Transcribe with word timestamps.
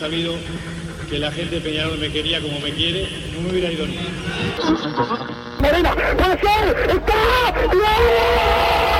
sabido 0.00 0.34
que 1.10 1.18
la 1.18 1.30
gente 1.30 1.56
de 1.56 1.60
Peñarol 1.60 1.98
me 1.98 2.10
quería 2.10 2.40
como 2.40 2.58
me 2.60 2.72
quiere, 2.72 3.06
no 3.34 3.42
me 3.42 3.50
hubiera 3.50 3.70
ido 3.70 3.84
puede 5.58 6.38
ser, 6.40 6.90
está, 6.90 7.52
¡Gol 7.70 8.99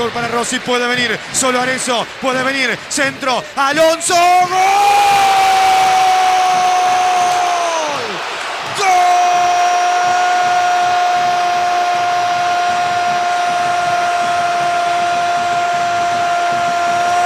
Bentancor 0.00 0.10
para 0.10 0.28
Rossi. 0.28 0.58
Puede 0.60 0.86
venir. 0.86 1.18
Solo 1.32 1.60
Arezzo. 1.60 2.06
Puede 2.20 2.42
venir. 2.42 2.78
Centro. 2.88 3.44
Alonso. 3.56 4.14
¡Gol! 4.14 4.56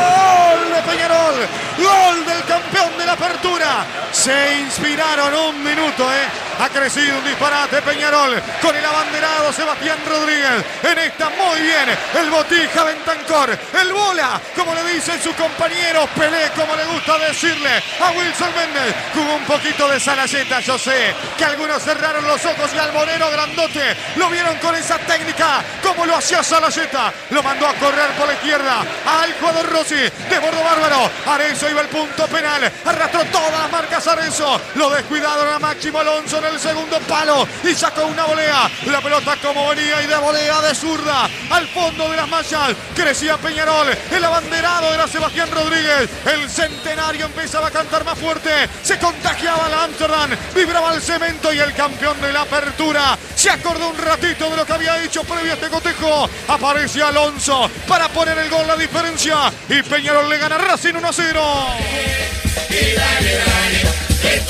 ¡Gol 0.01 0.75
de 0.75 0.83
Peñarol! 0.83 1.49
¡Gol 1.79 2.27
del 2.27 2.45
campeón 2.45 2.99
de 2.99 3.07
la 3.07 3.13
apertura! 3.13 3.87
Se 4.11 4.59
inspiraron 4.59 5.35
un 5.35 5.63
minuto, 5.63 6.13
¿eh? 6.13 6.27
Ha 6.61 6.69
crecido 6.69 7.19
un 7.19 7.25
disparate 7.25 7.83
Peñarol 7.83 8.41
con 8.63 8.75
el 8.75 8.85
abanderado 8.85 9.53
Sebastián 9.53 9.99
Rodríguez. 10.07 10.65
En 10.83 10.99
esta 10.99 11.31
muy 11.31 11.61
bien 11.61 11.99
el 12.15 12.31
Botija 12.31 12.85
Bentancor. 12.85 13.59
El 13.81 13.93
bola, 13.93 14.41
como 14.57 14.75
le 14.75 14.85
dicen 14.95 15.21
sus 15.23 15.35
compañeros. 15.35 16.09
Pelé, 16.17 16.51
como 16.57 16.77
le 16.77 16.85
gusta 16.85 17.19
decirle 17.19 17.83
a 18.01 18.11
Wilson 18.11 18.55
Méndez. 18.57 18.95
Jugó 19.15 19.35
un 19.35 19.45
poquito 19.45 19.89
de 19.89 19.99
Salayeta, 19.99 20.61
yo 20.61 20.79
sé 20.79 21.15
que 21.37 21.45
algunos 21.45 21.83
cerraron 21.83 22.27
los 22.27 22.45
ojos 22.45 22.71
y 22.75 22.79
al 22.79 22.93
Moreno 22.93 23.31
Grandote 23.31 23.97
lo 24.17 24.29
vieron 24.31 24.57
con 24.59 24.75
esa 24.75 24.99
técnica, 24.99 25.63
como 25.83 26.07
lo 26.07 26.17
hacía 26.17 26.43
Salayeta. 26.43 27.13
Lo 27.31 27.43
mandó 27.43 27.67
a 27.67 27.75
correr 27.75 28.11
por 28.17 28.29
la 28.29 28.35
izquierda 28.35 28.85
al 29.07 29.35
jugador 29.35 29.73
Rossi 29.73 29.97
de 29.97 30.39
Bordo 30.39 30.63
Bárbaro. 30.63 31.11
Arenzo 31.27 31.69
iba 31.69 31.81
al 31.81 31.89
punto 31.89 32.27
penal. 32.29 32.71
Arrastró 32.85 33.25
todas 33.27 33.53
las 33.53 33.73
marcas 33.73 34.07
Arenzo. 34.07 34.61
Lo 34.77 34.91
descuidaron 34.91 35.53
a 35.53 35.59
Máximo 35.59 35.99
Alonso 35.99 36.41
el 36.47 36.61
segundo 36.61 36.99
palo 37.01 37.47
y 37.63 37.75
sacó 37.75 38.07
una 38.07 38.25
volea. 38.25 38.71
La 38.87 39.01
pelota 39.01 39.37
como 39.43 39.69
venía 39.69 40.03
y 40.03 40.07
de 40.07 40.17
volea 40.17 40.61
de 40.61 40.75
zurda 40.75 41.29
al 41.51 41.69
fondo 41.69 42.11
de 42.11 42.17
las 42.17 42.29
mallas. 42.29 42.75
Crecía 42.95 43.37
Peñarol. 43.37 43.97
El 44.11 44.25
abanderado 44.25 44.93
era 44.93 45.07
Sebastián 45.07 45.51
Rodríguez. 45.51 46.09
El 46.27 46.49
centenario 46.51 47.27
empezaba 47.27 47.69
a 47.69 47.71
cantar 47.71 48.05
más 48.05 48.19
fuerte. 48.19 48.51
Se 48.83 48.99
contagiaba 48.99 49.69
la 49.69 49.85
Amsterdam. 49.85 50.31
Vibraba 50.55 50.95
el 50.95 51.03
cemento 51.03 51.53
y 51.53 51.59
el 51.59 51.75
campeón 51.75 52.21
de 52.21 52.33
la 52.33 52.43
apertura 52.43 53.19
se 53.45 53.51
acordó 53.51 53.91
un 53.91 53.99
ratito 53.99 54.49
de 54.49 54.57
lo 54.57 54.65
que 54.65 54.73
había 54.73 55.05
hecho 55.05 55.23
previo 55.25 55.53
a 55.53 55.55
este 55.55 55.69
cotejo. 55.69 56.29
Aparece 56.49 57.03
Alonso 57.03 57.71
para 57.87 58.09
poner 58.09 58.39
el 58.39 58.49
gol 58.49 58.67
la 58.67 58.77
diferencia. 58.77 59.53
Y 59.69 59.83
Peñarol 59.83 60.29
le 60.29 60.39
gana 60.39 60.57
Racing 60.57 60.95
1 60.95 61.09
a 61.09 61.13
0. 61.13 61.67
Muy 64.25 64.41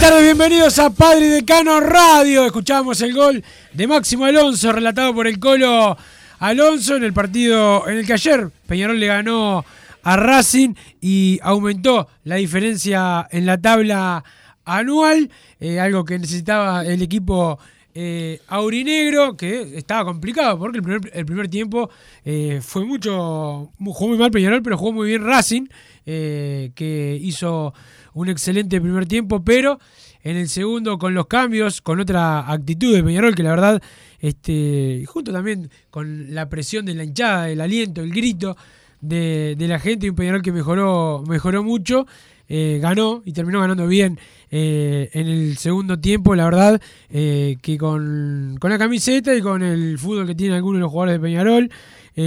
buenas 0.00 0.14
tardes, 0.14 0.34
bienvenidos 0.34 0.78
a 0.78 0.88
Padre 0.88 1.26
y 1.26 1.28
Decano 1.28 1.78
Radio. 1.78 2.46
Escuchamos 2.46 3.02
el 3.02 3.12
gol 3.12 3.44
de 3.74 3.86
Máximo 3.86 4.24
Alonso, 4.24 4.72
relatado 4.72 5.14
por 5.14 5.26
el 5.26 5.38
Colo 5.38 5.94
Alonso 6.38 6.96
en 6.96 7.04
el 7.04 7.12
partido 7.12 7.86
en 7.86 7.98
el 7.98 8.06
que 8.06 8.14
ayer 8.14 8.50
Peñarol 8.66 8.98
le 8.98 9.06
ganó 9.08 9.62
a 10.02 10.16
Racing 10.16 10.72
y 11.02 11.38
aumentó 11.42 12.08
la 12.24 12.36
diferencia 12.36 13.28
en 13.30 13.44
la 13.44 13.60
tabla 13.60 14.24
anual, 14.64 15.30
eh, 15.58 15.78
algo 15.78 16.02
que 16.06 16.18
necesitaba 16.18 16.82
el 16.86 17.02
equipo 17.02 17.58
eh, 17.92 18.40
aurinegro, 18.48 19.36
que 19.36 19.76
estaba 19.76 20.06
complicado 20.06 20.58
porque 20.58 20.78
el 21.12 21.26
primer, 21.26 21.48
tiempo 21.48 21.90
eh, 22.24 22.60
fue 22.62 22.86
mucho, 22.86 23.70
jugó 23.78 24.08
muy 24.08 24.16
mal 24.16 24.30
Peñarol, 24.30 24.62
pero 24.62 24.78
jugó 24.78 24.92
muy 24.92 25.08
bien 25.08 25.26
Racing, 25.26 25.66
que 26.06 27.18
hizo 27.22 27.74
un 28.14 28.28
excelente 28.28 28.80
primer 28.80 29.06
tiempo, 29.06 29.42
pero 29.44 29.78
en 30.22 30.36
el 30.36 30.48
segundo 30.48 30.98
con 30.98 31.14
los 31.14 31.26
cambios, 31.26 31.80
con 31.80 32.00
otra 32.00 32.50
actitud 32.50 32.94
de 32.94 33.02
Peñarol, 33.02 33.34
que 33.34 33.42
la 33.42 33.50
verdad, 33.50 33.82
este, 34.20 35.04
junto 35.06 35.32
también 35.32 35.70
con 35.90 36.34
la 36.34 36.48
presión 36.48 36.84
de 36.84 36.94
la 36.94 37.04
hinchada, 37.04 37.48
el 37.48 37.60
aliento, 37.60 38.02
el 38.02 38.12
grito 38.12 38.56
de, 39.00 39.54
de 39.58 39.68
la 39.68 39.78
gente, 39.78 40.06
y 40.06 40.10
un 40.10 40.16
Peñarol 40.16 40.42
que 40.42 40.52
mejoró, 40.52 41.24
mejoró 41.26 41.62
mucho, 41.62 42.06
eh, 42.52 42.80
ganó 42.82 43.22
y 43.24 43.32
terminó 43.32 43.60
ganando 43.60 43.86
bien 43.86 44.18
eh, 44.50 45.08
en 45.12 45.28
el 45.28 45.56
segundo 45.56 46.00
tiempo, 46.00 46.34
la 46.34 46.46
verdad, 46.46 46.82
eh, 47.08 47.58
que 47.62 47.78
con, 47.78 48.56
con 48.58 48.72
la 48.72 48.78
camiseta 48.78 49.32
y 49.36 49.40
con 49.40 49.62
el 49.62 49.96
fútbol 50.00 50.26
que 50.26 50.34
tienen 50.34 50.56
algunos 50.56 50.78
de 50.78 50.80
los 50.80 50.90
jugadores 50.90 51.14
de 51.14 51.20
Peñarol, 51.20 51.70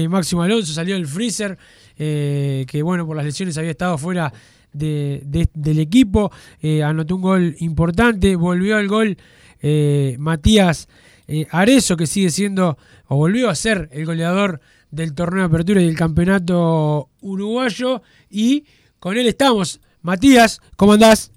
Máximo 0.10 0.42
Alonso 0.42 0.74
salió 0.74 0.96
del 0.96 1.06
freezer, 1.06 1.58
que 1.98 2.82
bueno, 2.84 3.06
por 3.06 3.16
las 3.16 3.26
lesiones 3.26 3.58
había 3.60 3.72
estado 3.72 3.96
fuera 3.98 4.34
de, 4.74 5.22
de- 5.26 5.50
del 5.54 5.80
equipo, 5.80 6.32
eh, 6.62 6.84
anotó 6.84 7.16
un 7.16 7.22
gol 7.22 7.56
importante, 7.60 8.36
volvió 8.36 8.78
al 8.78 8.88
gol 8.88 9.18
eh, 9.62 10.16
Matías 10.20 10.88
eh, 11.28 11.48
Arezo, 11.52 11.96
que 11.96 12.06
sigue 12.08 12.30
siendo, 12.30 12.78
o 13.08 13.16
volvió 13.16 13.50
a 13.50 13.56
ser 13.56 13.90
el 13.94 14.06
goleador 14.06 14.60
del 14.92 15.14
torneo 15.14 15.40
de 15.42 15.46
apertura 15.48 15.82
y 15.82 15.86
del 15.86 15.96
campeonato 15.98 17.10
uruguayo. 17.22 18.02
Y 18.30 18.66
con 19.00 19.18
él 19.18 19.28
estamos. 19.28 19.80
Matías, 20.02 20.60
¿cómo 20.76 20.94
andás? 20.94 21.32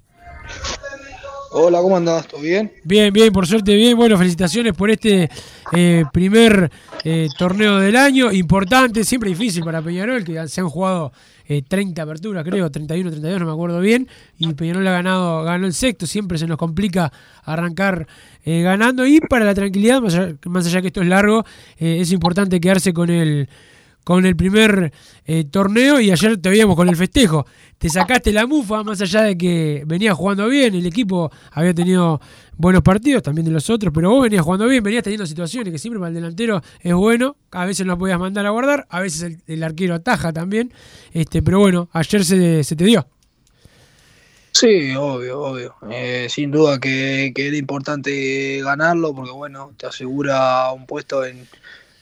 Hola, 1.51 1.81
¿cómo 1.81 1.95
andás? 1.95 2.27
¿Todo 2.27 2.41
bien? 2.41 2.71
Bien, 2.83 3.13
bien, 3.13 3.31
por 3.31 3.47
suerte 3.47 3.73
bien. 3.75 3.95
Bueno, 3.95 4.17
felicitaciones 4.17 4.73
por 4.73 4.91
este 4.91 5.29
eh, 5.71 6.03
primer 6.11 6.69
eh, 7.03 7.29
torneo 7.37 7.77
del 7.77 7.95
año. 7.95 8.31
Importante, 8.31 9.03
siempre 9.03 9.29
difícil 9.29 9.63
para 9.63 9.81
Peñarol, 9.81 10.23
que 10.23 10.47
se 10.47 10.61
han 10.61 10.69
jugado 10.69 11.13
eh, 11.47 11.61
30 11.65 12.01
aperturas, 12.01 12.43
creo, 12.43 12.69
31, 12.69 13.11
32, 13.11 13.39
no 13.39 13.45
me 13.45 13.51
acuerdo 13.53 13.79
bien. 13.79 14.07
Y 14.37 14.53
Peñarol 14.53 14.85
ha 14.87 14.91
ganado, 14.91 15.43
ganó 15.43 15.67
el 15.67 15.73
sexto. 15.73 16.05
Siempre 16.05 16.37
se 16.37 16.47
nos 16.47 16.57
complica 16.57 17.11
arrancar 17.43 18.07
eh, 18.43 18.61
ganando. 18.61 19.07
Y 19.07 19.21
para 19.21 19.45
la 19.45 19.55
tranquilidad, 19.55 20.01
más 20.01 20.15
allá, 20.15 20.35
más 20.45 20.65
allá 20.67 20.81
que 20.81 20.87
esto 20.87 21.01
es 21.01 21.07
largo, 21.07 21.45
es 21.77 22.11
importante 22.11 22.59
quedarse 22.59 22.93
con 22.93 23.09
el 23.09 23.47
con 24.07 24.25
el 24.25 24.37
primer 24.37 24.93
eh, 25.25 25.43
torneo 25.51 25.99
y 25.99 26.11
ayer 26.11 26.37
te 26.37 26.47
veíamos 26.47 26.77
con 26.77 26.87
el 26.87 26.95
festejo. 26.95 27.45
Te 27.77 27.89
sacaste 27.89 28.31
la 28.31 28.47
mufa, 28.47 28.81
más 28.81 29.01
allá 29.01 29.23
de 29.23 29.37
que 29.37 29.83
venías 29.85 30.15
jugando 30.15 30.47
bien, 30.47 30.75
el 30.75 30.85
equipo 30.85 31.29
había 31.51 31.73
tenido 31.73 32.21
buenos 32.55 32.83
partidos, 32.83 33.21
también 33.21 33.43
de 33.43 33.51
los 33.51 33.69
otros, 33.69 33.91
pero 33.93 34.09
vos 34.09 34.23
venías 34.23 34.43
jugando 34.43 34.65
bien, 34.65 34.81
venías 34.81 35.03
teniendo 35.03 35.25
situaciones 35.25 35.73
que 35.73 35.77
siempre 35.77 35.99
para 35.99 36.07
el 36.07 36.15
delantero 36.15 36.61
es 36.79 36.93
bueno, 36.93 37.35
a 37.51 37.65
veces 37.65 37.85
no 37.85 37.97
podías 37.97 38.17
mandar 38.17 38.45
a 38.45 38.51
guardar, 38.51 38.87
a 38.89 39.01
veces 39.01 39.39
el, 39.45 39.61
arquero 39.61 39.95
ataja 39.95 40.31
también, 40.31 40.71
este, 41.11 41.41
pero 41.41 41.59
bueno, 41.59 41.89
ayer 41.91 42.23
se, 42.23 42.63
se 42.63 42.75
te 42.77 42.85
dio. 42.85 43.05
Sí, 44.53 44.95
obvio, 44.95 45.41
obvio. 45.41 45.75
Eh, 45.91 46.27
sin 46.29 46.49
duda 46.49 46.79
que, 46.79 47.33
que, 47.35 47.49
era 47.49 47.57
importante 47.57 48.61
ganarlo 48.63 49.13
porque, 49.13 49.31
bueno, 49.31 49.73
te 49.75 49.85
asegura 49.85 50.71
un 50.71 50.85
puesto 50.85 51.25
en, 51.25 51.45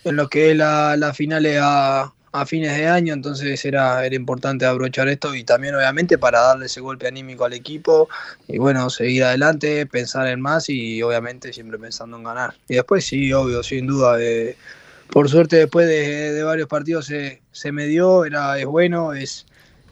en 0.10 0.16
lo 0.16 0.30
que 0.30 0.52
es 0.52 0.58
la, 0.58 1.12
finales 1.14 1.60
a, 1.62 2.12
fines 2.46 2.76
de 2.76 2.88
año, 2.88 3.14
entonces 3.14 3.64
era, 3.64 4.06
era 4.06 4.14
importante 4.14 4.66
aprovechar 4.66 5.08
esto 5.08 5.34
y 5.34 5.46
también, 5.46 5.74
obviamente, 5.74 6.18
para 6.18 6.42
darle 6.42 6.66
ese 6.66 6.82
golpe 6.82 7.08
anímico 7.08 7.46
al 7.46 7.54
equipo 7.54 8.10
y, 8.48 8.58
bueno, 8.58 8.90
seguir 8.90 9.24
adelante, 9.24 9.86
pensar 9.86 10.28
en 10.28 10.42
más 10.42 10.70
y, 10.70 11.02
obviamente, 11.02 11.54
siempre 11.54 11.80
pensando 11.80 12.18
en 12.18 12.24
ganar. 12.24 12.54
Y 12.68 12.76
después, 12.76 13.06
sí, 13.06 13.32
obvio, 13.32 13.64
sin 13.64 13.88
duda. 13.88 14.18
Eh, 14.20 14.58
por 15.12 15.30
suerte, 15.30 15.56
después 15.56 15.88
de, 15.88 16.44
varios 16.44 16.68
partidos 16.68 17.06
se, 17.06 17.42
se 17.54 17.72
me 17.72 17.86
dio, 17.86 18.26
era, 18.26 18.60
es 18.60 18.66
bueno, 18.66 19.14
es 19.14 19.46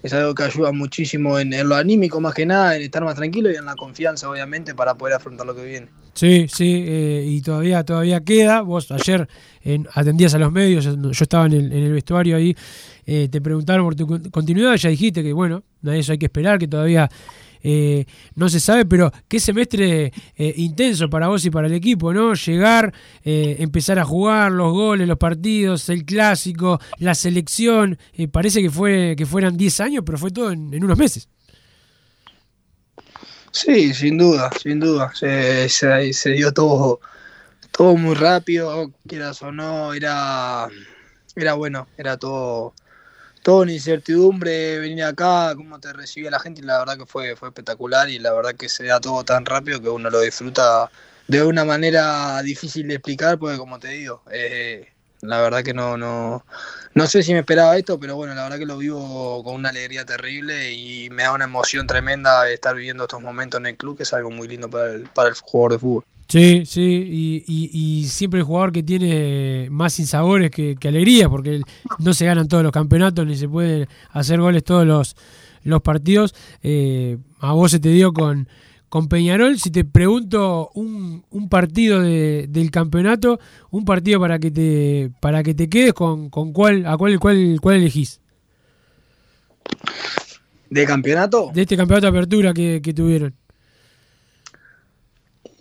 es 0.04 0.12
algo 0.14 0.36
que 0.36 0.44
ayuda 0.44 0.74
muchísimo 0.74 1.40
en, 1.40 1.52
lo 1.68 1.76
anímico 1.76 2.20
más 2.20 2.34
que 2.34 2.46
nada, 2.46 2.76
en 2.76 2.82
estar 2.82 3.04
más 3.06 3.16
tranquilo 3.16 3.50
y 3.50 3.56
en 3.56 3.66
la 3.66 3.76
confianza 3.76 4.30
obviamente 4.30 4.76
para 4.76 4.96
poder 4.96 5.16
afrontar 5.16 5.48
lo 5.48 5.56
que 5.56 5.64
viene. 5.64 5.88
Sí, 6.14 6.48
sí, 6.48 6.86
eh, 6.88 7.26
y 7.28 7.42
todavía 7.42 7.84
todavía 7.84 8.24
queda. 8.24 8.62
Vos 8.62 8.92
ayer 8.92 9.28
en, 9.62 9.88
atendías 9.94 10.34
a 10.34 10.40
los 10.40 10.52
medios, 10.52 10.86
yo 10.86 11.10
estaba 11.12 11.46
en 11.48 11.54
el, 11.54 11.72
en 11.72 11.84
el 11.84 11.92
vestuario 11.92 12.36
ahí, 12.36 12.56
eh, 13.06 13.28
te 13.30 13.42
preguntaron 13.42 13.86
por 13.86 13.96
tu 13.96 14.08
continuidad, 14.32 14.76
ya 14.76 14.90
dijiste 14.90 15.24
que 15.24 15.34
bueno, 15.34 15.64
eso 15.84 16.12
hay 16.12 16.18
que 16.18 16.28
esperar, 16.28 16.60
que 16.60 16.68
todavía 16.68 17.10
eh, 17.66 18.06
no 18.36 18.50
se 18.50 18.60
sabe, 18.60 18.86
pero 18.86 19.12
qué 19.30 19.40
semestre 19.40 20.12
eh, 20.36 20.54
intenso 20.58 21.10
para 21.10 21.30
vos 21.30 21.46
y 21.46 21.50
para 21.50 21.68
el 21.68 21.74
equipo, 21.74 22.14
¿no? 22.14 22.34
Llegar, 22.34 22.94
eh, 23.24 23.56
empezar 23.60 23.98
a 24.00 24.04
jugar, 24.04 24.52
los 24.52 24.74
goles, 24.74 25.08
los 25.08 25.18
partidos, 25.18 25.88
el 25.88 26.04
clásico, 26.04 26.80
la 27.00 27.16
selección, 27.16 27.98
parece 28.32 28.62
que 28.62 28.70
fue 28.70 29.16
que 29.18 29.26
fueran 29.26 29.56
10 29.56 29.80
años, 29.80 30.04
pero 30.06 30.18
fue 30.18 30.32
todo 30.32 30.52
en, 30.52 30.84
unos 30.84 30.98
meses. 30.98 31.30
Sí, 33.54 33.94
sin 33.94 34.18
duda, 34.18 34.50
sin 34.62 34.80
duda. 34.80 35.14
Se, 35.16 35.70
se, 35.70 36.12
se 36.12 36.30
dio 36.32 36.52
todo, 36.52 37.00
todo 37.72 37.96
muy 37.96 38.16
rápido, 38.16 38.92
quieras 39.08 39.42
o 39.44 39.52
no, 39.52 39.94
era, 39.94 40.68
era 41.36 41.54
bueno, 41.54 41.88
era 41.98 42.18
todo 42.18 42.74
toda 43.44 43.64
una 43.64 43.74
incertidumbre 43.74 44.80
venir 44.80 45.04
acá, 45.04 45.54
cómo 45.56 45.80
te 45.80 45.94
recibía 45.94 46.32
la 46.32 46.40
gente, 46.40 46.62
y 46.62 46.64
la 46.66 46.80
verdad 46.80 46.98
que 46.98 47.06
fue, 47.06 47.36
fue 47.36 47.50
espectacular 47.50 48.10
y 48.10 48.20
la 48.20 48.34
verdad 48.34 48.56
que 48.56 48.70
se 48.70 48.86
da 48.86 49.00
todo 49.02 49.24
tan 49.26 49.46
rápido 49.46 49.82
que 49.82 49.90
uno 49.90 50.10
lo 50.10 50.22
disfruta 50.22 50.90
de 51.28 51.44
una 51.44 51.66
manera 51.66 52.42
difícil 52.42 52.88
de 52.88 52.96
explicar, 52.96 53.38
porque 53.38 53.58
como 53.58 53.80
te 53.80 53.90
digo, 53.90 54.24
eh, 54.32 54.93
la 55.24 55.42
verdad 55.42 55.64
que 55.64 55.74
no, 55.74 55.98
no, 55.98 56.46
no 56.94 57.08
sé 57.08 57.24
si 57.24 57.34
me 57.34 57.40
esperaba 57.40 57.78
esto, 57.78 58.00
pero 58.00 58.16
bueno, 58.16 58.36
la 58.36 58.44
verdad 58.44 58.60
que 58.60 58.66
lo 58.66 58.78
vivo 58.78 59.44
con 59.44 59.56
una 59.56 59.70
alegría 59.70 60.06
terrible 60.06 60.74
y 60.74 61.10
me 61.10 61.24
da 61.24 61.34
una 61.34 61.46
emoción 61.46 61.88
tremenda 61.88 62.50
estar 62.50 62.76
viviendo 62.76 63.04
estos 63.04 63.22
momentos 63.22 63.60
en 63.60 63.68
el 63.68 63.78
club, 63.78 63.98
que 63.98 64.04
es 64.04 64.14
algo 64.14 64.30
muy 64.32 64.48
lindo 64.48 64.70
para 64.70 64.94
el, 64.94 65.04
para 65.04 65.30
el 65.30 65.36
jugador 65.36 65.72
de 65.74 65.80
fútbol. 65.80 66.04
Sí, 66.28 66.64
sí, 66.66 67.44
y, 67.46 67.70
y, 67.72 68.06
siempre 68.08 68.40
el 68.40 68.46
jugador 68.46 68.72
que 68.72 68.82
tiene 68.82 69.68
más 69.70 69.94
sinsabores 69.94 70.50
que, 70.50 70.76
que 70.76 70.88
alegría, 70.88 71.30
porque 71.30 71.62
no 72.00 72.14
se 72.14 72.26
ganan 72.26 72.48
todos 72.48 72.64
los 72.64 72.72
campeonatos 72.72 73.28
ni 73.28 73.36
se 73.36 73.48
pueden 73.48 73.88
hacer 74.10 74.40
goles 74.40 74.64
todos 74.64 74.86
los, 74.86 75.16
los 75.64 75.82
partidos. 75.82 76.34
Eh, 76.64 77.18
a 77.40 77.52
vos 77.52 77.72
se 77.72 77.80
te 77.80 77.90
dio 77.90 78.14
con, 78.14 78.48
con 78.94 79.08
Peñarol. 79.08 79.58
Si 79.58 79.72
te 79.72 79.86
pregunto 79.86 80.70
un, 80.76 81.26
un 81.32 81.50
partido 81.50 82.00
de, 82.00 82.46
del 82.48 82.70
campeonato, 82.70 83.40
un 83.72 83.86
partido 83.86 84.20
para 84.20 84.38
que 84.38 84.52
te 84.52 85.10
para 85.20 85.42
que 85.42 85.56
te 85.56 85.68
quedes, 85.68 85.94
con, 85.94 86.30
con 86.30 86.54
cuál, 86.54 86.86
a 86.86 86.96
cuál, 86.96 87.20
cuál, 87.20 87.58
cuál 87.60 87.78
elegís. 87.78 88.22
¿De 90.70 90.86
campeonato? 90.86 91.50
De 91.52 91.64
este 91.64 91.76
campeonato 91.76 92.06
de 92.06 92.18
apertura 92.20 92.54
que, 92.54 92.84
que 92.84 92.94
tuvieron. 92.94 93.34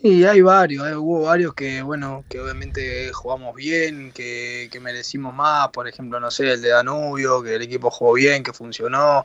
Y 0.02 0.25
hay 0.25 0.43
varios, 0.43 0.84
hay, 0.84 0.93
hubo 0.93 1.23
varios 1.23 1.55
que, 1.55 1.81
bueno, 1.81 2.25
que 2.29 2.38
obviamente 2.38 3.11
jugamos 3.14 3.55
bien, 3.55 4.12
que, 4.12 4.69
que, 4.70 4.79
merecimos 4.79 5.34
más, 5.34 5.69
por 5.69 5.88
ejemplo, 5.88 6.20
no 6.20 6.31
sé, 6.31 6.52
el 6.52 6.61
de 6.61 6.69
Danubio, 6.69 7.43
que 7.43 7.55
el 7.55 7.62
equipo 7.62 7.90
jugó 7.90 8.12
bien, 8.12 8.43
que 8.43 8.52
funcionó. 8.52 9.25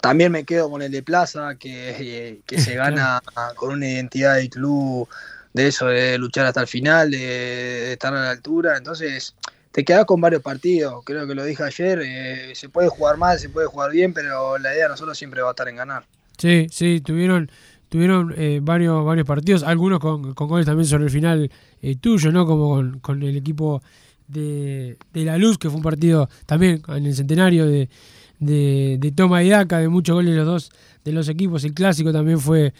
También 0.00 0.32
me 0.32 0.44
quedo 0.44 0.70
con 0.70 0.82
el 0.82 0.92
de 0.92 1.02
Plaza, 1.02 1.56
que, 1.56 2.40
que 2.46 2.60
se 2.60 2.74
gana 2.76 3.20
con 3.54 3.72
una 3.72 3.88
identidad 3.88 4.36
del 4.36 4.50
club, 4.50 5.08
de 5.52 5.68
eso, 5.68 5.86
de 5.86 6.18
luchar 6.18 6.46
hasta 6.46 6.60
el 6.60 6.66
final, 6.66 7.10
de, 7.10 7.18
de 7.18 7.92
estar 7.92 8.14
a 8.14 8.22
la 8.22 8.30
altura. 8.30 8.76
Entonces, 8.76 9.34
te 9.76 9.84
quedas 9.84 10.06
con 10.06 10.22
varios 10.22 10.40
partidos, 10.40 11.04
creo 11.04 11.26
que 11.26 11.34
lo 11.34 11.44
dije 11.44 11.62
ayer, 11.62 12.00
eh, 12.02 12.52
se 12.54 12.70
puede 12.70 12.88
jugar 12.88 13.18
mal, 13.18 13.38
se 13.38 13.50
puede 13.50 13.66
jugar 13.66 13.90
bien, 13.90 14.14
pero 14.14 14.56
la 14.56 14.72
idea 14.72 14.84
de 14.84 14.88
nosotros 14.88 15.18
siempre 15.18 15.42
va 15.42 15.48
a 15.48 15.50
estar 15.50 15.68
en 15.68 15.76
ganar. 15.76 16.06
Sí, 16.38 16.66
sí, 16.70 17.02
tuvieron 17.02 17.50
tuvieron 17.90 18.34
eh, 18.38 18.60
varios 18.62 19.04
varios 19.04 19.26
partidos, 19.26 19.62
algunos 19.64 20.00
con, 20.00 20.32
con, 20.32 20.48
goles 20.48 20.64
también 20.64 20.86
sobre 20.86 21.04
el 21.04 21.10
final 21.10 21.50
eh, 21.82 21.96
tuyo, 21.96 22.32
¿no? 22.32 22.46
Como 22.46 22.70
con, 22.70 23.00
con 23.00 23.22
el 23.22 23.36
equipo 23.36 23.82
de, 24.28 24.96
de, 25.12 25.24
La 25.26 25.36
Luz, 25.36 25.58
que 25.58 25.68
fue 25.68 25.76
un 25.76 25.82
partido 25.82 26.30
también 26.46 26.82
en 26.88 27.04
el 27.04 27.14
centenario 27.14 27.66
de, 27.66 27.90
de, 28.38 28.96
de 28.98 29.12
Toma 29.12 29.42
y 29.42 29.50
Daca, 29.50 29.78
de 29.78 29.88
muchos 29.88 30.14
goles 30.14 30.34
los 30.34 30.46
dos 30.46 30.70
de 31.04 31.12
los 31.12 31.28
equipos. 31.28 31.64
El 31.64 31.74
clásico 31.74 32.12
también 32.12 32.40
fue, 32.40 32.74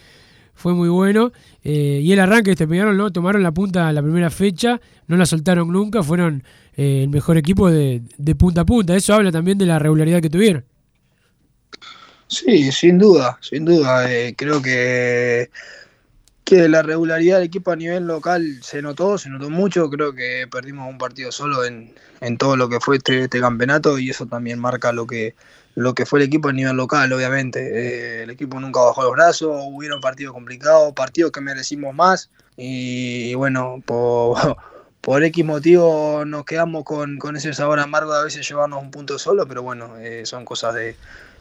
fue 0.55 0.75
muy 0.75 0.89
bueno. 0.89 1.33
Eh, 1.63 2.01
y 2.03 2.13
el 2.13 2.21
arranque 2.21 2.53
este 2.53 2.67
pegaron, 2.67 2.97
¿no? 2.97 3.11
Tomaron 3.11 3.43
la 3.43 3.53
punta 3.53 3.93
la 3.93 4.03
primera 4.03 4.31
fecha, 4.31 4.81
no 5.07 5.17
la 5.17 5.27
soltaron 5.27 5.73
nunca, 5.73 6.03
fueron 6.03 6.43
eh, 6.77 7.03
el 7.05 7.09
mejor 7.09 7.37
equipo 7.37 7.71
de, 7.71 8.03
de 8.17 8.35
punta 8.35 8.63
a 8.63 8.67
punta. 8.67 8.97
Eso 8.97 9.15
habla 9.15 9.33
también 9.33 9.59
de 9.59 9.67
la 9.67 9.79
regularidad 9.79 10.21
que 10.21 10.31
tuvieron. 10.31 10.65
Sí, 12.29 12.73
sin 12.73 12.99
duda, 12.99 13.39
sin 13.41 13.65
duda. 13.65 14.13
Eh, 14.13 14.35
creo 14.37 14.61
que, 14.61 15.49
que 16.47 16.69
la 16.69 16.81
regularidad 16.81 17.39
del 17.39 17.49
equipo 17.49 17.73
a 17.73 17.77
nivel 17.77 18.07
local 18.07 18.61
se 18.63 18.81
notó, 18.81 19.19
se 19.19 19.29
notó 19.29 19.51
mucho. 19.51 19.91
Creo 19.91 20.15
que 20.15 20.47
perdimos 20.49 20.89
un 20.89 20.97
partido 20.97 21.33
solo 21.33 21.65
en, 21.65 21.93
en 22.21 22.39
todo 22.39 22.57
lo 22.57 22.69
que 22.69 22.79
fue 22.79 22.99
este, 22.99 23.25
este, 23.25 23.41
campeonato 23.41 23.99
y 23.99 24.11
eso 24.11 24.27
también 24.27 24.61
marca 24.61 24.93
lo 24.93 25.09
que, 25.09 25.35
lo 25.75 25.93
que 25.93 26.07
fue 26.07 26.21
el 26.21 26.27
equipo 26.27 26.49
a 26.49 26.53
nivel 26.53 26.77
local, 26.77 27.13
obviamente. 27.13 27.59
Eh, 27.59 28.23
el 28.23 28.31
equipo 28.31 28.61
nunca 28.61 28.81
bajó 28.81 29.03
los 29.03 29.11
brazos, 29.11 29.61
hubieron 29.67 30.01
partidos 30.01 30.35
complicados, 30.35 30.93
partidos 30.93 31.33
que 31.33 31.41
merecimos 31.41 31.93
más 31.97 32.31
y, 32.57 33.35
bueno, 33.35 33.83
por, 33.85 34.39
por 35.01 35.25
X 35.25 35.45
motivo 35.45 36.25
nos 36.25 36.45
quedamos 36.45 36.85
con, 36.85 37.19
con 37.19 37.35
ese 37.35 37.55
sabor 37.55 37.81
amargo 37.81 38.13
de 38.13 38.21
a 38.21 38.23
veces 38.23 38.49
llevarnos 38.49 38.81
un 38.81 38.93
punto 38.93 39.19
solo, 39.19 39.49
pero 39.49 39.65
bueno, 39.65 39.99
eh, 39.99 40.25
son 40.25 40.45
cosas 40.45 40.75
de 40.77 40.95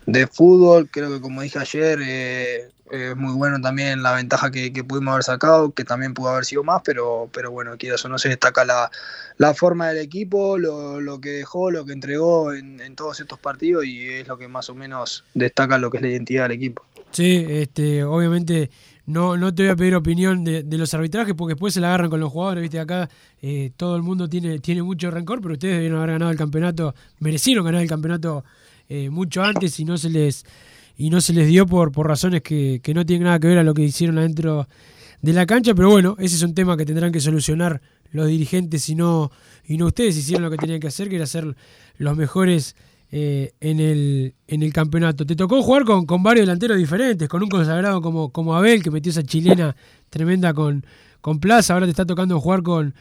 de 0.05 0.27
fútbol. 0.27 0.89
Creo 0.89 1.11
que 1.11 1.21
como 1.21 1.41
dije 1.41 1.59
ayer, 1.59 1.99
eh, 2.01 2.69
es 2.91 3.15
muy 3.15 3.33
bueno 3.33 3.59
también 3.59 4.03
la 4.03 4.13
ventaja 4.13 4.51
que, 4.51 4.71
que, 4.71 4.83
pudimos 4.83 5.13
haber 5.13 5.23
sacado, 5.23 5.71
que 5.71 5.83
también 5.83 6.13
pudo 6.13 6.29
haber 6.29 6.45
sido 6.45 6.63
más, 6.63 6.81
pero, 6.85 7.29
pero 7.33 7.51
bueno, 7.51 7.77
quieras 7.77 8.05
o 8.05 8.09
no 8.09 8.19
se 8.19 8.29
destaca 8.29 8.63
la, 8.63 8.91
la 9.37 9.53
forma 9.53 9.89
del 9.89 9.97
equipo, 9.97 10.57
lo, 10.57 11.01
lo, 11.01 11.19
que 11.19 11.29
dejó, 11.29 11.71
lo 11.71 11.85
que 11.85 11.93
entregó 11.93 12.53
en, 12.53 12.79
en, 12.79 12.95
todos 12.95 13.19
estos 13.19 13.39
partidos 13.39 13.85
y 13.85 14.07
es 14.07 14.27
lo 14.27 14.37
que 14.37 14.47
más 14.47 14.69
o 14.69 14.75
menos 14.75 15.23
destaca 15.33 15.77
lo 15.77 15.89
que 15.89 15.97
es 15.97 16.03
la 16.03 16.09
identidad 16.09 16.43
del 16.43 16.53
equipo. 16.53 16.83
Sí, 17.11 17.45
este, 17.49 18.03
obviamente 18.03 18.69
no, 19.07 19.37
no 19.37 19.53
te 19.53 19.63
voy 19.63 19.71
a 19.71 19.75
pedir 19.75 19.95
opinión 19.95 20.43
de, 20.43 20.63
de, 20.63 20.77
los 20.77 20.93
arbitrajes 20.93 21.33
porque 21.33 21.53
después 21.53 21.73
se 21.73 21.79
la 21.79 21.87
agarran 21.87 22.09
con 22.09 22.19
los 22.19 22.31
jugadores, 22.31 22.61
viste, 22.61 22.79
acá 22.79 23.09
eh, 23.41 23.71
todo 23.77 23.95
el 23.95 24.03
mundo 24.03 24.27
tiene, 24.27 24.59
tiene 24.59 24.83
mucho 24.83 25.09
rencor, 25.11 25.41
pero 25.41 25.53
ustedes 25.53 25.75
debieron 25.75 25.99
haber 25.99 26.11
ganado 26.11 26.31
el 26.31 26.37
campeonato, 26.37 26.93
merecieron 27.19 27.65
ganar 27.65 27.81
el 27.81 27.89
campeonato 27.89 28.43
eh, 28.89 29.09
mucho 29.09 29.43
antes 29.43 29.79
y 29.79 29.85
no 29.85 29.97
se 29.97 30.09
les 30.09 30.45
y 30.97 31.09
no 31.09 31.19
se 31.19 31.33
les 31.33 31.47
dio 31.47 31.65
por, 31.65 31.91
por 31.91 32.07
razones 32.07 32.41
que, 32.41 32.79
que, 32.81 32.93
no 32.93 33.05
tienen 33.05 33.25
nada 33.25 33.39
que 33.39 33.47
ver 33.47 33.57
a 33.57 33.63
lo 33.63 33.73
que 33.73 33.81
hicieron 33.81 34.17
adentro 34.17 34.67
de 35.21 35.33
la 35.33 35.45
cancha, 35.45 35.73
pero 35.75 35.89
bueno, 35.89 36.15
ese 36.19 36.35
es 36.35 36.43
un 36.43 36.53
tema 36.53 36.77
que 36.77 36.85
tendrán 36.85 37.11
que 37.11 37.19
solucionar 37.19 37.81
los 38.11 38.27
dirigentes 38.27 38.87
y 38.89 38.95
no, 38.95 39.31
y 39.65 39.77
no 39.77 39.87
ustedes 39.87 40.15
hicieron 40.15 40.43
lo 40.43 40.49
que 40.49 40.57
tenían 40.57 40.79
que 40.79 40.87
hacer, 40.87 41.09
que 41.09 41.17
era 41.17 41.25
ser 41.25 41.55
los 41.97 42.15
mejores 42.15 42.75
eh, 43.11 43.53
en, 43.59 43.79
el, 43.79 44.35
en 44.47 44.63
el 44.63 44.73
campeonato. 44.73 45.25
Te 45.25 45.35
tocó 45.35 45.61
jugar 45.61 45.83
con, 45.83 46.05
con 46.05 46.23
varios 46.23 46.45
delanteros 46.45 46.77
diferentes, 46.77 47.27
con 47.27 47.43
un 47.43 47.49
consagrado 47.49 48.01
como, 48.01 48.29
como 48.29 48.55
Abel, 48.55 48.81
que 48.81 48.91
metió 48.91 49.09
esa 49.09 49.23
chilena 49.23 49.75
tremenda 50.09 50.53
con, 50.53 50.85
con 51.21 51.39
Plaza, 51.39 51.73
ahora 51.73 51.85
te 51.85 51.91
está 51.91 52.05
tocando 52.05 52.39
jugar 52.39 52.61
con, 52.63 52.93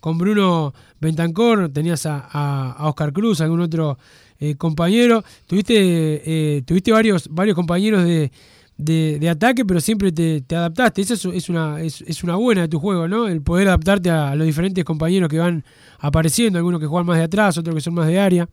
con 0.00 0.18
Bruno 0.18 0.74
Bentancor, 1.00 1.70
tenías 1.70 2.06
a, 2.06 2.18
a, 2.30 2.88
Oscar 2.88 3.12
Cruz, 3.12 3.40
algún 3.40 3.60
otro 3.60 3.98
eh, 4.40 4.56
compañero, 4.56 5.22
tuviste, 5.46 5.74
eh, 5.76 6.62
tuviste 6.62 6.92
varios, 6.92 7.28
varios 7.28 7.54
compañeros 7.54 8.04
de, 8.04 8.30
de, 8.78 9.28
ataque, 9.28 9.64
pero 9.64 9.80
siempre 9.80 10.12
te, 10.12 10.42
adaptaste. 10.54 11.02
Eso 11.02 11.32
es, 11.32 11.48
una, 11.48 11.80
es, 11.82 12.24
una 12.24 12.36
buena 12.36 12.62
de 12.62 12.68
tu 12.68 12.80
juego, 12.80 13.06
¿no? 13.06 13.28
El 13.28 13.42
poder 13.42 13.68
adaptarte 13.68 14.10
a 14.10 14.34
los 14.34 14.46
diferentes 14.46 14.84
compañeros 14.84 15.28
que 15.28 15.38
van 15.38 15.64
apareciendo, 15.98 16.58
algunos 16.58 16.80
que 16.80 16.86
juegan 16.86 17.06
más 17.06 17.18
de 17.18 17.24
atrás, 17.24 17.58
otros 17.58 17.74
que 17.74 17.80
son 17.80 17.94
más 17.94 18.06
de 18.06 18.18
área. 18.18 18.48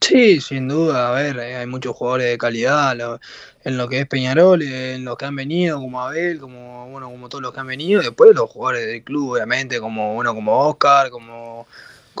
Sí, 0.00 0.40
sin 0.40 0.66
duda, 0.66 1.10
a 1.10 1.12
ver, 1.12 1.36
eh, 1.38 1.56
hay 1.56 1.66
muchos 1.66 1.94
jugadores 1.94 2.30
de 2.30 2.38
calidad 2.38 2.96
en 3.64 3.76
lo 3.76 3.86
que 3.86 4.00
es 4.00 4.06
Peñarol, 4.06 4.62
en 4.62 5.04
los 5.04 5.18
que 5.18 5.26
han 5.26 5.36
venido, 5.36 5.78
como 5.78 6.00
Abel, 6.00 6.40
como 6.40 6.88
bueno, 6.88 7.10
como 7.10 7.28
todos 7.28 7.42
los 7.42 7.52
que 7.52 7.60
han 7.60 7.66
venido, 7.66 8.00
después 8.00 8.34
los 8.34 8.48
jugadores 8.48 8.86
del 8.86 9.04
club, 9.04 9.32
obviamente, 9.32 9.78
como 9.78 10.14
bueno, 10.14 10.34
como 10.34 10.58
Oscar, 10.58 11.10
como 11.10 11.66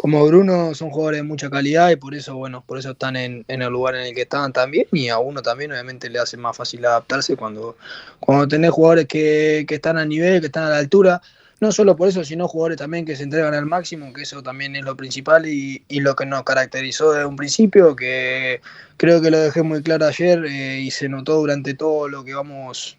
como 0.00 0.26
Bruno 0.26 0.74
son 0.74 0.88
jugadores 0.88 1.18
de 1.18 1.24
mucha 1.24 1.50
calidad 1.50 1.90
y 1.90 1.96
por 1.96 2.14
eso, 2.14 2.34
bueno, 2.34 2.64
por 2.66 2.78
eso 2.78 2.92
están 2.92 3.16
en, 3.16 3.44
el 3.46 3.68
lugar 3.68 3.96
en 3.96 4.06
el 4.06 4.14
que 4.14 4.22
están 4.22 4.50
también 4.50 4.86
y 4.92 5.10
a 5.10 5.18
uno 5.18 5.42
también 5.42 5.72
obviamente 5.72 6.08
le 6.08 6.18
hace 6.18 6.38
más 6.38 6.56
fácil 6.56 6.86
adaptarse 6.86 7.36
cuando, 7.36 7.76
cuando 8.18 8.48
tenés 8.48 8.70
jugadores 8.70 9.04
que, 9.04 9.66
que 9.68 9.74
están 9.74 9.98
a 9.98 10.06
nivel, 10.06 10.40
que 10.40 10.46
están 10.46 10.64
a 10.64 10.70
la 10.70 10.78
altura, 10.78 11.20
no 11.60 11.70
solo 11.70 11.96
por 11.96 12.08
eso, 12.08 12.24
sino 12.24 12.48
jugadores 12.48 12.78
también 12.78 13.04
que 13.04 13.14
se 13.14 13.24
entregan 13.24 13.52
al 13.52 13.66
máximo, 13.66 14.10
que 14.14 14.22
eso 14.22 14.42
también 14.42 14.74
es 14.74 14.86
lo 14.86 14.96
principal 14.96 15.46
y, 15.46 15.84
y 15.86 16.00
lo 16.00 16.16
que 16.16 16.24
nos 16.24 16.44
caracterizó 16.44 17.12
desde 17.12 17.26
un 17.26 17.36
principio, 17.36 17.94
que 17.94 18.62
creo 18.96 19.20
que 19.20 19.30
lo 19.30 19.38
dejé 19.38 19.62
muy 19.62 19.82
claro 19.82 20.06
ayer 20.06 20.42
eh, 20.46 20.80
y 20.80 20.90
se 20.92 21.10
notó 21.10 21.34
durante 21.34 21.74
todo 21.74 22.08
lo 22.08 22.24
que 22.24 22.32
vamos 22.32 22.96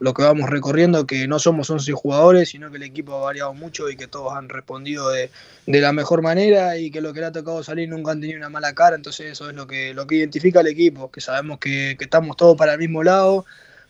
lo 0.00 0.14
que 0.14 0.22
vamos 0.22 0.48
recorriendo, 0.48 1.06
que 1.06 1.26
no 1.26 1.38
somos 1.38 1.68
11 1.70 1.92
jugadores, 1.92 2.50
sino 2.50 2.70
que 2.70 2.76
el 2.76 2.84
equipo 2.84 3.14
ha 3.14 3.24
variado 3.24 3.52
mucho 3.54 3.90
y 3.90 3.96
que 3.96 4.06
todos 4.06 4.32
han 4.32 4.48
respondido 4.48 5.10
de, 5.10 5.30
la 5.66 5.92
mejor 5.92 6.22
manera 6.22 6.78
y 6.78 6.90
que 6.90 7.00
lo 7.00 7.12
que 7.12 7.20
le 7.20 7.26
ha 7.26 7.32
tocado 7.32 7.62
salir 7.62 7.88
nunca 7.88 8.12
han 8.12 8.20
tenido 8.20 8.38
una 8.38 8.48
mala 8.48 8.74
cara, 8.74 8.96
entonces 8.96 9.32
eso 9.32 9.48
es 9.50 9.56
lo 9.56 9.66
que, 9.66 9.94
lo 9.94 10.06
que 10.06 10.16
identifica 10.16 10.60
al 10.60 10.68
equipo, 10.68 11.10
que 11.10 11.20
sabemos 11.20 11.58
que, 11.58 11.96
que 11.98 12.04
estamos 12.04 12.36
todos 12.36 12.56
para 12.56 12.74
el 12.74 12.78
mismo 12.78 13.02
lado, 13.02 13.44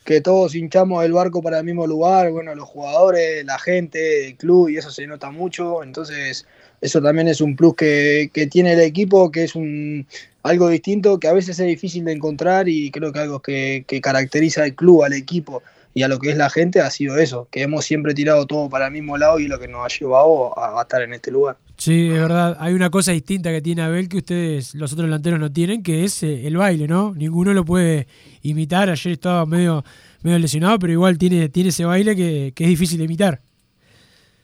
que 0.05 0.21
todos 0.23 0.55
hinchamos 0.55 1.05
el 1.05 1.13
barco 1.13 1.43
para 1.43 1.59
el 1.59 1.65
mismo 1.65 1.87
lugar, 1.87 2.31
bueno, 2.31 2.55
los 2.55 2.69
jugadores, 2.69 3.45
la 3.45 3.59
gente, 3.59 4.29
el 4.29 4.37
club, 4.37 4.71
y 4.71 4.79
eso 4.79 4.91
se 4.91 5.07
nota 5.07 5.31
mucho, 5.31 5.83
entonces 5.83 6.47
eso 6.81 7.03
también 7.03 7.29
es 7.29 7.43
un 7.43 7.57
plus 7.57 7.75
que, 7.75 8.31
que 8.33 8.47
tiene 8.47 8.73
el 8.73 8.81
equipo, 8.81 9.31
que 9.31 9.45
es 9.45 9.55
un 9.55 10.07
algo 10.43 10.71
distinto, 10.71 11.19
que 11.21 11.29
a 11.29 11.35
veces 11.35 11.59
es 11.59 11.67
difícil 11.67 12.07
de 12.07 12.13
encontrar 12.13 12.69
y 12.69 12.91
creo 12.91 13.13
que 13.13 13.19
algo 13.19 13.41
que, 13.41 13.85
que 13.87 14.01
caracteriza 14.01 14.63
al 14.63 14.75
club, 14.75 15.03
al 15.03 15.13
equipo 15.13 15.63
y 15.99 16.05
a 16.05 16.07
lo 16.09 16.21
que 16.21 16.31
es 16.31 16.37
la 16.37 16.49
gente 16.49 16.81
ha 16.81 16.91
sido 16.91 17.19
eso, 17.19 17.49
que 17.51 17.63
hemos 17.63 17.85
siempre 17.85 18.15
tirado 18.15 18.47
todo 18.47 18.69
para 18.69 18.87
el 18.87 18.93
mismo 18.93 19.19
lado 19.19 19.41
y 19.41 19.49
lo 19.49 19.59
que 19.59 19.67
nos 19.67 19.85
ha 19.85 19.89
llevado 19.89 20.57
a, 20.57 20.81
estar 20.81 21.03
en 21.03 21.13
este 21.13 21.33
lugar. 21.33 21.57
Sí, 21.77 22.07
es 22.07 22.21
verdad. 22.21 22.57
Hay 22.61 22.73
una 22.73 22.89
cosa 22.89 23.11
distinta 23.11 23.51
que 23.51 23.61
tiene 23.61 23.83
Abel 23.83 24.09
que 24.09 24.19
ustedes, 24.19 24.77
los 24.77 24.93
otros 24.93 25.09
delanteros, 25.09 25.41
no 25.41 25.53
tienen, 25.53 25.83
que 25.83 26.05
es 26.05 26.23
eh, 26.23 26.47
el 26.47 26.57
baile, 26.57 26.87
¿no? 26.87 27.15
Ninguno 27.17 27.53
lo 27.53 27.65
puede 27.65 28.07
imitar. 28.43 28.89
Ayer 28.91 29.13
estaba 29.13 29.45
medio, 29.45 29.85
medio 30.23 30.39
lesionado, 30.39 30.79
pero 30.79 30.93
igual 30.93 31.19
tiene, 31.19 31.49
tiene 31.49 31.71
ese 31.71 31.85
baile 31.85 32.15
que, 32.15 32.53
es 32.57 32.69
difícil 32.69 32.99
de 32.99 33.05
imitar. 33.05 33.41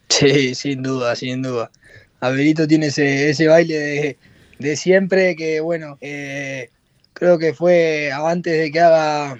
Sí, 0.08 0.56
sin 0.56 0.82
duda, 0.82 1.14
sin 1.14 1.40
duda. 1.40 1.70
Abelito 2.18 2.66
tiene 2.66 2.86
ese, 2.86 3.30
ese 3.30 3.46
baile 3.46 4.18
de, 4.58 4.76
siempre 4.76 5.36
que, 5.36 5.60
bueno, 5.60 5.98
eh, 6.00 6.68
creo 7.12 7.38
que 7.38 7.54
fue 7.54 8.10
antes 8.12 8.58
de 8.58 8.72
que 8.72 8.80
haga 8.80 9.38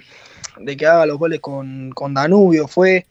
de 0.59 0.77
que 0.77 0.85
haga 0.85 1.05
los 1.05 1.17
goles 1.17 1.39
con, 1.39 1.93
Danubio. 2.13 2.67
Fue, 2.67 3.05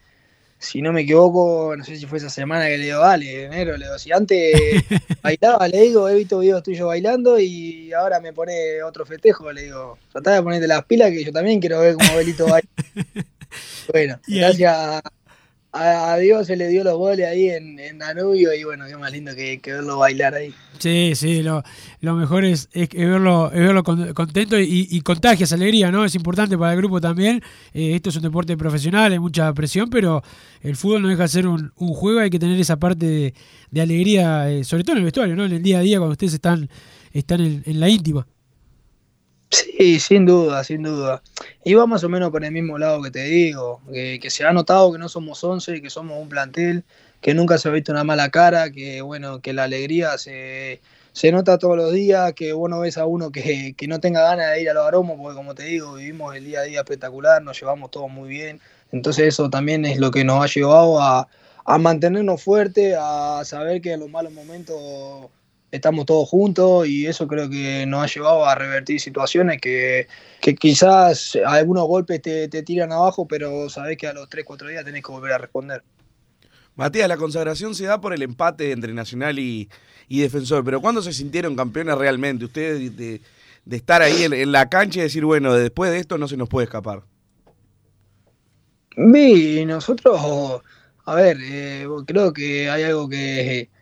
si 0.58 0.82
no 0.82 0.92
me 0.92 1.02
equivoco, 1.02 1.74
no 1.76 1.84
sé 1.84 1.96
si 1.96 2.06
fue 2.06 2.18
esa 2.18 2.30
semana 2.30 2.66
que 2.66 2.78
le 2.78 2.84
digo, 2.84 3.00
dale, 3.00 3.44
enero, 3.44 3.76
le 3.76 3.86
digo, 3.86 3.98
si 3.98 4.12
antes 4.12 4.54
bailaba, 5.22 5.68
le 5.68 5.82
digo, 5.82 6.08
he 6.08 6.14
visto 6.14 6.38
videos 6.38 6.62
tuyos 6.62 6.86
bailando 6.86 7.38
y 7.38 7.92
ahora 7.92 8.20
me 8.20 8.32
pone 8.32 8.82
otro 8.82 9.04
festejo, 9.04 9.52
le 9.52 9.62
digo, 9.62 9.98
tratá 10.12 10.34
de 10.34 10.42
ponerte 10.42 10.66
las 10.66 10.84
pilas 10.84 11.10
que 11.10 11.24
yo 11.24 11.32
también 11.32 11.60
quiero 11.60 11.80
ver 11.80 11.94
cómo 11.94 12.16
Belito 12.16 12.46
baila. 12.46 12.68
bueno, 13.92 14.20
gracias 14.26 15.02
a, 15.74 16.16
Dios 16.18 16.46
se 16.46 16.56
le 16.56 16.68
dio 16.68 16.84
los 16.84 16.96
goles 16.96 17.26
ahí 17.26 17.50
en, 17.50 17.98
Danubio 17.98 18.54
y 18.54 18.64
bueno, 18.64 18.84
qué 18.86 18.96
más 18.96 19.12
lindo 19.12 19.34
que, 19.34 19.60
verlo 19.64 19.98
bailar 19.98 20.34
ahí. 20.34 20.54
Sí, 20.78 21.12
sí, 21.14 21.42
lo, 21.42 21.62
mejor 22.14 22.44
es, 22.44 22.68
verlo, 22.72 23.50
verlo 23.50 23.82
contento 23.82 24.58
y, 24.58 25.02
esa 25.40 25.54
alegría, 25.54 25.90
¿no? 25.90 26.04
Es 26.04 26.14
importante 26.14 26.56
para 26.56 26.72
el 26.72 26.78
grupo 26.78 27.00
también. 27.00 27.42
Eh, 27.72 27.94
esto 27.94 28.10
es 28.10 28.16
un 28.16 28.22
deporte 28.22 28.56
profesional, 28.56 29.12
hay 29.12 29.18
mucha 29.18 29.52
presión, 29.52 29.90
pero 29.90 30.22
el 30.62 30.76
fútbol 30.76 31.02
no 31.02 31.08
deja 31.08 31.22
de 31.22 31.28
ser 31.28 31.46
un, 31.46 31.72
juego, 31.76 32.20
hay 32.20 32.30
que 32.30 32.38
tener 32.38 32.58
esa 32.58 32.78
parte 32.78 33.34
de, 33.70 33.80
alegría, 33.80 34.50
eh, 34.50 34.64
sobre 34.64 34.84
todo 34.84 34.92
en 34.92 34.98
el 34.98 35.04
vestuario, 35.04 35.34
¿no? 35.34 35.44
En 35.44 35.52
el 35.52 35.62
día 35.62 35.78
a 35.78 35.82
día 35.82 35.98
cuando 35.98 36.12
ustedes 36.12 36.34
están, 36.34 36.68
están 37.12 37.40
en 37.40 37.80
la 37.80 37.88
íntima. 37.88 38.26
Sí, 39.54 40.00
sin 40.00 40.26
duda, 40.26 40.64
sin 40.64 40.82
duda. 40.82 41.23
Y 41.62 41.75
va 41.75 41.87
más 41.87 42.02
o 42.02 42.08
menos 42.08 42.30
por 42.30 42.44
el 42.44 42.50
mismo 42.50 42.76
lado 42.76 43.00
que 43.02 43.12
te 43.12 43.23
digo, 43.23 43.80
que, 43.92 44.28
se 44.28 44.44
ha 44.44 44.52
notado 44.52 44.92
que 44.92 44.99
no 44.99 45.08
somos 45.08 45.44
11, 45.44 45.80
que 45.80 45.90
somos 45.90 46.20
un 46.20 46.28
plantel, 46.28 46.82
que 47.20 47.34
nunca 47.34 47.56
se 47.56 47.68
ha 47.68 47.70
visto 47.70 47.92
una 47.92 48.02
mala 48.02 48.30
cara, 48.30 48.73
que 48.73 49.00
bueno, 49.00 49.40
que 49.40 49.52
la 49.52 49.64
alegría 49.64 50.18
se, 50.18 50.80
se 51.12 51.30
nota 51.30 51.56
todos 51.58 51.76
los 51.76 51.92
días, 51.92 52.32
que 52.32 52.52
vos 52.52 52.68
ves 52.80 52.99
a 52.99 53.06
uno 53.06 53.30
que, 53.30 53.76
no 53.87 54.00
tenga 54.00 54.23
ganas 54.23 54.50
de 54.50 54.62
ir 54.62 54.70
a 54.70 54.75
los 54.75 54.87
aromos, 54.87 55.16
porque 55.20 55.37
como 55.37 55.54
te 55.54 55.62
digo, 55.64 55.94
vivimos 55.94 56.34
el 56.34 56.44
día 56.46 56.61
a 56.61 56.64
día 56.64 56.80
espectacular, 56.80 57.40
nos 57.40 57.61
llevamos 57.61 57.92
todos 57.92 58.11
muy 58.11 58.28
bien. 58.28 58.61
Entonces 58.90 59.28
eso 59.28 59.50
también 59.50 59.84
es 59.84 59.99
lo 59.99 60.11
que 60.11 60.25
nos 60.25 60.42
ha 60.42 60.52
llevado 60.52 61.00
a, 61.00 61.28
a 61.64 61.78
mantenernos 61.78 62.42
fuertes, 62.42 62.96
a 62.99 63.44
saber 63.44 63.80
que 63.80 63.92
en 63.92 64.00
los 64.00 64.11
malos 64.11 64.32
momentos 64.32 65.30
estamos 65.74 66.06
todos 66.06 66.28
juntos 66.28 66.86
y 66.86 67.06
eso 67.06 67.26
creo 67.26 67.50
que 67.50 67.84
nos 67.86 68.04
ha 68.04 68.06
llevado 68.06 68.46
a 68.46 68.54
revertir 68.54 69.00
situaciones 69.00 69.60
que, 69.60 70.06
quizás 70.60 71.36
algunos 71.44 71.86
golpes 71.88 72.22
te, 72.22 72.48
tiran 72.62 72.92
abajo, 72.92 73.26
pero 73.26 73.68
sabés 73.68 73.96
que 73.96 74.06
a 74.06 74.12
los 74.12 74.28
3, 74.28 74.44
4 74.44 74.68
días 74.68 74.84
tenés 74.84 75.02
que 75.02 75.10
volver 75.10 75.32
a 75.32 75.38
responder. 75.38 75.82
Matías, 76.76 77.08
la 77.08 77.16
consagración 77.16 77.74
se 77.74 77.86
da 77.86 78.00
por 78.00 78.14
el 78.14 78.22
empate 78.22 78.70
entre 78.70 78.94
Nacional 78.94 79.38
y, 79.40 79.68
Defensor, 80.08 80.64
pero 80.64 80.80
¿cuándo 80.80 81.02
se 81.02 81.12
sintieron 81.12 81.56
campeones 81.56 81.98
realmente? 81.98 82.44
Ustedes 82.44 82.96
de, 82.96 83.20
estar 83.68 84.00
ahí 84.00 84.22
en, 84.22 84.52
la 84.52 84.68
cancha 84.68 85.00
y 85.00 85.02
decir, 85.02 85.24
bueno, 85.24 85.54
después 85.54 85.90
de 85.90 85.98
esto 85.98 86.18
no 86.18 86.28
se 86.28 86.36
nos 86.36 86.48
puede 86.48 86.66
escapar. 86.66 87.02
Y 88.96 89.64
nosotros, 89.64 90.62
a 91.04 91.14
ver, 91.16 91.36
eh, 91.42 91.84
creo 92.06 92.32
que 92.32 92.70
hay 92.70 92.84
algo 92.84 93.08
que 93.08 93.73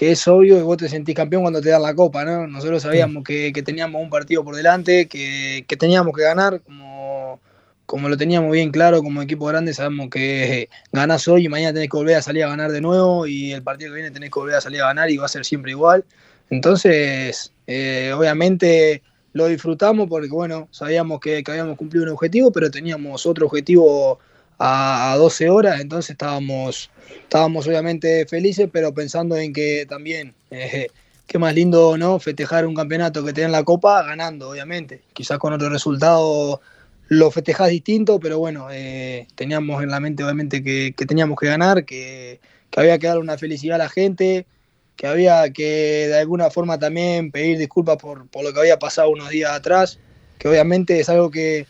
que 0.00 0.12
es 0.12 0.26
obvio 0.28 0.56
que 0.56 0.62
vos 0.62 0.78
te 0.78 0.88
sentís 0.88 1.14
campeón 1.14 1.42
cuando 1.42 1.60
te 1.60 1.68
dan 1.68 1.82
la 1.82 1.94
copa, 1.94 2.24
¿no? 2.24 2.46
Nosotros 2.46 2.80
sabíamos 2.80 3.22
que, 3.22 3.52
teníamos 3.62 4.00
un 4.00 4.08
partido 4.08 4.42
por 4.42 4.56
delante, 4.56 5.06
que, 5.08 5.62
teníamos 5.78 6.16
que 6.16 6.22
ganar, 6.22 6.62
como, 6.62 7.38
como 7.84 8.08
lo 8.08 8.16
teníamos 8.16 8.50
bien 8.50 8.70
claro 8.70 9.02
como 9.02 9.20
equipo 9.20 9.44
grande, 9.44 9.74
sabemos 9.74 10.08
que 10.08 10.70
ganás 10.90 11.28
hoy 11.28 11.44
y 11.44 11.48
mañana 11.50 11.74
tenés 11.74 11.90
que 11.90 11.98
volver 11.98 12.16
a 12.16 12.22
salir 12.22 12.44
a 12.44 12.48
ganar 12.48 12.72
de 12.72 12.80
nuevo 12.80 13.26
y 13.26 13.52
el 13.52 13.62
partido 13.62 13.90
que 13.90 13.96
viene 13.96 14.10
tenés 14.10 14.30
que 14.30 14.40
volver 14.40 14.54
a 14.54 14.62
salir 14.62 14.80
a 14.80 14.86
ganar 14.86 15.10
y 15.10 15.18
va 15.18 15.26
a 15.26 15.28
ser 15.28 15.44
siempre 15.44 15.72
igual. 15.72 16.02
Entonces, 16.48 17.52
eh, 17.66 18.14
obviamente 18.16 19.02
lo 19.34 19.48
disfrutamos 19.48 20.08
porque, 20.08 20.28
bueno, 20.28 20.68
sabíamos 20.70 21.20
que, 21.20 21.44
que 21.44 21.50
habíamos 21.50 21.76
cumplido 21.76 22.06
un 22.06 22.12
objetivo, 22.12 22.50
pero 22.52 22.70
teníamos 22.70 23.26
otro 23.26 23.48
objetivo 23.48 24.18
a, 24.62 25.16
12 25.16 25.48
horas, 25.48 25.80
entonces 25.80 26.10
estábamos, 26.10 26.90
estábamos 27.22 27.66
obviamente 27.66 28.26
felices, 28.26 28.68
pero 28.70 28.92
pensando 28.92 29.36
en 29.36 29.54
que 29.54 29.86
también, 29.88 30.34
eh, 30.50 30.88
qué 31.26 31.38
más 31.38 31.54
lindo, 31.54 31.96
¿no? 31.96 32.18
Festejar 32.18 32.66
un 32.66 32.74
campeonato 32.74 33.24
que 33.24 33.32
te 33.32 33.40
den 33.40 33.52
la 33.52 33.64
copa 33.64 34.02
ganando, 34.02 34.50
obviamente. 34.50 35.02
Quizás 35.14 35.38
con 35.38 35.54
otro 35.54 35.70
resultado 35.70 36.60
lo 37.08 37.30
festejás 37.30 37.70
distinto, 37.70 38.20
pero 38.20 38.38
bueno, 38.38 38.68
eh, 38.70 39.26
teníamos 39.34 39.82
en 39.82 39.90
la 39.90 39.98
mente 39.98 40.22
obviamente 40.22 40.62
que, 40.62 40.92
teníamos 41.06 41.38
que 41.40 41.46
ganar, 41.46 41.86
que, 41.86 42.38
había 42.76 42.98
que 42.98 43.06
dar 43.06 43.18
una 43.18 43.38
felicidad 43.38 43.76
a 43.76 43.84
la 43.84 43.88
gente, 43.88 44.46
que 44.94 45.06
había 45.06 45.50
que 45.52 46.06
de 46.08 46.18
alguna 46.18 46.50
forma 46.50 46.78
también 46.78 47.30
pedir 47.30 47.56
disculpas 47.56 47.96
por, 47.96 48.28
por 48.28 48.44
lo 48.44 48.52
que 48.52 48.60
había 48.60 48.78
pasado 48.78 49.08
unos 49.08 49.30
días 49.30 49.52
atrás, 49.52 49.98
que 50.38 50.48
obviamente 50.48 51.00
es 51.00 51.08
algo 51.08 51.30
que, 51.30 51.66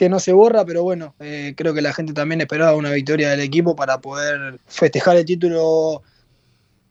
que 0.00 0.08
no 0.08 0.18
se 0.18 0.32
borra, 0.32 0.64
pero 0.64 0.82
bueno, 0.82 1.14
eh, 1.20 1.52
creo 1.54 1.74
que 1.74 1.82
la 1.82 1.92
gente 1.92 2.14
también 2.14 2.40
esperaba 2.40 2.74
una 2.74 2.90
victoria 2.90 3.28
del 3.28 3.40
equipo 3.40 3.76
para 3.76 4.00
poder 4.00 4.58
festejar 4.66 5.18
el 5.18 5.26
título 5.26 6.02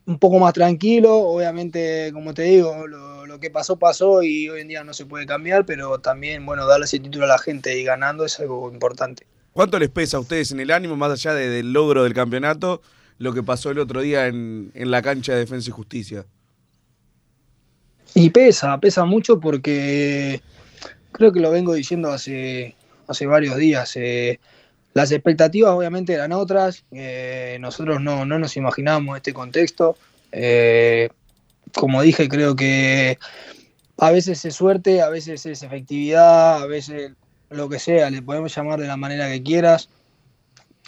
un 0.05 0.19
poco 0.19 0.37
más 0.37 0.53
tranquilo. 0.53 1.17
Obviamente, 1.17 2.11
como 2.13 2.35
te 2.35 2.43
digo, 2.43 2.85
lo, 2.85 3.39
que 3.39 3.49
pasó, 3.49 3.77
pasó 3.77 4.21
y 4.21 4.47
hoy 4.47 4.61
en 4.61 4.67
día 4.67 4.83
no 4.83 4.93
se 4.93 5.07
puede 5.07 5.25
cambiar, 5.25 5.65
pero 5.65 5.97
también, 5.97 6.45
bueno, 6.45 6.67
darle 6.67 6.85
ese 6.85 6.99
título 6.99 7.25
a 7.25 7.29
la 7.29 7.39
gente 7.39 7.79
y 7.79 7.83
ganando 7.83 8.25
es 8.25 8.39
algo 8.39 8.71
importante. 8.71 9.25
¿Cuánto 9.53 9.79
les 9.79 9.89
pesa 9.89 10.17
a 10.17 10.19
ustedes 10.19 10.51
en 10.51 10.59
el 10.59 10.69
ánimo, 10.69 10.95
más 10.95 11.11
allá 11.11 11.33
del 11.33 11.73
logro 11.73 12.03
del 12.03 12.13
campeonato, 12.13 12.83
lo 13.17 13.33
que 13.33 13.41
pasó 13.41 13.71
el 13.71 13.79
otro 13.79 14.01
día 14.01 14.27
en, 14.27 14.69
en 14.75 14.91
la 14.91 15.01
cancha 15.01 15.33
de 15.33 15.39
Defensa 15.39 15.71
y 15.71 15.73
Justicia. 15.73 16.27
Y 18.13 18.29
pesa, 18.29 18.79
pesa 18.79 19.03
mucho 19.03 19.39
porque 19.39 20.43
creo 21.11 21.31
que 21.31 21.39
lo 21.39 21.49
vengo 21.49 21.73
diciendo 21.73 22.11
hace, 22.11 22.75
hace 23.09 23.25
varios 23.25 23.57
días. 23.57 23.95
eh, 23.95 24.39
las 24.93 25.11
expectativas 25.11 25.71
obviamente 25.71 26.13
eran 26.13 26.31
otras, 26.31 26.83
eh, 26.91 27.57
nosotros 27.59 28.01
no, 28.01 28.25
no 28.25 28.39
nos 28.39 28.55
imaginábamos 28.57 29.17
este 29.17 29.33
contexto. 29.33 29.97
eh, 30.31 31.09
como 31.73 32.01
dije, 32.01 32.27
creo 32.27 32.55
que 32.55 33.19
a 33.97 34.11
veces 34.11 34.43
es 34.45 34.55
suerte, 34.55 35.01
a 35.01 35.09
veces 35.09 35.45
es 35.45 35.61
efectividad, 35.61 36.63
a 36.63 36.65
veces 36.65 37.11
lo 37.49 37.69
que 37.69 37.79
sea, 37.79 38.09
le 38.09 38.21
podemos 38.21 38.55
llamar 38.55 38.79
de 38.79 38.87
la 38.87 38.97
manera 38.97 39.29
que 39.29 39.43
quieras. 39.43 39.89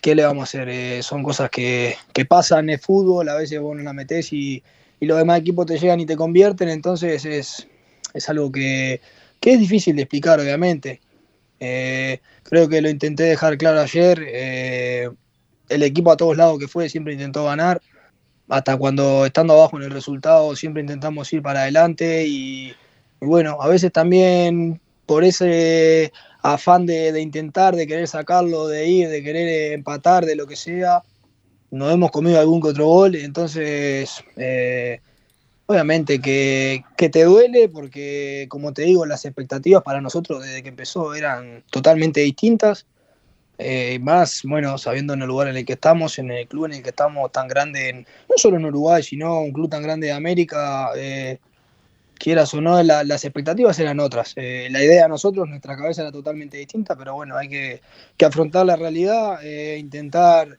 ¿Qué 0.01 0.15
le 0.15 0.23
vamos 0.23 0.41
a 0.55 0.61
hacer? 0.61 1.03
Son 1.03 1.21
cosas 1.21 1.51
que, 1.51 1.95
que 2.13 2.25
pasan, 2.25 2.69
es 2.71 2.81
fútbol, 2.81 3.29
a 3.29 3.35
veces 3.35 3.59
vos 3.59 3.77
no 3.77 3.83
la 3.83 3.93
metés 3.93 4.33
y, 4.33 4.63
y 4.99 5.05
los 5.05 5.17
demás 5.17 5.39
equipos 5.39 5.67
te 5.67 5.77
llegan 5.77 5.99
y 5.99 6.07
te 6.07 6.15
convierten, 6.15 6.69
entonces 6.69 7.23
es, 7.25 7.67
es 8.13 8.29
algo 8.29 8.51
que, 8.51 8.99
que 9.39 9.53
es 9.53 9.59
difícil 9.59 9.95
de 9.95 10.03
explicar, 10.03 10.39
obviamente. 10.39 11.01
Eh, 11.61 12.19
creo 12.43 12.67
que 12.67 12.81
lo 12.81 12.89
intenté 12.89 13.23
dejar 13.23 13.57
claro 13.57 13.79
ayer. 13.79 14.21
eh, 14.27 15.09
el 15.69 15.83
equipo 15.83 16.11
a 16.11 16.17
todos 16.17 16.35
lados 16.35 16.59
que 16.59 16.67
fue 16.67 16.89
siempre 16.89 17.13
intentó 17.13 17.45
ganar. 17.45 17.81
Hasta 18.49 18.75
cuando 18.75 19.25
estando 19.25 19.53
abajo 19.53 19.77
en 19.77 19.83
el 19.83 19.91
resultado 19.91 20.55
siempre 20.55 20.81
intentamos 20.81 21.31
ir 21.31 21.41
para 21.41 21.61
adelante 21.61 22.25
y, 22.27 22.73
bueno, 23.21 23.61
a 23.61 23.69
veces 23.69 23.91
también 23.93 24.81
por 25.05 25.23
ese 25.23 26.11
afán 26.41 26.85
de, 26.85 27.13
de 27.13 27.21
intentar, 27.21 27.75
de 27.75 27.87
querer 27.87 28.07
sacarlo, 28.07 28.67
de 28.67 28.87
ir, 28.87 29.07
de 29.07 29.23
querer 29.23 29.73
empatar, 29.73 30.25
de 30.25 30.35
lo 30.35 30.47
que 30.47 30.55
sea, 30.57 31.03
nos 31.69 31.93
hemos 31.93 32.11
comido 32.11 32.39
algún 32.39 32.61
que 32.61 32.69
otro 32.69 32.87
gol. 32.87 33.15
Entonces, 33.15 34.21
eh, 34.35 34.99
obviamente 35.71 36.19
que, 36.19 36.83
que 36.95 37.09
te 37.09 37.23
duele 37.23 37.67
porque, 37.69 38.45
como 38.49 38.73
te 38.73 38.83
digo, 38.83 39.05
las 39.05 39.25
expectativas 39.25 39.83
para 39.83 40.01
nosotros 40.01 40.43
desde 40.43 40.61
que 40.63 40.69
empezó 40.69 41.13
eran 41.15 41.63
totalmente 41.71 42.21
distintas. 42.21 42.85
Eh, 43.57 43.99
más, 43.99 44.41
bueno, 44.43 44.77
sabiendo 44.77 45.13
en 45.13 45.21
el 45.21 45.27
lugar 45.27 45.47
en 45.47 45.57
el 45.57 45.65
que 45.65 45.73
estamos, 45.73 46.17
en 46.19 46.31
el 46.31 46.47
club 46.47 46.65
en 46.65 46.73
el 46.73 46.83
que 46.83 46.89
estamos 46.89 47.31
tan 47.31 47.47
grande, 47.47 47.89
en- 47.89 47.99
no 48.01 48.35
solo 48.37 48.57
en 48.57 48.65
Uruguay, 48.65 49.03
sino 49.03 49.39
un 49.41 49.51
club 49.51 49.69
tan 49.69 49.83
grande 49.83 50.07
de 50.07 50.13
América, 50.13 50.89
eh, 50.95 51.37
quieras 52.17 52.53
o 52.53 52.61
no, 52.61 52.81
la- 52.81 53.03
las 53.03 53.23
expectativas 53.23 53.77
eran 53.79 53.99
otras. 53.99 54.33
Eh, 54.35 54.67
la 54.71 54.83
idea 54.83 55.03
de 55.03 55.09
nosotros, 55.09 55.47
nuestra 55.47 55.75
cabeza 55.77 56.01
era 56.01 56.11
totalmente 56.11 56.57
distinta, 56.57 56.95
pero 56.95 57.13
bueno, 57.13 57.37
hay 57.37 57.49
que, 57.49 57.81
que 58.17 58.25
afrontar 58.25 58.65
la 58.65 58.75
realidad, 58.75 59.39
eh, 59.43 59.77
intentar 59.77 60.57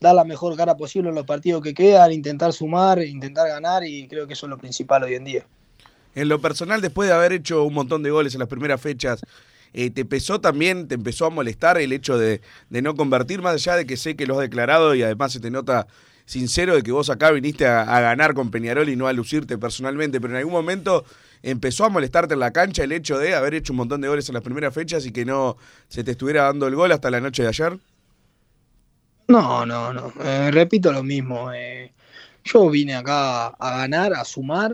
dar 0.00 0.14
la 0.14 0.24
mejor 0.24 0.56
cara 0.56 0.76
posible 0.76 1.08
en 1.08 1.14
los 1.14 1.24
partidos 1.24 1.62
que 1.62 1.74
quedan, 1.74 2.12
intentar 2.12 2.52
sumar, 2.52 3.02
intentar 3.02 3.48
ganar 3.48 3.84
y 3.84 4.06
creo 4.08 4.26
que 4.26 4.34
eso 4.34 4.46
es 4.46 4.50
lo 4.50 4.58
principal 4.58 5.02
hoy 5.04 5.14
en 5.14 5.24
día. 5.24 5.46
En 6.14 6.28
lo 6.28 6.40
personal, 6.40 6.80
después 6.80 7.08
de 7.08 7.14
haber 7.14 7.32
hecho 7.32 7.64
un 7.64 7.74
montón 7.74 8.02
de 8.02 8.10
goles 8.10 8.34
en 8.34 8.40
las 8.40 8.48
primeras 8.48 8.80
fechas, 8.80 9.20
eh, 9.72 9.90
¿te 9.90 10.04
pesó 10.04 10.40
también, 10.40 10.86
te 10.86 10.94
empezó 10.94 11.26
a 11.26 11.30
molestar 11.30 11.78
el 11.78 11.92
hecho 11.92 12.16
de, 12.16 12.40
no 12.70 12.94
convertir, 12.94 13.42
más 13.42 13.54
allá 13.54 13.76
de 13.76 13.86
que 13.86 13.96
sé 13.96 14.14
que 14.14 14.26
lo 14.26 14.34
has 14.34 14.40
declarado 14.40 14.94
y 14.94 15.02
además 15.02 15.32
se 15.32 15.40
te 15.40 15.50
nota 15.50 15.88
sincero 16.26 16.76
de 16.76 16.82
que 16.82 16.92
vos 16.92 17.10
acá 17.10 17.32
viniste 17.32 17.66
a, 17.66 17.82
a 17.82 18.00
ganar 18.00 18.34
con 18.34 18.50
Peñarol 18.50 18.88
y 18.88 18.96
no 18.96 19.08
a 19.08 19.12
lucirte 19.12 19.58
personalmente, 19.58 20.20
pero 20.20 20.34
en 20.34 20.38
algún 20.38 20.52
momento 20.52 21.04
empezó 21.42 21.84
a 21.84 21.88
molestarte 21.88 22.34
en 22.34 22.40
la 22.40 22.52
cancha 22.52 22.84
el 22.84 22.92
hecho 22.92 23.18
de 23.18 23.34
haber 23.34 23.54
hecho 23.54 23.72
un 23.72 23.78
montón 23.78 24.00
de 24.00 24.08
goles 24.08 24.28
en 24.28 24.34
las 24.34 24.42
primeras 24.42 24.72
fechas 24.72 25.04
y 25.06 25.12
que 25.12 25.24
no 25.24 25.56
se 25.88 26.04
te 26.04 26.12
estuviera 26.12 26.44
dando 26.44 26.66
el 26.66 26.74
gol 26.74 26.92
hasta 26.92 27.10
la 27.10 27.20
noche 27.20 27.42
de 27.42 27.48
ayer? 27.48 27.78
No, 29.28 29.64
no, 29.64 29.92
no. 29.92 30.12
Eh, 30.22 30.50
repito 30.50 30.92
lo 30.92 31.02
mismo. 31.02 31.52
eh, 31.52 31.92
yo 32.44 32.68
vine 32.70 32.94
acá 32.94 33.46
a 33.48 33.78
ganar, 33.78 34.12
a 34.14 34.24
sumar. 34.24 34.72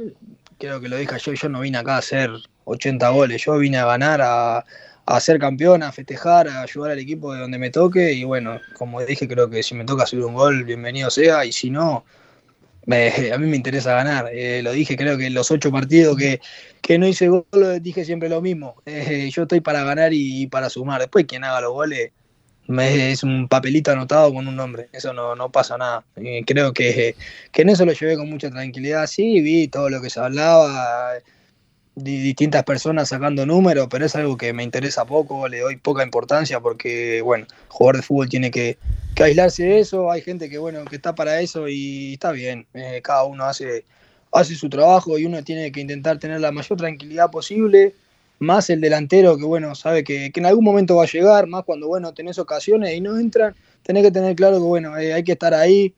Creo 0.59 0.80
que 0.80 0.88
lo 0.88 0.97
dije 0.97 1.16
yo, 1.19 1.33
yo 1.35 1.49
no 1.49 1.61
vine 1.61 1.78
acá 1.78 1.95
a 1.97 1.99
hacer 1.99 2.30
80 2.64 3.11
goles. 3.11 3.45
Yo 3.45 3.57
vine 3.59 3.78
a 3.78 3.87
ganar, 3.87 4.20
a, 4.22 4.64
a 5.07 5.20
ser 5.20 5.38
campeón, 5.38 5.83
a 5.83 5.92
festejar, 5.92 6.48
a 6.48 6.62
ayudar 6.62 6.92
al 6.92 6.98
equipo 6.98 7.33
de 7.33 7.40
donde 7.40 7.59
me 7.59 7.70
toque. 7.70 8.12
Y 8.12 8.24
bueno, 8.24 8.61
como 8.77 9.01
dije, 9.05 9.29
creo 9.29 9.48
que 9.48 9.62
si 9.62 9.74
me 9.74 9.85
toca 9.85 10.07
subir 10.07 10.24
un 10.24 10.35
gol, 10.35 10.64
bienvenido 10.64 11.11
sea. 11.11 11.44
Y 11.44 11.53
si 11.53 11.70
no, 11.70 12.05
me- 12.87 13.12
a 13.33 13.38
mí 13.38 13.46
me 13.46 13.57
interesa 13.57 13.94
ganar. 13.94 14.29
Eh, 14.33 14.62
lo 14.62 14.72
dije, 14.72 14.96
creo 14.96 15.16
que 15.18 15.27
en 15.27 15.35
los 15.35 15.51
ocho 15.51 15.70
partidos 15.70 16.16
que, 16.16 16.40
que 16.81 16.98
no 16.98 17.07
hice 17.07 17.29
gol, 17.29 17.44
dije 17.81 18.05
siempre 18.05 18.29
lo 18.29 18.40
mismo. 18.40 18.77
Eh, 18.87 19.31
yo 19.33 19.42
estoy 19.42 19.61
para 19.61 19.85
ganar 19.85 20.12
y, 20.12 20.46
para 20.48 20.68
sumar. 20.70 21.01
Después, 21.01 21.27
quien 21.27 21.44
haga 21.44 21.61
los 21.61 21.72
goles 21.72 22.12
me- 22.70 23.11
es 23.11 23.22
un 23.22 23.48
papelito 23.48 23.90
anotado 23.90 24.33
con 24.33 24.46
un 24.46 24.56
nombre, 24.56 24.88
eso 24.92 25.12
no, 25.12 25.35
no 25.35 25.50
pasa 25.50 25.76
nada. 25.76 26.04
Creo 26.46 26.72
que, 26.72 27.16
que 27.52 27.62
en 27.62 27.68
eso 27.70 27.85
lo 27.85 27.92
llevé 27.92 28.16
con 28.16 28.30
mucha 28.30 28.50
tranquilidad. 28.50 29.06
Sí, 29.06 29.40
vi 29.40 29.68
todo 29.68 29.90
lo 29.90 30.00
que 30.00 30.09
se 30.09 30.20
hablaba, 30.20 31.14
di- 31.94 32.22
distintas 32.22 32.62
personas 32.64 33.09
sacando 33.09 33.44
números, 33.44 33.88
pero 33.90 34.06
es 34.06 34.14
algo 34.14 34.37
que 34.37 34.52
me 34.52 34.62
interesa 34.62 35.04
poco, 35.04 35.48
le 35.48 35.61
doy 35.61 35.76
poca 35.76 36.04
importancia 36.04 36.61
porque, 36.61 37.20
bueno, 37.22 37.46
jugador 37.68 37.96
de 37.96 38.02
fútbol 38.02 38.28
tiene 38.28 38.50
que, 38.50 38.78
que 39.14 39.24
aislarse 39.24 39.64
de 39.64 39.80
eso, 39.80 40.11
hay 40.11 40.22
gente 40.22 40.48
que, 40.48 40.59
bueno, 40.59 40.85
que 40.85 40.96
está 40.96 41.14
para 41.14 41.40
eso 41.40 41.68
y 41.68 42.14
está 42.14 42.30
bien, 42.33 42.66
eh, 42.74 43.00
cada 43.02 43.24
uno 43.24 43.44
hace, 43.44 43.85
hace 44.33 44.54
su 44.54 44.70
trabajo 44.70 45.18
y 45.18 45.26
uno 45.26 45.42
tiene 45.42 45.72
que 45.72 45.80
intentar 45.80 46.18
tener 46.18 46.40
la 46.40 46.52
mayor 46.52 46.78
tranquilidad 46.78 47.30
posible 47.30 47.94
más 48.40 48.70
el 48.70 48.81
delantero 48.81 49.37
que 49.37 49.44
bueno 49.44 49.74
sabe 49.74 50.03
que, 50.03 50.33
en 50.35 50.46
algún 50.46 50.64
momento 50.64 50.96
va 50.96 51.05
a 51.05 51.07
llegar, 51.07 51.46
más 51.46 51.64
cuando 51.64 51.87
bueno 51.87 52.12
tenés 52.12 52.38
ocasiones 52.38 52.94
y 52.94 53.00
no 53.00 53.18
entran, 53.18 53.55
tenés 53.83 54.03
que 54.03 54.11
tener 54.11 54.35
claro 54.35 54.57
que 54.57 54.64
bueno 54.64 54.98
eh, 54.98 55.12
hay 55.12 55.22
que 55.22 55.33
estar 55.33 55.55
ahí 55.55 55.94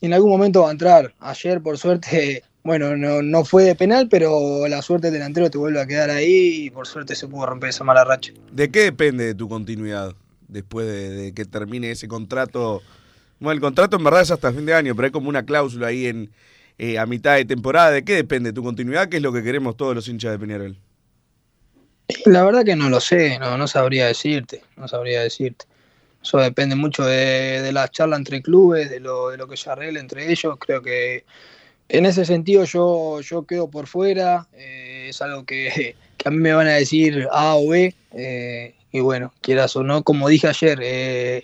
en 0.00 0.12
algún 0.12 0.30
momento 0.30 0.62
va 0.62 0.68
a 0.68 0.72
entrar. 0.72 1.14
Ayer 1.20 1.62
por 1.62 1.78
suerte, 1.78 2.42
bueno, 2.64 2.96
no, 2.96 3.22
no 3.22 3.44
fue 3.44 3.64
de 3.64 3.74
penal, 3.74 4.08
pero 4.10 4.66
la 4.68 4.82
suerte 4.82 5.06
del 5.06 5.14
delantero 5.14 5.50
te 5.50 5.58
vuelve 5.58 5.80
a 5.80 5.86
quedar 5.86 6.10
ahí 6.10 6.66
y 6.66 6.70
por 6.70 6.86
suerte 6.86 7.14
se 7.14 7.28
pudo 7.28 7.46
romper 7.46 7.70
esa 7.70 7.84
mala 7.84 8.04
racha. 8.04 8.32
¿De 8.52 8.70
qué 8.70 8.80
depende 8.80 9.24
de 9.24 9.34
tu 9.34 9.48
continuidad 9.48 10.14
después 10.48 10.86
de, 10.86 11.10
de 11.10 11.32
que 11.32 11.44
termine 11.44 11.90
ese 11.92 12.08
contrato? 12.08 12.82
Bueno, 13.38 13.52
el 13.52 13.60
contrato 13.60 13.96
en 13.96 14.04
verdad 14.04 14.22
es 14.22 14.30
hasta 14.30 14.52
fin 14.52 14.66
de 14.66 14.74
año, 14.74 14.94
pero 14.96 15.06
hay 15.06 15.12
como 15.12 15.28
una 15.28 15.44
cláusula 15.44 15.88
ahí 15.88 16.06
en 16.06 16.30
eh, 16.78 16.98
a 16.98 17.06
mitad 17.06 17.36
de 17.36 17.44
temporada. 17.44 17.90
¿De 17.90 18.04
qué 18.04 18.14
depende 18.14 18.52
tu 18.52 18.62
continuidad? 18.62 19.08
¿Qué 19.08 19.16
es 19.16 19.22
lo 19.22 19.32
que 19.32 19.42
queremos 19.42 19.76
todos 19.76 19.94
los 19.94 20.08
hinchas 20.08 20.32
de 20.32 20.38
Peñarol? 20.38 20.76
La 22.26 22.44
verdad 22.44 22.64
que 22.64 22.76
no 22.76 22.88
lo 22.88 23.00
sé, 23.00 23.38
no, 23.38 23.56
no 23.58 23.66
sabría 23.66 24.06
decirte, 24.06 24.62
no 24.76 24.86
sabría 24.88 25.22
decirte. 25.22 25.66
Eso 26.22 26.38
depende 26.38 26.74
mucho 26.74 27.04
de, 27.04 27.62
de 27.62 27.72
la 27.72 27.88
charla 27.88 28.16
entre 28.16 28.42
clubes, 28.42 28.90
de 28.90 29.00
lo, 29.00 29.30
de 29.30 29.36
lo 29.36 29.46
que 29.46 29.56
se 29.56 29.70
arregle 29.70 30.00
entre 30.00 30.30
ellos. 30.30 30.56
Creo 30.58 30.82
que 30.82 31.24
en 31.88 32.06
ese 32.06 32.24
sentido 32.24 32.64
yo, 32.64 33.20
yo 33.20 33.44
quedo 33.44 33.68
por 33.68 33.86
fuera, 33.86 34.48
eh, 34.54 35.06
es 35.08 35.22
algo 35.22 35.44
que, 35.44 35.94
que 36.16 36.28
a 36.28 36.30
mí 36.30 36.38
me 36.38 36.52
van 36.52 36.66
a 36.66 36.74
decir 36.74 37.28
A 37.30 37.56
o 37.56 37.68
B, 37.68 37.94
eh, 38.12 38.74
y 38.92 39.00
bueno, 39.00 39.32
quieras 39.40 39.76
o 39.76 39.82
no, 39.82 40.02
como 40.02 40.28
dije 40.28 40.48
ayer, 40.48 40.78
eh, 40.82 41.42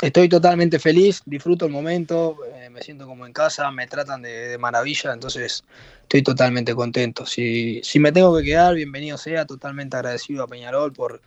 estoy 0.00 0.28
totalmente 0.28 0.78
feliz, 0.78 1.22
disfruto 1.26 1.66
el 1.66 1.72
momento, 1.72 2.36
eh, 2.54 2.70
me 2.70 2.82
siento 2.82 3.06
como 3.06 3.26
en 3.26 3.32
casa, 3.32 3.70
me 3.70 3.86
tratan 3.86 4.22
de, 4.22 4.56
maravilla, 4.58 5.12
entonces 5.12 5.64
estoy 6.02 6.22
totalmente 6.22 6.74
contento. 6.74 7.26
Si, 7.26 7.80
si 7.82 7.98
me 7.98 8.12
tengo 8.12 8.36
que 8.36 8.44
quedar, 8.44 8.74
bienvenido 8.74 9.18
sea, 9.18 9.44
totalmente 9.44 9.96
agradecido 9.96 10.44
a 10.44 10.48
Peñarol 10.48 10.92
por, 10.92 11.20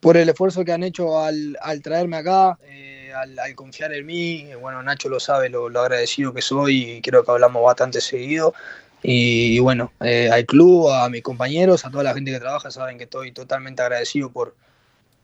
por 0.00 0.16
el 0.16 0.28
esfuerzo 0.28 0.64
que 0.64 0.72
han 0.72 0.84
hecho 0.84 1.18
al, 1.18 1.56
al 1.60 1.82
traerme 1.82 2.18
acá, 2.18 2.58
eh, 2.64 3.12
al, 3.14 3.38
al 3.38 3.54
confiar 3.54 3.92
en 3.92 4.06
mí. 4.06 4.46
Eh, 4.48 4.56
Bueno, 4.56 4.82
Nacho 4.82 5.08
lo 5.08 5.18
sabe, 5.20 5.48
lo, 5.48 5.68
lo 5.68 5.80
agradecido 5.80 6.32
que 6.32 6.42
soy 6.42 6.92
y 6.92 7.02
creo 7.02 7.24
que 7.24 7.30
hablamos 7.30 7.62
bastante 7.64 8.00
seguido. 8.00 8.54
Y, 9.02 9.56
y 9.56 9.58
bueno, 9.60 9.92
eh, 10.00 10.28
al 10.30 10.44
club, 10.46 10.90
a 10.90 11.08
mis 11.08 11.22
compañeros, 11.22 11.84
a 11.84 11.90
toda 11.90 12.04
la 12.04 12.14
gente 12.14 12.32
que 12.32 12.40
trabaja, 12.40 12.70
saben 12.70 12.98
que 12.98 13.04
estoy 13.04 13.32
totalmente 13.32 13.82
agradecido 13.82 14.30
por, 14.30 14.56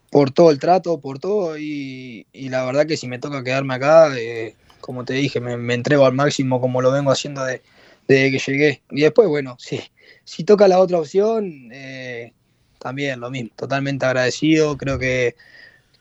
por 0.09 0.31
todo 0.31 0.51
el 0.51 0.59
trato, 0.59 0.99
por 0.99 1.19
todo. 1.19 1.57
Y, 1.57 2.25
la 2.33 2.65
verdad 2.65 2.87
que 2.87 2.97
si 2.97 3.07
me 3.07 3.19
toca 3.19 3.43
quedarme 3.43 3.75
acá, 3.75 4.15
eh, 4.17 4.55
como 4.81 5.05
te 5.05 5.13
dije, 5.13 5.39
me, 5.39 5.73
entrego 5.73 6.05
al 6.05 6.13
máximo 6.13 6.61
como 6.61 6.81
lo 6.81 6.91
vengo 6.91 7.11
haciendo 7.11 7.43
de, 7.43 7.61
desde 8.07 8.31
que 8.31 8.51
llegué. 8.51 8.81
Y 8.91 9.01
después, 9.01 9.27
bueno, 9.27 9.57
si 10.23 10.43
toca 10.43 10.67
la 10.67 10.79
otra 10.79 10.99
opción, 10.99 11.69
eh, 11.71 12.33
también 12.79 13.19
lo 13.19 13.31
mismo, 13.31 13.49
totalmente 13.55 14.05
agradecido. 14.05 14.77
Creo 14.77 14.99
que, 14.99 15.35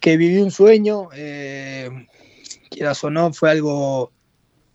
que 0.00 0.16
viví 0.16 0.38
un 0.38 0.50
sueño, 0.50 1.08
eh, 1.14 1.88
quieras 2.70 3.02
o 3.04 3.10
no, 3.10 3.32
fue 3.32 3.50
algo, 3.50 4.12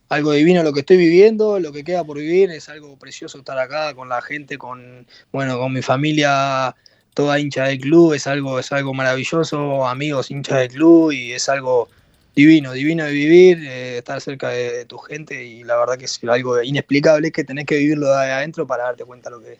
algo 0.10 0.32
divino 0.32 0.64
lo 0.64 0.74
que 0.74 0.80
estoy 0.80 0.98
viviendo, 0.98 1.60
lo 1.60 1.72
que 1.72 1.84
queda 1.84 2.04
por 2.04 2.18
vivir, 2.18 2.50
es 2.50 2.68
algo 2.68 2.98
precioso 2.98 3.38
estar 3.38 3.60
acá 3.60 3.94
con 3.94 4.10
la 4.10 4.24
gente, 4.24 4.58
con, 4.58 5.06
bueno, 5.32 5.60
con 5.60 5.72
mi 5.72 5.84
familia, 5.84 6.76
toda 7.14 7.40
hincha 7.40 7.66
del 7.66 7.80
club, 7.80 8.14
es 8.14 8.28
algo, 8.28 8.60
es 8.60 8.72
algo 8.72 8.94
maravilloso, 8.94 9.88
amigos 9.88 10.32
hinchas 10.32 10.60
del 10.60 10.70
club 10.70 11.12
y 11.12 11.34
es 11.34 11.50
algo 11.50 11.90
divino, 12.36 12.72
divino 12.74 13.04
de 13.06 13.12
vivir, 13.12 13.66
eh, 13.66 13.98
estar 13.98 14.22
cerca 14.22 14.50
de, 14.50 14.86
tu 14.86 14.98
gente 14.98 15.44
y 15.44 15.64
la 15.64 15.76
verdad 15.78 15.98
que 15.98 16.06
es 16.06 16.20
algo 16.24 16.62
inexplicable, 16.62 17.28
es 17.28 17.34
que 17.34 17.44
tenés 17.44 17.66
que 17.66 17.78
vivirlo 17.78 18.08
de 18.08 18.32
adentro 18.32 18.66
para 18.66 18.84
darte 18.84 19.04
cuenta 19.04 19.30
lo 19.30 19.42
que 19.42 19.54
es. 19.54 19.60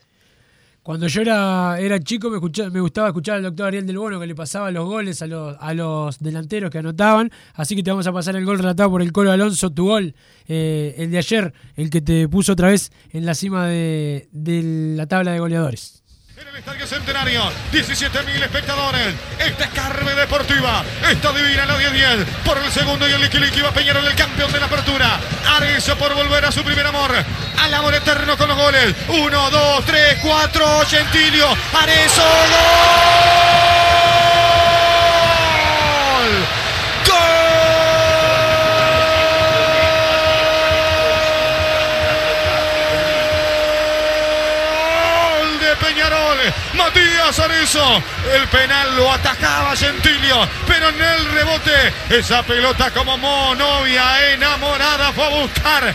Cuando 0.82 1.06
yo 1.08 1.20
era, 1.20 1.78
era 1.78 2.00
chico 2.00 2.30
me, 2.30 2.38
escucha- 2.38 2.70
me 2.70 2.80
gustaba 2.80 3.08
escuchar 3.08 3.36
al 3.36 3.42
doctor 3.42 3.66
Ariel 3.66 3.86
del 3.86 3.98
Bono 3.98 4.18
que 4.18 4.26
le 4.26 4.34
pasaba 4.34 4.70
los 4.70 4.86
goles 4.86 5.20
a 5.20 5.26
los, 5.26 5.54
a 5.60 5.74
los 5.74 6.18
delanteros 6.20 6.70
que 6.70 6.78
anotaban. 6.78 7.30
Así 7.52 7.76
que 7.76 7.82
te 7.82 7.90
vamos 7.90 8.06
a 8.06 8.12
pasar 8.12 8.34
el 8.34 8.46
gol 8.46 8.58
relatado 8.58 8.88
por 8.88 9.02
el 9.02 9.12
Colo 9.12 9.30
Alonso, 9.30 9.70
tu 9.70 9.84
gol, 9.84 10.14
eh, 10.48 10.94
el 10.96 11.10
de 11.10 11.18
ayer, 11.18 11.52
el 11.76 11.90
que 11.90 12.00
te 12.00 12.28
puso 12.28 12.52
otra 12.54 12.68
vez 12.68 12.92
en 13.10 13.26
la 13.26 13.34
cima 13.34 13.66
de, 13.66 14.28
de 14.32 14.94
la 14.96 15.06
tabla 15.06 15.32
de 15.32 15.38
goleadores. 15.40 15.99
En 16.40 16.48
el 16.48 16.56
Estadio 16.56 16.86
Centenario, 16.86 17.42
17.000 17.70 18.42
espectadores. 18.42 19.14
Esta 19.38 19.64
es 19.64 19.70
Carve 19.70 20.14
Deportiva. 20.14 20.82
Esta 21.10 21.32
divina 21.32 21.66
la 21.66 21.76
10-10. 21.78 22.24
Por 22.46 22.56
el 22.56 22.72
segundo 22.72 23.06
y 23.06 23.12
el 23.12 23.20
Liquiliqui 23.20 23.60
va 23.60 23.72
Peñarol, 23.72 24.06
el 24.06 24.14
campeón 24.14 24.50
de 24.50 24.58
la 24.58 24.64
apertura. 24.64 25.20
Arezzo 25.56 25.96
por 25.96 26.14
volver 26.14 26.46
a 26.46 26.52
su 26.52 26.62
primer 26.64 26.86
amor. 26.86 27.10
Al 27.58 27.74
amor 27.74 27.94
eterno 27.94 28.38
con 28.38 28.48
los 28.48 28.56
goles. 28.56 28.94
1, 29.08 29.50
2, 29.50 29.84
3, 29.84 30.18
4. 30.22 30.86
Gentilio. 30.88 31.46
Arezzo. 31.78 32.22
¡Gol! 36.20 36.46
Gol 45.40 45.60
de 45.60 45.76
Peñarol. 45.76 46.38
Matías 46.80 47.38
Arezzo. 47.38 48.02
El 48.32 48.48
penal 48.48 48.96
lo 48.96 49.12
atajaba 49.12 49.76
Gentilio. 49.76 50.48
Pero 50.66 50.88
en 50.88 51.00
el 51.00 51.32
rebote, 51.32 51.92
esa 52.08 52.42
pelota 52.42 52.90
como 52.90 53.18
monovia 53.18 54.32
enamorada 54.32 55.12
fue 55.12 55.24
a 55.24 55.28
buscar 55.28 55.94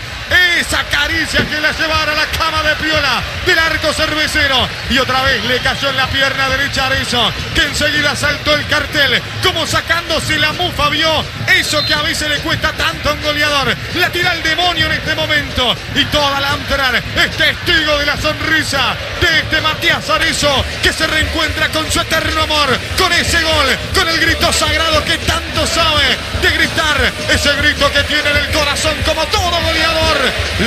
esa 0.59 0.83
caricia 0.85 1.45
que 1.45 1.59
la 1.59 1.71
llevara 1.71 2.13
a 2.13 2.15
la 2.15 2.25
cama 2.27 2.63
de 2.63 2.75
Piola 2.75 3.21
del 3.45 3.59
arco 3.59 3.93
cervecero. 3.93 4.67
Y 4.89 4.97
otra 4.97 5.21
vez 5.23 5.43
le 5.45 5.59
cayó 5.59 5.89
en 5.89 5.97
la 5.97 6.07
pierna 6.07 6.49
derecha 6.49 6.83
a 6.83 6.87
Arezzo, 6.87 7.31
que 7.53 7.63
enseguida 7.63 8.15
saltó 8.15 8.55
el 8.55 8.65
cartel, 8.67 9.21
como 9.43 9.65
sacándose 9.67 10.37
la 10.37 10.53
mufa, 10.53 10.89
vio 10.89 11.23
eso 11.47 11.83
que 11.85 11.93
a 11.93 12.01
veces 12.01 12.29
le 12.29 12.39
cuesta 12.39 12.71
tanto 12.73 13.09
a 13.09 13.13
un 13.13 13.21
goleador. 13.21 13.75
La 13.95 14.09
tira 14.11 14.33
el 14.33 14.43
demonio 14.43 14.85
en 14.87 14.93
este 14.93 15.15
momento. 15.15 15.75
Y 15.95 16.05
toda 16.05 16.39
la 16.39 16.51
Amsterdam 16.51 16.95
es 16.95 17.37
testigo 17.37 17.97
de 17.97 18.05
la 18.05 18.17
sonrisa 18.17 18.95
de 19.21 19.39
este 19.39 19.61
Matías 19.61 20.09
Arezzo, 20.09 20.63
que 20.81 20.93
se 20.93 21.07
reencuentra 21.07 21.69
con 21.69 21.89
su 21.91 21.99
eterno 21.99 22.41
amor, 22.41 22.77
con 22.97 23.11
ese 23.13 23.41
gol, 23.41 23.77
con 23.93 24.07
el 24.07 24.19
grito 24.19 24.51
sagrado 24.53 25.03
que 25.03 25.17
tanto 25.19 25.65
sabe 25.67 26.17
de 26.41 26.51
gritar, 26.51 27.11
ese 27.29 27.55
grito 27.57 27.91
que 27.91 28.03
tiene 28.03 28.29
en 28.29 28.37
el 28.37 28.51
corazón 28.51 28.95
como 29.05 29.25
todo 29.27 29.61
goleador. 29.61 30.17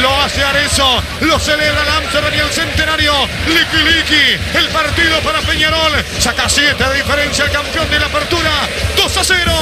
Lo 0.03 0.14
hace 0.21 0.43
Arezzo, 0.43 1.03
lo 1.23 1.38
celebra 1.38 1.83
el 1.83 1.88
Amsterdam 1.88 2.33
y 2.37 2.41
el 2.41 2.51
centenario. 2.51 3.12
Liki 3.47 3.83
Liki, 3.85 4.59
el 4.59 4.69
partido 4.69 5.19
para 5.25 5.41
Peñarol. 5.41 5.93
Saca 6.19 6.49
7 6.49 6.83
de 6.83 6.97
diferencia 6.97 7.45
el 7.45 7.51
campeón 7.51 7.91
de 7.91 7.99
la 7.99 8.07
apertura. 8.07 8.51
2 8.97 9.17
a 9.17 9.25
0. 9.25 9.53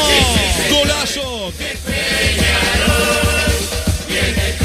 Golazo. 0.70 1.52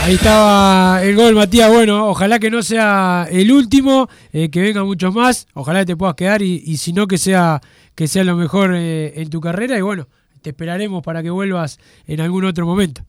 Ahí 0.03 0.15
estaba 0.15 1.03
el 1.03 1.15
gol, 1.15 1.35
Matías. 1.35 1.69
Bueno, 1.69 2.07
ojalá 2.07 2.39
que 2.39 2.49
no 2.49 2.63
sea 2.63 3.27
el 3.29 3.51
último, 3.51 4.09
eh, 4.33 4.49
que 4.49 4.61
vengan 4.61 4.85
muchos 4.85 5.13
más. 5.13 5.47
Ojalá 5.53 5.81
que 5.81 5.85
te 5.85 5.95
puedas 5.95 6.15
quedar 6.15 6.41
y, 6.41 6.63
y 6.65 6.77
si 6.77 6.91
no, 6.91 7.05
que 7.05 7.19
sea, 7.19 7.61
que 7.93 8.07
sea 8.07 8.23
lo 8.23 8.35
mejor 8.35 8.73
eh, 8.75 9.21
en 9.21 9.29
tu 9.29 9.39
carrera. 9.41 9.77
Y 9.77 9.81
bueno, 9.81 10.07
te 10.41 10.49
esperaremos 10.49 11.03
para 11.03 11.21
que 11.21 11.29
vuelvas 11.29 11.79
en 12.07 12.19
algún 12.19 12.45
otro 12.45 12.65
momento. 12.65 13.03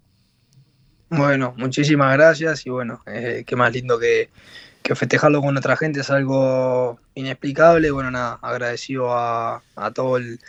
Bueno, 1.14 1.52
muchísimas 1.58 2.16
gracias 2.16 2.64
y 2.64 2.70
bueno, 2.70 3.02
eh, 3.06 3.44
qué 3.46 3.54
más 3.54 3.70
lindo 3.70 3.98
que, 3.98 4.30
festejarlo 4.82 5.42
con 5.42 5.54
otra 5.58 5.76
gente 5.76 6.00
es 6.00 6.08
algo 6.08 6.98
inexplicable. 7.14 7.90
Bueno, 7.90 8.10
nada, 8.10 8.38
agradecido 8.40 9.12
a, 9.12 9.62
a 9.76 9.90
todo 9.90 10.16
el 10.16 10.40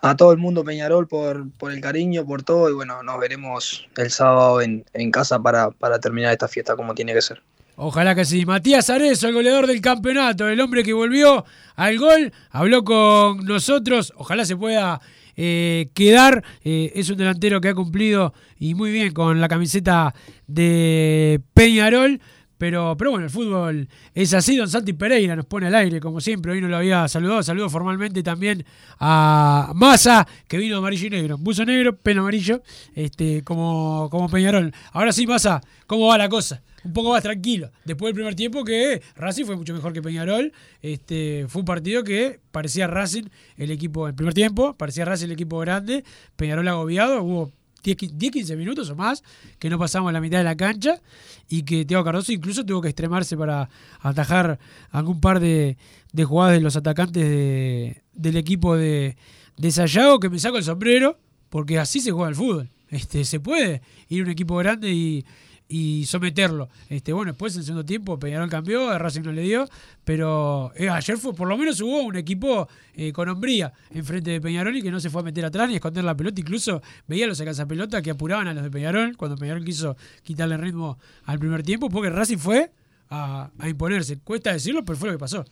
a 0.00 0.16
todo 0.16 0.32
el 0.32 0.38
mundo 0.38 0.64
Peñarol 0.64 1.06
por, 1.06 1.50
por 1.52 1.70
el 1.70 1.82
cariño, 1.82 2.24
por 2.24 2.42
todo 2.42 2.70
y 2.70 2.72
bueno, 2.72 3.02
nos 3.02 3.20
veremos 3.20 3.86
el 3.98 4.10
sábado 4.10 4.62
en, 4.62 4.86
en 4.94 5.10
casa 5.10 5.38
para, 5.38 5.70
para 5.70 5.98
terminar 5.98 6.32
esta 6.32 6.48
fiesta 6.48 6.76
como 6.76 6.94
tiene 6.94 7.12
que 7.12 7.20
ser. 7.20 7.42
Ojalá 7.76 8.14
que 8.14 8.24
sí. 8.24 8.46
Matías 8.46 8.88
Arezo, 8.88 9.28
el 9.28 9.34
goleador 9.34 9.66
del 9.66 9.82
campeonato, 9.82 10.48
el 10.48 10.60
hombre 10.60 10.82
que 10.82 10.94
volvió 10.94 11.44
al 11.76 11.98
gol, 11.98 12.32
habló 12.50 12.84
con 12.84 13.44
nosotros. 13.44 14.14
Ojalá 14.16 14.46
se 14.46 14.56
pueda 14.56 15.02
eh, 15.36 15.90
quedar. 15.94 16.44
Eh, 16.64 16.92
es 16.94 17.10
un 17.10 17.16
delantero 17.16 17.60
que 17.60 17.68
ha 17.68 17.74
cumplido 17.74 18.32
y 18.58 18.74
muy 18.74 18.90
bien 18.90 19.12
con 19.12 19.40
la 19.40 19.48
camiseta 19.48 20.14
de 20.46 21.40
Peñarol. 21.54 22.20
Pero, 22.60 22.94
pero 22.94 23.12
bueno, 23.12 23.24
el 23.24 23.30
fútbol 23.30 23.88
es 24.12 24.34
así. 24.34 24.54
Don 24.54 24.68
Santi 24.68 24.92
Pereira 24.92 25.34
nos 25.34 25.46
pone 25.46 25.68
al 25.68 25.74
aire, 25.74 25.98
como 25.98 26.20
siempre. 26.20 26.52
Hoy 26.52 26.60
no 26.60 26.68
lo 26.68 26.76
había 26.76 27.08
saludado. 27.08 27.42
Saludo 27.42 27.70
formalmente 27.70 28.22
también 28.22 28.66
a 28.98 29.72
Massa, 29.74 30.28
que 30.46 30.58
vino 30.58 30.76
amarillo 30.76 31.06
y 31.06 31.10
negro. 31.10 31.38
Buzo 31.38 31.64
negro, 31.64 31.96
pelo 31.96 32.20
amarillo, 32.20 32.62
este, 32.94 33.42
como, 33.44 34.08
como 34.10 34.28
Peñarol. 34.28 34.74
Ahora 34.92 35.10
sí, 35.10 35.26
Massa, 35.26 35.62
¿cómo 35.86 36.08
va 36.08 36.18
la 36.18 36.28
cosa? 36.28 36.62
Un 36.84 36.92
poco 36.92 37.12
más 37.12 37.22
tranquilo. 37.22 37.70
Después 37.86 38.10
del 38.10 38.16
primer 38.16 38.34
tiempo, 38.34 38.62
que 38.62 39.00
Racing 39.16 39.46
fue 39.46 39.56
mucho 39.56 39.72
mejor 39.72 39.94
que 39.94 40.02
Peñarol. 40.02 40.52
Este, 40.82 41.46
fue 41.48 41.60
un 41.60 41.66
partido 41.66 42.04
que 42.04 42.40
parecía 42.50 42.86
Racing 42.88 43.24
el 43.56 43.70
equipo, 43.70 44.06
el 44.06 44.14
primer 44.14 44.34
tiempo, 44.34 44.74
parecía 44.74 45.06
Racing 45.06 45.28
el 45.28 45.32
equipo 45.32 45.58
grande. 45.60 46.04
Peñarol 46.36 46.68
agobiado. 46.68 47.22
Hubo 47.22 47.52
10-15 47.82 48.56
minutos 48.56 48.90
o 48.90 48.96
más 48.96 49.22
que 49.58 49.70
no 49.70 49.78
pasamos 49.78 50.12
la 50.12 50.20
mitad 50.20 50.38
de 50.38 50.44
la 50.44 50.56
cancha 50.56 51.00
y 51.48 51.62
que 51.62 51.84
Teo 51.84 52.02
Cardoso 52.04 52.32
incluso 52.32 52.64
tuvo 52.64 52.80
que 52.80 52.88
extremarse 52.88 53.36
para 53.36 53.68
atajar 54.00 54.58
algún 54.90 55.20
par 55.20 55.40
de, 55.40 55.76
de 56.12 56.24
jugadas 56.24 56.54
de 56.54 56.60
los 56.60 56.76
atacantes 56.76 57.22
de- 57.24 58.02
del 58.12 58.36
equipo 58.36 58.76
de, 58.76 59.16
de 59.56 59.70
Sayago 59.70 60.20
que 60.20 60.28
me 60.28 60.38
saco 60.38 60.56
el 60.58 60.64
sombrero 60.64 61.18
porque 61.48 61.78
así 61.78 62.00
se 62.00 62.12
juega 62.12 62.28
el 62.28 62.34
fútbol. 62.36 62.68
Este, 62.90 63.24
se 63.24 63.38
puede 63.40 63.82
ir 64.08 64.20
a 64.20 64.24
un 64.24 64.30
equipo 64.30 64.56
grande 64.56 64.90
y, 64.92 65.24
y 65.70 66.04
someterlo. 66.04 66.68
Este, 66.88 67.12
bueno, 67.12 67.30
después 67.30 67.56
en 67.56 67.62
segundo 67.62 67.84
tiempo 67.84 68.18
Peñarol 68.18 68.50
cambió, 68.50 68.90
a 68.90 68.98
Racing 68.98 69.22
no 69.22 69.32
le 69.32 69.42
dio, 69.42 69.68
pero 70.04 70.72
eh, 70.74 70.90
ayer 70.90 71.16
fue, 71.16 71.32
por 71.32 71.48
lo 71.48 71.56
menos 71.56 71.80
hubo 71.80 72.02
un 72.02 72.16
equipo 72.16 72.68
eh, 72.94 73.12
con 73.12 73.28
hombría 73.28 73.72
enfrente 73.90 74.32
de 74.32 74.40
Peñarol 74.40 74.76
y 74.76 74.82
que 74.82 74.90
no 74.90 74.98
se 74.98 75.10
fue 75.10 75.22
a 75.22 75.24
meter 75.24 75.44
atrás 75.44 75.68
ni 75.68 75.74
a 75.74 75.76
esconder 75.76 76.02
la 76.02 76.16
pelota, 76.16 76.40
incluso 76.40 76.82
veía 77.06 77.26
a 77.26 77.28
los 77.28 77.40
pelota 77.68 78.02
que 78.02 78.10
apuraban 78.10 78.48
a 78.48 78.54
los 78.54 78.64
de 78.64 78.70
Peñarol 78.70 79.16
cuando 79.16 79.36
Peñarol 79.36 79.64
quiso 79.64 79.96
quitarle 80.24 80.56
ritmo 80.56 80.98
al 81.24 81.38
primer 81.38 81.62
tiempo, 81.62 81.88
porque 81.88 82.10
Racing 82.10 82.38
fue 82.38 82.72
a 83.08 83.50
imponerse. 83.66 84.18
Cuesta 84.18 84.52
decirlo, 84.52 84.84
pero 84.84 84.96
fue 84.96 85.08
lo 85.08 85.14
que 85.14 85.18
pasó. 85.18 85.44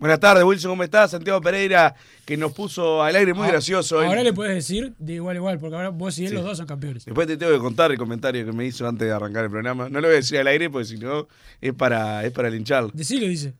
Buenas 0.00 0.18
tardes, 0.18 0.42
Wilson, 0.44 0.70
¿cómo 0.72 0.82
estás? 0.82 1.10
Santiago 1.10 1.42
Pereira, 1.42 1.94
que 2.24 2.34
nos 2.34 2.52
puso 2.52 3.02
al 3.02 3.14
aire 3.16 3.34
muy 3.34 3.42
Ahora- 3.42 3.52
gracioso. 3.52 3.98
hoy. 3.98 4.06
Ahora 4.06 4.22
le 4.22 4.32
puedes 4.32 4.54
decir 4.54 4.94
de 4.98 5.12
igual 5.14 5.36
igual, 5.36 5.58
porque 5.58 5.76
ahora 5.76 5.90
vos 5.90 6.18
y 6.18 6.22
él 6.22 6.30
Sí. 6.30 6.34
los 6.36 6.42
dos 6.42 6.56
son 6.56 6.66
campeones. 6.66 7.04
Después 7.04 7.26
te 7.26 7.36
tengo 7.36 7.52
que 7.52 7.58
contar 7.58 7.90
el 7.92 7.98
comentario 7.98 8.46
que 8.46 8.52
me 8.52 8.64
hizo 8.64 8.88
antes 8.88 9.06
de 9.06 9.12
arrancar 9.12 9.44
el 9.44 9.50
programa. 9.50 9.90
No 9.90 10.00
lo 10.00 10.08
voy 10.08 10.14
a 10.14 10.16
decir 10.16 10.38
al 10.38 10.46
aire 10.46 10.70
porque 10.70 10.86
si 10.86 10.96
no 10.96 11.28
es 11.60 11.74
para, 11.74 12.24
es 12.24 12.32
para 12.32 12.48
lincharlo. 12.48 12.90
Decilo, 12.94 13.26
dice. 13.26 13.52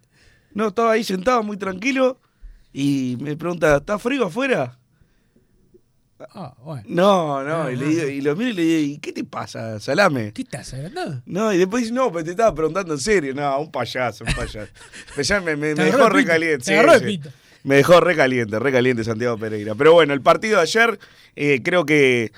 No, 0.54 0.68
estaba 0.68 0.92
ahí 0.92 1.04
sentado 1.04 1.42
muy 1.42 1.58
tranquilo 1.58 2.18
y 2.72 3.18
me 3.20 3.36
pregunta, 3.36 3.76
¿está 3.76 3.98
frío 3.98 4.24
afuera? 4.24 4.78
Ah, 6.34 6.54
bueno. 6.62 6.82
No, 6.86 7.42
no, 7.42 7.62
Ah, 7.64 7.72
y, 7.72 7.76
le 7.76 7.86
digo- 7.86 8.08
y 8.08 8.20
lo 8.20 8.36
miro 8.36 8.50
y 8.50 8.52
le 8.54 8.62
digo, 8.62 8.94
¿y 8.94 8.98
qué 8.98 9.12
te 9.12 9.24
pasa, 9.24 9.80
salame? 9.80 10.32
¿Qué 10.32 10.42
estás 10.42 10.72
agrandado? 10.74 11.22
No, 11.26 11.52
y 11.52 11.58
después 11.58 11.82
dice, 11.82 11.94
no, 11.94 12.12
pero 12.12 12.24
te 12.24 12.30
estaba 12.32 12.54
preguntando 12.54 12.92
en 12.94 13.00
serio. 13.00 13.34
No, 13.34 13.58
un 13.60 13.70
payaso, 13.72 14.24
un 14.24 14.34
payaso. 14.34 14.70
Pero 15.14 15.22
ya 15.22 15.40
me, 15.40 15.56
me- 15.56 15.74
me 15.74 15.84
dejó 15.84 16.08
recaliente. 16.08 16.72
de 16.72 17.00
pito. 17.00 17.30
Me 17.64 17.76
dejó 17.76 18.00
recaliente, 18.00 18.58
recaliente 18.58 19.04
Santiago 19.04 19.36
Pereira. 19.38 19.74
Pero 19.74 19.92
bueno, 19.92 20.14
el 20.14 20.22
partido 20.22 20.56
de 20.56 20.62
ayer 20.62 20.98
eh, 21.36 21.60
creo 21.62 21.84
que 21.84 22.32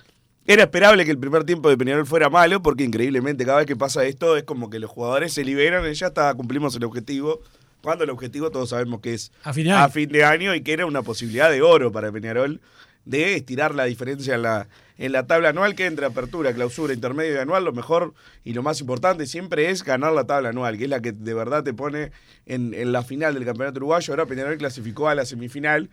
era 0.47 0.65
esperable 0.65 1.05
que 1.05 1.13
el 1.13 1.19
primer 1.19 1.45
tiempo 1.45 1.69
de 1.69 1.77
Peñarol 1.77 2.07
fuera 2.07 2.29
malo, 2.29 2.61
porque 2.63 2.83
increíblemente 2.83 3.45
cada 3.45 3.59
vez 3.59 3.67
que 3.67 3.77
pasa 3.77 4.05
esto 4.05 4.37
es 4.37 4.43
como 4.43 4.69
que 4.71 4.81
los 4.81 4.91
jugadores 4.91 5.33
se 5.33 5.45
liberan 5.45 5.89
y 5.89 5.95
ya 5.95 6.09
está, 6.09 6.35
cumplimos 6.35 6.75
el 6.75 6.83
objetivo. 6.85 7.41
Cuando 7.83 8.03
el 8.05 8.11
objetivo 8.11 8.51
todos 8.51 8.71
sabemos 8.71 9.01
que 9.01 9.15
es 9.15 9.31
A 9.45 9.53
fin 9.53 9.65
de 9.65 9.73
año. 9.73 9.89
fin 9.91 10.09
de 10.09 10.25
año 10.25 10.55
y 10.55 10.61
que 10.63 10.73
era 10.73 10.87
una 10.87 11.03
posibilidad 11.03 11.51
de 11.51 11.63
oro 11.63 11.91
para 11.93 12.11
Peñarol 12.13 12.61
de 13.05 13.35
estirar 13.35 13.75
la 13.75 13.85
diferencia 13.85 14.35
en 14.37 14.43
la, 14.43 14.69
en 14.99 15.13
la 15.13 15.27
tabla 15.27 15.49
anual 15.49 15.75
que 15.75 15.87
entre 15.87 16.07
apertura, 16.07 16.53
clausura, 16.55 16.95
intermedio 16.95 17.35
y 17.35 17.39
anual, 17.39 17.65
lo 17.65 17.73
mejor 17.73 18.15
y 18.45 18.53
lo 18.53 18.63
más 18.63 18.81
importante 18.81 19.27
siempre 19.27 19.71
es 19.71 19.83
ganar 19.83 20.13
la 20.13 20.25
tabla 20.25 20.51
anual, 20.51 20.79
que 20.79 20.85
es 20.85 20.91
la 20.91 21.01
que 21.03 21.13
de 21.13 21.35
verdad 21.35 21.65
te 21.65 21.75
pone 21.75 22.13
en, 22.47 22.75
en 22.75 22.93
la 22.93 23.03
final 23.03 23.35
del 23.35 23.45
campeonato 23.45 23.79
uruguayo. 23.79 24.13
Ahora 24.13 24.27
Peñarol 24.27 24.57
clasificó 24.59 25.09
a 25.09 25.15
la 25.15 25.25
semifinal. 25.25 25.91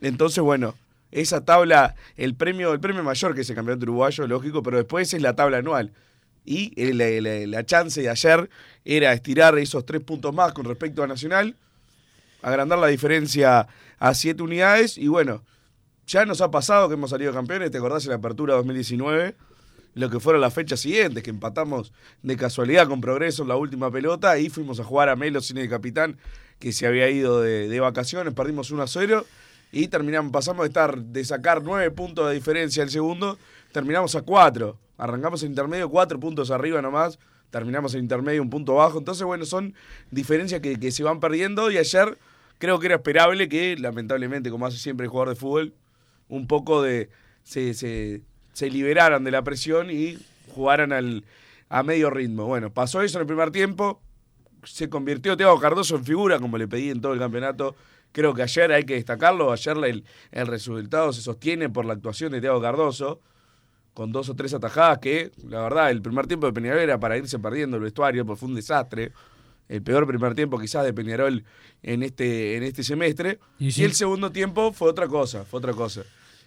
Entonces, 0.00 0.42
bueno, 0.42 0.74
esa 1.10 1.44
tabla, 1.44 1.94
el 2.16 2.34
premio, 2.34 2.72
el 2.72 2.80
premio 2.80 3.02
mayor 3.02 3.34
que 3.34 3.42
es 3.42 3.50
el 3.50 3.56
campeonato 3.56 3.84
uruguayo, 3.84 4.26
lógico, 4.26 4.62
pero 4.62 4.78
después 4.78 5.12
es 5.14 5.22
la 5.22 5.36
tabla 5.36 5.58
anual. 5.58 5.92
Y 6.44 6.74
la, 6.94 7.08
la- 7.20 7.46
la 7.46 7.64
chance 7.66 8.00
de 8.02 8.08
ayer 8.08 8.50
era 8.84 9.12
estirar 9.12 9.56
esos 9.58 9.86
tres 9.86 10.02
puntos 10.02 10.34
más 10.34 10.52
con 10.52 10.64
respecto 10.64 11.02
a 11.02 11.06
Nacional, 11.06 11.54
agrandar 12.42 12.78
la 12.80 12.88
diferencia 12.88 13.68
a 13.98 14.14
siete 14.14 14.42
unidades 14.42 14.98
y 14.98 15.06
bueno, 15.06 15.44
ya 16.12 16.26
nos 16.26 16.42
ha 16.42 16.50
pasado 16.50 16.88
que 16.88 16.94
hemos 16.94 17.08
salido 17.08 17.32
campeones, 17.32 17.70
¿te 17.70 17.78
acordás 17.78 18.04
en 18.04 18.10
la 18.10 18.16
apertura 18.16 18.54
2019? 18.54 19.34
lo 19.94 20.08
que 20.08 20.20
fueron 20.20 20.40
las 20.40 20.54
fechas 20.54 20.80
siguientes, 20.80 21.22
que 21.22 21.28
empatamos 21.28 21.92
de 22.22 22.36
casualidad 22.38 22.88
con 22.88 23.02
progreso 23.02 23.44
la 23.44 23.56
última 23.56 23.90
pelota 23.90 24.38
y 24.38 24.48
fuimos 24.48 24.80
a 24.80 24.84
jugar 24.84 25.10
a 25.10 25.16
Melo 25.16 25.42
sin 25.42 25.58
el 25.58 25.68
capitán 25.68 26.16
que 26.58 26.72
se 26.72 26.86
había 26.86 27.10
ido 27.10 27.42
de, 27.42 27.68
de 27.68 27.80
vacaciones, 27.80 28.32
perdimos 28.32 28.70
1 28.70 28.82
a 28.82 28.86
0 28.86 29.26
y 29.70 29.88
terminamos, 29.88 30.32
pasamos 30.32 30.64
de 30.64 30.68
estar 30.68 30.98
de 30.98 31.24
sacar 31.24 31.62
9 31.62 31.90
puntos 31.90 32.26
de 32.26 32.34
diferencia 32.34 32.82
el 32.82 32.88
segundo, 32.88 33.38
terminamos 33.72 34.14
a 34.14 34.22
4. 34.22 34.78
Arrancamos 34.96 35.42
el 35.42 35.50
intermedio 35.50 35.90
4 35.90 36.18
puntos 36.18 36.50
arriba 36.50 36.80
nomás, 36.80 37.18
terminamos 37.50 37.94
el 37.94 38.00
intermedio 38.00 38.40
un 38.40 38.50
punto 38.50 38.74
bajo. 38.76 38.98
Entonces, 38.98 39.24
bueno, 39.24 39.44
son 39.44 39.74
diferencias 40.10 40.62
que 40.62 40.90
se 40.90 41.02
van 41.02 41.20
perdiendo 41.20 41.70
y 41.70 41.76
ayer 41.76 42.16
creo 42.58 42.78
que 42.78 42.86
era 42.86 42.96
esperable 42.96 43.48
que, 43.48 43.76
lamentablemente, 43.76 44.50
como 44.50 44.64
hace 44.66 44.78
siempre 44.78 45.04
el 45.04 45.10
jugador 45.10 45.30
de 45.30 45.36
fútbol, 45.36 45.74
un 46.32 46.46
poco 46.46 46.80
de 46.80 47.10
se, 47.44 47.74
se, 47.74 48.22
se 48.54 48.70
liberaran 48.70 49.22
de 49.22 49.30
la 49.30 49.42
presión 49.42 49.90
y 49.90 50.16
jugaran 50.54 50.90
al, 50.90 51.24
a 51.68 51.82
medio 51.82 52.08
ritmo. 52.08 52.46
Bueno, 52.46 52.72
pasó 52.72 53.02
eso 53.02 53.18
en 53.18 53.22
el 53.22 53.26
primer 53.26 53.50
tiempo, 53.50 54.00
se 54.64 54.88
convirtió 54.88 55.36
Thiago 55.36 55.60
Cardoso 55.60 55.96
en 55.96 56.04
figura, 56.06 56.38
como 56.38 56.56
le 56.56 56.66
pedí 56.66 56.88
en 56.88 57.02
todo 57.02 57.12
el 57.12 57.18
campeonato. 57.18 57.76
Creo 58.12 58.32
que 58.32 58.42
ayer 58.42 58.72
hay 58.72 58.84
que 58.84 58.94
destacarlo, 58.94 59.52
ayer 59.52 59.76
el, 59.84 60.04
el 60.30 60.46
resultado 60.46 61.12
se 61.12 61.20
sostiene 61.20 61.68
por 61.68 61.84
la 61.84 61.92
actuación 61.92 62.32
de 62.32 62.40
Thiago 62.40 62.62
Cardoso, 62.62 63.20
con 63.92 64.10
dos 64.10 64.30
o 64.30 64.34
tres 64.34 64.54
atajadas 64.54 65.00
que, 65.00 65.32
la 65.46 65.60
verdad, 65.60 65.90
el 65.90 66.00
primer 66.00 66.26
tiempo 66.26 66.46
de 66.46 66.54
Peñarol 66.54 66.80
era 66.80 66.98
para 66.98 67.18
irse 67.18 67.38
perdiendo 67.38 67.76
el 67.76 67.82
vestuario, 67.82 68.24
porque 68.24 68.40
fue 68.40 68.48
un 68.48 68.54
desastre. 68.54 69.12
El 69.68 69.82
peor 69.82 70.06
primer 70.06 70.34
tiempo 70.34 70.58
quizás 70.58 70.84
de 70.84 70.94
Peñarol 70.94 71.44
en 71.82 72.02
este, 72.02 72.56
en 72.56 72.62
este 72.62 72.82
semestre. 72.82 73.38
Y 73.58 73.68
Y, 73.78 73.84
el 73.84 73.92
segundo 73.92 74.30
tiempo 74.30 74.72
fue 74.72 74.88
otra 74.88 75.08
cosa, 75.08 75.44
fue 75.44 75.58
otra 75.58 75.72
cosa. 75.72 76.04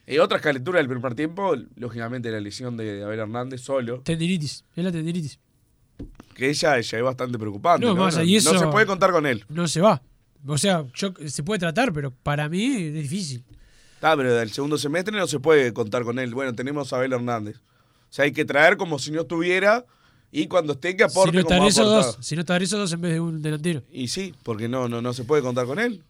Eh, 0.08 0.20
otra 0.20 0.40
calentura 0.40 0.78
del 0.80 0.88
primer 0.88 1.16
tiempo, 1.16 1.56
lógicamente 1.76 2.30
la 2.32 2.40
lesión 2.40 2.78
de 2.78 3.04
Abel 3.04 3.20
Hernández 3.20 3.62
solo, 3.62 4.02
Tendinitis, 4.02 4.64
es 4.76 4.84
la 4.84 4.92
tendinitis. 4.92 5.40
que 6.36 6.50
ella 6.50 6.80
ya 6.80 6.98
es 6.98 7.04
bastante 7.04 7.40
preocupante. 7.40 7.86
No, 7.86 7.96
No, 7.96 8.04
más 8.04 8.18
no, 8.18 8.24
y 8.24 8.36
eso- 8.36 8.54
no 8.54 8.60
se 8.60 8.68
puede 8.68 8.86
contar 8.86 9.12
con 9.12 9.26
él. 9.26 9.46
No 9.50 9.68
se 9.68 9.82
va. 9.82 10.02
O 10.48 10.58
sea, 10.60 10.86
yo, 10.94 11.12
se 11.26 11.42
puede 11.44 11.60
tratar, 11.60 11.92
pero 11.92 12.12
para 12.12 12.48
mí 12.50 12.66
es 12.76 12.94
difícil. 12.94 13.44
Ah, 14.02 14.14
pero 14.16 14.36
del 14.36 14.52
segundo 14.52 14.78
semestre 14.78 15.18
no 15.18 15.26
se 15.26 15.40
puede 15.40 15.74
contar 15.74 16.04
con 16.04 16.20
él. 16.20 16.36
Bueno, 16.36 16.54
tenemos 16.54 16.94
a 16.94 16.98
Abel 16.98 17.14
Hernández. 17.14 17.58
O 17.58 18.14
sea, 18.16 18.26
hay 18.26 18.32
que 18.32 18.46
traer 18.46 18.78
como 18.78 19.00
si 19.00 19.10
no 19.10 19.22
estuviera 19.22 19.84
y 20.32 20.46
cuando 20.48 20.74
esté 20.74 20.96
que 20.96 21.10
Si 21.10 21.18
aporte 21.18 21.38
no 21.38 21.46
como 21.46 21.68
esos 21.68 21.86
dos, 21.88 22.18
si 22.22 22.36
no 22.36 22.42
estar 22.42 22.62
esos 22.62 22.78
dos 22.80 22.94
en 22.94 23.02
vez 23.02 23.14
de 23.14 23.20
un 23.20 23.42
delantero. 23.42 23.82
Y 23.92 24.10
sí, 24.10 24.36
porque 24.44 24.68
no, 24.70 24.88
no, 24.88 25.02
no 25.02 25.14
se 25.14 25.24
puede 25.24 25.42
contar 25.42 25.66
con 25.66 25.80
él. 25.80 26.04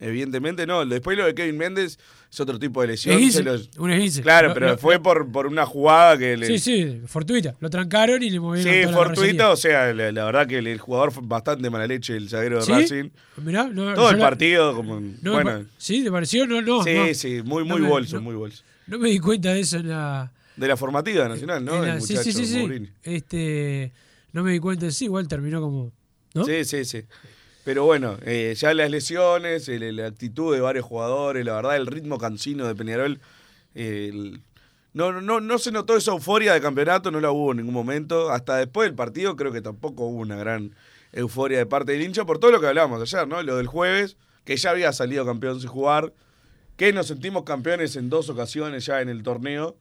Evidentemente 0.00 0.64
no. 0.66 0.86
Después 0.86 1.18
lo 1.18 1.26
de 1.26 1.34
Kevin 1.34 1.56
Méndez 1.58 1.98
es 2.30 2.40
otro 2.40 2.56
tipo 2.58 2.80
de 2.82 2.86
lesión. 2.88 3.20
Los- 3.44 3.68
un 3.78 3.90
esguince. 3.90 4.22
Claro, 4.22 4.48
Lo- 4.48 4.54
pero 4.54 4.68
lo- 4.68 4.78
fue 4.78 5.00
por, 5.02 5.30
por 5.32 5.46
una 5.48 5.66
jugada 5.66 6.16
que 6.16 6.36
le... 6.36 6.46
Sí, 6.46 6.58
sí, 6.60 7.00
fortuita. 7.06 7.56
Lo 7.58 7.68
trancaron 7.68 8.22
y 8.22 8.30
le 8.30 8.38
movieron 8.38 8.72
Sí, 8.72 8.80
toda 8.82 8.92
la 8.92 8.96
fortuito, 8.96 9.20
carrocería. 9.38 9.50
o 9.50 9.56
sea, 9.56 9.92
la, 9.94 10.12
la 10.12 10.24
verdad 10.24 10.46
que 10.46 10.58
el, 10.58 10.78
jugador 10.78 11.10
fue 11.10 11.22
bastante 11.26 11.68
mala 11.68 11.86
leche, 11.88 12.16
el 12.16 12.28
zaguero 12.28 12.58
de 12.58 12.62
¿Sí? 12.66 12.72
Racing. 12.72 13.10
Mirá, 13.42 13.64
no, 13.68 13.92
Todo 13.94 14.10
el 14.10 14.18
partido, 14.18 14.72
como. 14.76 15.00
no 15.00 15.32
bueno, 15.32 15.64
¿Sí? 15.78 16.04
¿Te 16.04 16.12
pareció? 16.12 16.46
No, 16.46 16.62
no. 16.62 16.84
sí, 16.84 16.94
no. 16.94 17.14
sí, 17.14 17.42
muy, 17.44 17.64
No 17.64 17.70
muy 17.74 17.80
me- 17.82 17.88
bolso, 17.88 18.16
no- 18.16 18.22
muy 18.22 18.34
bolso. 18.36 18.62
No 18.86 18.98
me 19.00 19.10
di 19.10 19.18
cuenta 19.18 19.52
de 19.52 19.60
eso 19.60 19.78
en 19.78 19.88
la. 19.88 20.32
De 20.56 20.66
la 20.68 20.76
formativa 20.76 21.28
nacional, 21.28 21.64
¿no? 21.64 21.84
El 21.84 22.00
sí, 22.02 22.12
muchacho 22.14 22.32
sí, 22.32 22.46
sí, 22.46 22.46
sí. 22.46 22.88
Este, 23.02 23.92
no 24.32 24.42
me 24.44 24.52
di 24.52 24.60
cuenta 24.60 24.86
de 24.86 24.92
sí, 24.92 25.06
igual 25.06 25.26
terminó 25.28 25.60
como. 25.60 25.92
¿no? 26.34 26.44
Sí, 26.44 26.64
sí, 26.64 26.84
sí. 26.84 27.02
Pero 27.68 27.84
bueno, 27.84 28.16
eh, 28.24 28.54
ya 28.56 28.72
las 28.72 28.90
lesiones, 28.90 29.68
el- 29.68 29.94
la 29.96 30.06
actitud 30.06 30.54
de 30.54 30.62
varios 30.62 30.86
jugadores, 30.86 31.44
la 31.44 31.52
verdad, 31.56 31.76
el 31.76 31.86
ritmo 31.86 32.16
cansino 32.16 32.66
de 32.66 32.74
Peñarol. 32.74 33.20
eh, 33.74 34.38
no, 34.94 35.20
no, 35.20 35.40
no 35.42 35.58
se 35.58 35.70
notó 35.70 35.94
esa 35.94 36.12
euforia 36.12 36.54
de 36.54 36.62
campeonato, 36.62 37.10
no 37.10 37.20
la 37.20 37.30
hubo 37.30 37.50
en 37.50 37.58
ningún 37.58 37.74
momento. 37.74 38.30
Hasta 38.30 38.56
después 38.56 38.88
del 38.88 38.94
partido 38.96 39.36
creo 39.36 39.52
que 39.52 39.60
tampoco 39.60 40.06
hubo 40.06 40.18
una 40.20 40.36
gran 40.36 40.74
euforia 41.12 41.58
de 41.58 41.66
parte 41.66 41.92
del 41.92 42.00
hincha 42.00 42.24
por 42.24 42.38
todo 42.38 42.52
lo 42.52 42.58
que 42.62 42.68
hablábamos 42.68 43.02
ayer, 43.02 43.28
¿no? 43.28 43.42
Lo 43.42 43.58
del 43.58 43.66
jueves, 43.66 44.16
que 44.46 44.56
ya 44.56 44.70
había 44.70 44.90
salido 44.94 45.26
campeón 45.26 45.60
sin 45.60 45.68
jugar, 45.68 46.14
que 46.78 46.94
nos 46.94 47.08
sentimos 47.08 47.42
campeones 47.44 47.96
en 47.96 48.08
dos 48.08 48.30
ocasiones 48.30 48.86
ya 48.86 49.02
en 49.02 49.10
el 49.10 49.22
torneo, 49.22 49.76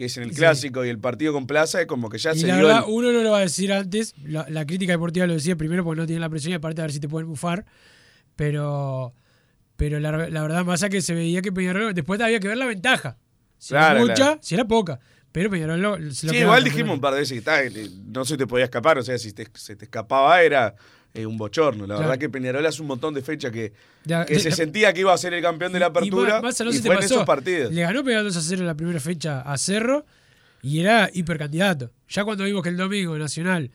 que 0.00 0.06
es 0.06 0.16
en 0.16 0.22
el 0.22 0.30
Sí. 0.30 0.36
clásico 0.36 0.82
y 0.82 0.88
el 0.88 0.98
partido 0.98 1.34
con 1.34 1.46
Plaza, 1.46 1.78
es 1.82 1.86
como 1.86 2.08
que 2.08 2.16
ya 2.16 2.32
y 2.32 2.38
se 2.38 2.46
la 2.46 2.56
dio 2.56 2.64
verdad, 2.66 2.84
el- 2.88 2.94
uno 2.94 3.12
no 3.12 3.22
lo 3.22 3.32
va 3.32 3.36
a 3.36 3.42
decir 3.42 3.70
antes. 3.70 4.14
La, 4.24 4.46
la 4.48 4.64
crítica 4.64 4.92
deportiva 4.92 5.26
lo 5.26 5.34
decía 5.34 5.56
primero 5.56 5.84
porque 5.84 6.00
no 6.00 6.06
tiene 6.06 6.20
la 6.20 6.30
presión 6.30 6.52
y 6.52 6.54
aparte 6.54 6.80
a 6.80 6.84
ver 6.84 6.92
si 6.92 7.00
te 7.00 7.08
pueden 7.08 7.28
bufar. 7.28 7.66
Pero 8.36 9.12
pero 9.76 10.00
la, 10.00 10.10
la 10.28 10.42
verdad, 10.42 10.64
más 10.64 10.82
que 10.90 11.02
se 11.02 11.14
veía 11.14 11.42
que 11.42 11.52
Peñarol. 11.52 11.92
Después 11.94 12.18
había 12.20 12.40
que 12.40 12.48
ver 12.48 12.56
la 12.56 12.66
ventaja. 12.66 13.18
Si 13.58 13.68
Claro, 13.74 13.96
era 13.96 14.00
mucha, 14.00 14.14
claro. 14.14 14.38
si 14.42 14.54
era 14.54 14.64
poca. 14.66 15.00
Pero 15.32 15.50
Peñarol 15.50 15.80
lo, 15.82 15.96
se 16.12 16.26
lo 16.26 16.32
Sí, 16.32 16.38
igual 16.38 16.58
al 16.58 16.64
dijimos 16.64 16.94
un 16.94 17.00
par 17.00 17.12
de 17.14 17.20
veces 17.20 17.32
que 17.34 17.38
está, 17.38 17.62
eh, 17.62 17.70
no 18.06 18.24
se 18.24 18.36
te 18.38 18.46
podía 18.46 18.64
escapar, 18.64 18.98
o 18.98 19.02
sea, 19.02 19.16
si 19.18 19.32
te- 19.32 19.48
se 19.54 19.76
te 19.76 19.84
escapaba 19.84 20.42
era 20.42 20.74
eh, 21.14 21.26
un 21.26 21.36
bochorno. 21.38 21.82
La 21.82 21.94
Claro. 21.96 22.00
verdad 22.02 22.18
que 22.18 22.28
Peñarol 22.28 22.64
hace 22.66 22.80
un 22.82 22.88
montón 22.88 23.14
de 23.14 23.22
fechas 23.22 23.50
que, 23.50 23.72
Ya, 24.04 24.24
que 24.24 24.38
se 24.38 24.50
sentía 24.52 24.92
que 24.92 25.00
iba 25.00 25.12
a 25.12 25.18
ser 25.18 25.34
el 25.34 25.42
campeón 25.42 25.72
de 25.72 25.80
la 25.80 25.86
Y 25.86 25.88
apertura 25.90 26.34
más- 26.40 26.42
más 26.42 26.60
no 26.60 26.70
y 26.72 26.78
fue 26.78 26.94
en 26.94 27.00
pasó. 27.00 27.14
esos 27.14 27.26
partidos. 27.26 27.72
Le 27.72 27.82
ganó 27.82 28.04
Peñarol 28.04 28.26
2 28.26 28.36
a 28.36 28.40
0 28.42 28.60
en 28.60 28.66
la 28.66 28.74
primera 28.76 29.00
fecha 29.00 29.40
a 29.40 29.58
Cerro 29.58 30.06
y 30.62 30.80
era 30.80 31.10
hipercandidato. 31.12 31.90
Ya 32.08 32.24
cuando 32.24 32.44
vimos 32.44 32.62
que 32.62 32.68
el 32.68 32.76
domingo 32.76 33.18
Nacional, 33.18 33.70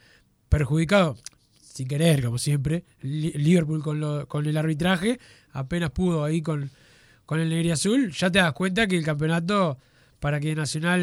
perjudicado, 0.50 1.18
sin 1.62 1.88
querer, 1.88 2.24
como 2.24 2.38
siempre, 2.38 2.86
Li- 3.02 3.34
Liverpool 3.34 3.84
con, 3.84 4.00
lo- 4.00 4.28
con 4.28 4.46
el 4.46 4.56
arbitraje, 4.58 5.20
apenas 5.52 5.92
pudo 5.92 6.24
ahí 6.24 6.42
con, 6.42 6.70
con 7.26 7.40
el 7.40 7.50
Negri 7.50 7.72
Azul, 7.72 8.12
ya 8.12 8.32
te 8.32 8.40
das 8.40 8.54
cuenta 8.54 8.88
que 8.88 8.98
el 8.98 9.04
campeonato, 9.04 9.78
para 10.20 10.40
que 10.40 10.56
Nacional 10.56 11.02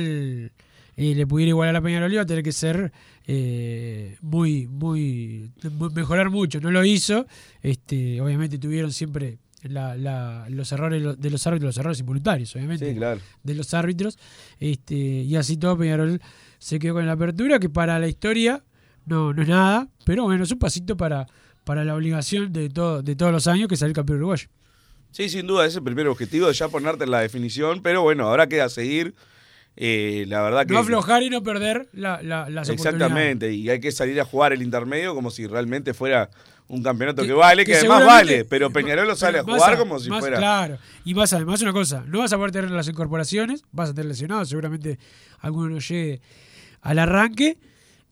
eh, 0.97 1.15
le 1.15 1.27
pudiera 1.27 1.51
igualar 1.51 1.77
a 1.77 1.83
Peñarol, 1.83 2.13
iba 2.13 2.23
a 2.23 2.27
tener 2.27 2.43
que 2.43 2.53
ser 2.53 2.93
eh, 3.27 4.17
muy, 4.21 4.67
muy, 4.69 5.51
mu- 5.79 5.91
mejorar 5.91 6.31
mucho. 6.31 6.61
No 6.61 6.71
lo 6.71 6.85
hizo. 6.85 7.27
Este, 7.63 8.21
obviamente 8.21 8.59
tuvieron 8.59 8.93
siempre 8.93 9.39
la- 9.63 9.97
la- 9.97 10.47
los 10.51 10.73
errores 10.73 11.19
de 11.21 11.31
los 11.31 11.47
árbitros, 11.47 11.69
los 11.69 11.79
errores 11.79 12.01
involuntarios, 12.01 12.55
obviamente, 12.57 12.91
Sí, 12.91 12.97
claro. 12.97 13.21
de 13.43 13.55
los 13.55 13.73
árbitros. 13.75 14.19
Este, 14.59 14.95
y 14.97 15.37
así 15.37 15.57
todo 15.57 15.79
Peñarol 15.79 16.21
se 16.59 16.79
quedó 16.79 16.95
con 16.95 17.07
la 17.07 17.13
apertura, 17.13 17.59
que 17.59 17.69
para 17.69 17.99
la 17.99 18.09
historia 18.09 18.65
no, 19.07 19.33
no 19.33 19.43
es 19.43 19.49
nada, 19.49 19.89
pero 20.05 20.25
bueno, 20.25 20.45
es 20.45 20.51
un 20.53 20.59
pasito 20.59 20.97
para, 20.97 21.27
para 21.65 21.85
la 21.85 21.95
obligación 21.95 22.53
de, 22.53 22.69
todo, 22.71 23.03
de 23.03 23.15
todos 23.17 23.33
los 23.33 23.47
años 23.47 23.69
que 23.69 23.77
salir 23.77 23.95
campeón 23.95 24.19
uruguayo. 24.19 24.49
Sí, 25.13 25.29
sin 25.29 25.47
duda, 25.47 25.63
ese 25.65 25.73
es 25.73 25.77
el 25.77 25.83
primer 25.85 26.07
objetivo 26.09 26.47
de 26.47 26.55
ya 26.55 26.69
ponerte 26.69 27.05
en 27.05 27.11
la 27.11 27.21
definición, 27.21 27.83
pero 27.83 28.03
bueno, 28.03 28.25
ahora 28.29 28.47
queda 28.49 28.69
seguir. 28.69 29.15
Eh, 29.77 30.25
la 30.29 30.43
verdad 30.43 30.67
que. 30.67 30.75
No 30.75 30.81
aflojar 30.81 31.23
y 31.23 31.31
no 31.31 31.43
perder 31.43 31.89
la, 31.93 32.23
la, 32.23 32.49
las. 32.51 32.69
Exactamente, 32.69 33.53
y 33.53 33.69
hay 33.71 33.81
que 33.81 33.93
salir 33.93 34.21
a 34.21 34.25
jugar 34.25 34.53
el 34.53 34.63
intermedio 34.63 35.15
como 35.15 35.31
si 35.31 35.47
realmente 35.47 35.95
fuera 35.95 36.31
un 36.69 36.83
campeonato 36.83 37.23
que, 37.23 37.29
Que- 37.29 37.35
vale, 37.35 37.65
que 37.65 37.73
que, 37.73 37.79
además 37.79 38.07
vale, 38.07 38.45
pero 38.47 38.71
Peñarol 38.73 39.07
lo 39.07 39.17
sale 39.17 39.39
a 39.41 39.43
jugar 39.45 39.77
como 39.79 39.99
si 39.99 40.09
más- 40.09 40.21
fuera. 40.21 40.39
Claro, 40.39 40.79
y 41.05 41.15
más 41.15 41.33
además 41.33 41.61
una 41.63 41.73
cosa, 41.73 42.05
no 42.07 42.21
vas 42.21 42.33
a 42.33 42.37
poder 42.37 42.53
tener 42.53 42.71
las 42.71 42.89
incorporaciones, 42.89 43.63
vas 43.73 43.91
a 43.91 43.95
tener 43.95 44.07
lesionados, 44.07 44.49
seguramente 44.49 44.99
alguno 45.41 45.69
no 45.71 45.79
llegue 45.81 46.21
al 46.81 46.99
arranque, 46.99 47.59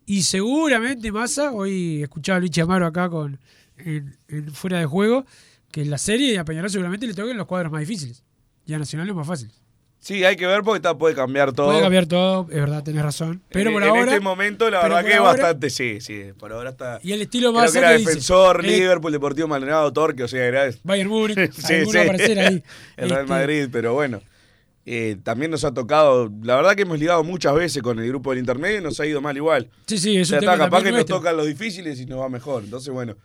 y 0.07 0.23
seguramente 0.23 1.13
Massa, 1.13 1.53
hoy 1.53 2.03
escuchaba 2.03 2.37
a 2.37 2.41
Luis 2.41 2.57
Amaro 2.59 2.87
acá 2.87 3.09
con 3.09 3.39
en, 3.79 4.17
en 4.29 4.53
fuera 4.53 4.79
de 4.79 4.87
juego, 4.87 5.25
que 5.71 5.83
en 5.83 5.91
la 5.91 5.99
serie 5.99 6.39
a 6.39 6.45
Peñarol 6.45 6.69
seguramente 6.71 7.07
le 7.07 7.15
toquen 7.15 7.37
los 7.37 7.47
cuadros 7.47 7.71
más 7.73 7.81
difíciles, 7.81 8.23
y 8.67 8.75
a 8.75 8.79
Nacional 8.79 9.07
los 9.07 9.17
más 9.17 9.27
fáciles. 9.27 9.61
Sí, 10.03 10.25
hay 10.25 10.35
que 10.37 10.47
ver 10.47 10.63
porque 10.63 10.77
está, 10.79 10.97
puede 10.97 11.15
cambiar 11.15 11.53
todo. 11.53 11.67
Puede 11.67 11.83
cambiar 11.83 12.07
todo, 12.07 12.47
es 12.51 12.57
verdad, 12.57 12.83
tenés 12.83 13.03
razón, 13.03 13.43
pero 13.51 13.69
en, 13.69 13.75
por 13.75 13.83
en 13.83 13.89
ahora... 13.91 14.03
este 14.05 14.21
momento, 14.21 14.71
la 14.71 14.83
verdad 14.83 15.05
que 15.05 15.13
es 15.13 15.21
bastante, 15.21 15.69
sí, 15.69 16.01
sí, 16.01 16.23
por 16.39 16.53
ahora 16.55 16.71
está. 16.71 17.01
Y 17.03 17.13
el 17.13 17.21
estilo 17.21 17.51
era 17.51 17.71
que 17.71 17.99
dice, 17.99 18.11
defensor, 18.11 18.65
eh, 18.65 18.69
Liverpool, 18.79 19.13
Deportivo 19.13 19.47
Maldonado, 19.47 19.93
Torque, 19.93 20.23
o 20.25 20.29
sea, 20.29 20.43
era. 20.45 20.71
Bayern 20.85 21.11
Múnich, 21.11 21.53
Sí, 21.53 21.75
alguno 21.75 21.91
sí. 21.93 21.97
va 21.99 22.01
a 22.03 22.05
aparecer 22.07 22.39
ahí. 22.39 22.63
El 22.97 23.09
Real 23.11 23.21
Este, 23.21 23.31
Madrid, 23.31 23.69
pero 23.71 23.93
bueno. 23.93 24.23
eh, 24.87 25.19
también 25.23 25.51
nos 25.51 25.65
ha 25.65 25.75
tocado, 25.75 26.33
la 26.43 26.57
verdad 26.57 26.75
que 26.75 26.83
hemos 26.83 26.99
ligado 26.99 27.23
muchas 27.23 27.55
veces 27.55 27.83
con 27.83 27.99
el 27.99 28.09
grupo 28.09 28.31
del 28.31 28.39
intermedio 28.39 28.79
y 28.79 28.83
nos 28.83 28.99
ha 29.01 29.07
ido 29.07 29.21
mal 29.21 29.37
igual. 29.37 29.69
Sí, 29.87 29.99
sí, 29.99 30.17
es 30.17 30.33
o 30.33 30.41
sea, 30.41 30.57
capaz 30.57 30.83
que 30.83 30.93
nos 30.93 31.05
tocan 31.05 31.37
los 31.37 31.47
difíciles 31.47 32.01
y 32.01 32.07
nos 32.07 32.21
va 32.21 32.31
mejor. 32.31 32.65
Entonces, 32.65 32.91
bueno, 32.93 33.17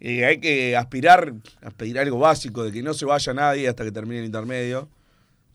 eh, 0.00 0.24
hay 0.24 0.38
que 0.40 0.76
aspirar 0.76 1.32
a 1.62 1.70
pedir 1.70 2.00
algo 2.00 2.18
básico, 2.18 2.64
de 2.64 2.72
que 2.72 2.82
no 2.82 2.94
se 2.94 3.04
vaya 3.04 3.32
nadie 3.32 3.68
hasta 3.68 3.84
que 3.84 3.92
termine 3.92 4.18
el 4.18 4.26
intermedio, 4.26 4.88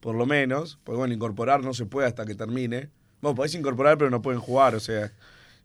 por 0.01 0.15
lo 0.15 0.25
menos. 0.25 0.77
Porque 0.83 0.97
bueno, 0.97 1.13
incorporar 1.13 1.63
no 1.63 1.73
se 1.73 1.85
puede 1.85 2.07
hasta 2.07 2.25
que 2.25 2.35
termine. 2.35 2.89
Bueno, 3.21 3.35
podés 3.35 3.55
incorporar, 3.55 3.97
pero 3.97 4.09
no 4.09 4.21
pueden 4.21 4.41
jugar, 4.41 4.75
o 4.75 4.79
sea, 4.81 5.13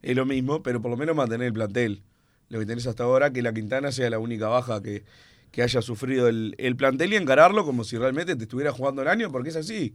es 0.03 0.14
lo 0.14 0.25
mismo, 0.25 0.62
pero 0.62 0.81
por 0.81 0.90
lo 0.90 0.96
menos 0.96 1.16
mantener 1.16 1.49
el 1.49 1.53
plantel. 1.53 2.03
Lo 2.49 2.61
que 2.61 2.66
tenés 2.66 2.87
hasta 2.87 3.03
ahora, 3.03 3.33
que 3.33 3.42
la 3.42 3.53
Quintana 3.53 3.90
sea 3.90 4.09
la 4.09 4.20
única 4.20 4.46
baja 4.46 4.81
que, 4.81 5.03
que 5.51 5.62
haya 5.62 5.83
sufrido 5.83 6.29
el, 6.29 6.55
el 6.59 6.77
plantel 6.77 7.12
y 7.12 7.16
encararlo 7.16 7.64
como 7.64 7.83
si 7.83 7.99
realmente 7.99 8.37
te 8.37 8.44
estuviera 8.44 8.70
jugando 8.70 9.03
el 9.03 9.09
año, 9.09 9.33
porque 9.33 9.49
es 9.49 9.57
así. 9.57 9.94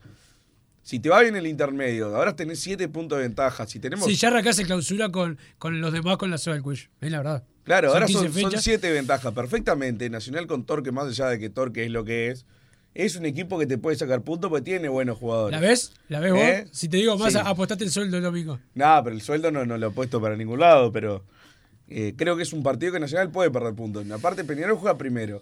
Si 0.84 1.00
te 1.00 1.10
va 1.10 1.22
bien 1.22 1.36
el 1.36 1.46
intermedio, 1.46 2.16
ahora 2.16 2.36
tenés 2.36 2.60
siete 2.60 2.88
puntos 2.90 3.20
de 3.20 3.26
ventaja. 3.26 3.68
Si 3.68 3.80
tenemos 3.80 4.06
Sí, 4.06 4.16
ya 4.16 4.30
arrancás 4.30 4.58
el 4.58 4.66
clausura 4.66 5.10
con, 5.10 5.38
con 5.60 5.80
los 5.80 5.94
demás 5.94 6.18
con 6.18 6.32
la 6.32 6.40
soga 6.40 6.56
del 6.56 6.64
cuello. 6.64 6.90
Es 7.00 7.12
la 7.12 7.20
verdad. 7.20 7.44
Claro, 7.64 7.94
ahora 7.94 8.08
15 8.08 8.42
son, 8.42 8.52
siete 8.60 8.92
ventajas 8.92 9.32
perfectamente. 9.34 10.10
Nacional 10.10 10.48
con 10.48 10.66
Torque, 10.66 10.92
más 10.92 11.08
allá 11.08 11.30
de 11.30 11.40
que 11.40 11.52
Torque 11.52 11.86
es 11.86 11.92
lo 11.92 12.04
que 12.04 12.30
es, 12.30 12.46
es 12.94 13.16
un 13.16 13.26
equipo 13.26 13.58
que 13.58 13.66
te 13.66 13.78
puede 13.78 13.96
sacar 13.98 14.22
puntos 14.22 14.50
porque 14.50 14.64
tiene 14.66 14.90
buenos 14.90 15.18
jugadores. 15.18 15.60
¿La 15.60 15.66
ves? 15.66 15.94
¿La 16.10 16.20
ves 16.20 16.32
vos? 16.34 16.42
¿Eh? 16.42 16.68
Si 16.72 16.90
te 16.90 16.98
digo 16.98 17.18
más, 17.18 17.34
Sí. 17.34 17.40
apostate 17.44 17.84
el 17.84 17.92
sueldo 17.92 18.18
el 18.18 18.24
domingo. 18.24 18.60
No, 18.76 19.02
pero 19.04 19.16
el 19.16 19.22
sueldo 19.22 19.52
no, 19.52 19.66
no 19.66 19.78
lo 19.78 19.88
he 19.88 19.92
puesto 19.92 20.22
para 20.22 20.36
ningún 20.36 20.60
lado, 20.60 20.92
pero 20.92 21.24
eh, 21.88 22.14
creo 22.18 22.36
que 22.38 22.44
es 22.44 22.54
un 22.54 22.64
partido 22.64 22.92
que 22.94 23.00
Nacional 23.00 23.32
puede 23.32 23.50
perder 23.52 23.74
puntos. 23.76 24.10
Aparte, 24.12 24.44
Peñarol 24.44 24.78
juega 24.78 24.98
primero. 24.98 25.42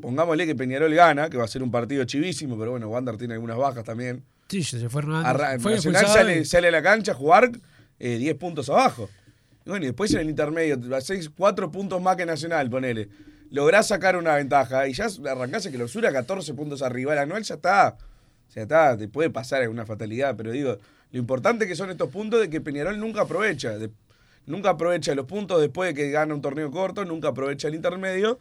Pongámosle 0.00 0.46
que 0.46 0.54
Peñarol 0.54 0.92
gana, 0.94 1.30
que 1.30 1.38
va 1.38 1.44
a 1.44 1.48
ser 1.48 1.62
un 1.62 1.70
partido 1.70 2.04
chivísimo, 2.04 2.58
pero 2.58 2.72
bueno, 2.72 2.88
Wander 2.88 3.16
tiene 3.16 3.34
algunas 3.34 3.56
bajas 3.56 3.84
también. 3.84 4.22
Sí, 4.48 4.62
se 4.62 4.88
fue 4.88 5.00
Hernández. 5.02 5.60
Fue 5.62 5.72
Nacional 5.74 6.06
sale, 6.06 6.40
y- 6.40 6.44
sale 6.44 6.68
a 6.68 6.70
la 6.70 6.82
cancha 6.82 7.12
a 7.12 7.14
jugar 7.14 7.50
eh, 7.98 8.18
10 8.18 8.34
puntos 8.36 8.68
abajo. 8.68 9.08
Y 9.64 9.70
bueno, 9.70 9.84
y 9.84 9.88
después 9.88 10.12
en 10.14 10.20
el 10.20 10.28
intermedio, 10.30 10.78
6, 11.00 11.30
4 11.36 11.70
puntos 11.72 12.00
más 12.00 12.16
que 12.16 12.26
Nacional, 12.26 12.68
ponele. 12.70 13.08
Lográs 13.50 13.88
sacar 13.88 14.16
una 14.16 14.34
ventaja 14.34 14.88
y 14.88 14.92
ya 14.92 15.06
arrancás 15.30 15.66
en 15.66 15.72
clausura 15.72 16.12
14 16.12 16.54
puntos 16.54 16.82
arriba. 16.82 17.12
El 17.12 17.20
anual 17.20 17.42
ya 17.42 17.54
está. 17.54 17.96
Ya 18.54 18.62
está, 18.62 18.96
te 18.96 19.08
puede 19.08 19.30
pasar 19.30 19.62
alguna 19.62 19.84
fatalidad, 19.84 20.36
pero 20.36 20.52
digo, 20.52 20.78
lo 21.12 21.18
importante 21.18 21.66
que 21.66 21.74
son 21.76 21.90
estos 21.90 22.10
puntos 22.10 22.40
de 22.40 22.48
que 22.48 22.60
Peñarol 22.60 22.98
nunca 22.98 23.22
aprovecha. 23.22 23.74
nunca 24.46 24.70
aprovecha 24.70 25.14
los 25.14 25.26
puntos 25.26 25.60
después 25.60 25.94
de 25.94 25.94
que 25.94 26.10
gana 26.10 26.34
un 26.34 26.40
torneo 26.40 26.70
corto, 26.70 27.04
nunca 27.04 27.28
aprovecha 27.28 27.68
el 27.68 27.74
intermedio. 27.74 28.38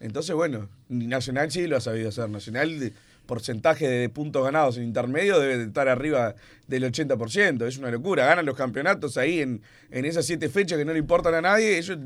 Entonces, 0.00 0.34
bueno, 0.34 0.68
Nacional 0.88 1.50
sí 1.50 1.66
lo 1.66 1.76
ha 1.76 1.80
sabido 1.80 2.08
hacer. 2.10 2.28
Nacional, 2.30 2.92
porcentaje 3.26 3.86
de 3.86 4.08
puntos 4.08 4.42
ganados 4.42 4.78
en 4.78 4.84
intermedio 4.84 5.38
debe 5.38 5.58
de 5.58 5.64
estar 5.64 5.88
arriba 5.88 6.34
del 6.66 6.84
80%. 6.84 7.66
Es 7.66 7.78
una 7.78 7.90
locura. 7.90 8.24
Ganan 8.26 8.46
los 8.46 8.56
campeonatos 8.56 9.16
ahí 9.18 9.40
en, 9.40 9.60
en 9.90 10.04
esas 10.04 10.24
siete 10.24 10.48
fechas 10.48 10.78
que 10.78 10.84
no 10.84 10.92
le 10.92 10.98
importan 10.98 11.34
a 11.34 11.40
nadie. 11.40 11.78
Ellos 11.78 11.98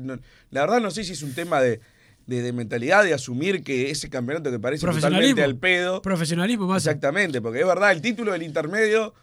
la 0.51 0.61
verdad 0.61 0.81
no 0.81 0.91
sé 0.91 1.03
si 1.03 1.13
es 1.13 1.23
un 1.23 1.33
tema 1.33 1.61
de, 1.61 1.79
de- 2.27 2.41
de 2.41 2.53
mentalidad, 2.53 3.03
de 3.03 3.13
asumir 3.13 3.63
que 3.63 3.91
ese 3.91 4.09
campeonato 4.09 4.49
que 4.51 4.59
parece 4.59 4.85
totalmente 4.85 5.43
al 5.43 5.55
pedo. 5.57 6.01
Profesionalismo 6.01 6.67
más. 6.67 6.85
Exactamente, 6.85 7.41
porque 7.41 7.59
es 7.61 7.67
verdad, 7.67 7.91
el 7.91 8.01
título 8.01 8.31
del 8.31 8.43
intermedio 8.43 9.13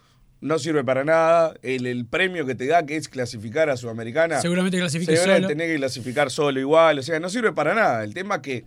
no 0.42 0.58
sirve 0.58 0.84
para 0.84 1.04
nada. 1.04 1.54
El, 1.62 1.86
el 1.86 2.06
premio 2.06 2.46
que 2.46 2.54
te 2.54 2.66
da, 2.66 2.84
que 2.86 2.96
es 2.96 3.08
clasificar 3.08 3.68
a 3.70 3.76
Sudamericana. 3.76 4.40
Seguramente 4.40 4.78
clasifique 4.78 5.12
seguramente 5.16 5.42
solo. 5.44 5.48
tenés 5.48 5.68
que 5.68 5.76
clasificar 5.76 6.30
solo 6.30 6.60
igual. 6.60 6.98
O 6.98 7.02
sea, 7.02 7.20
no 7.20 7.28
sirve 7.28 7.52
para 7.52 7.74
nada. 7.74 8.04
El 8.04 8.14
tema 8.14 8.36
es 8.36 8.40
que 8.42 8.64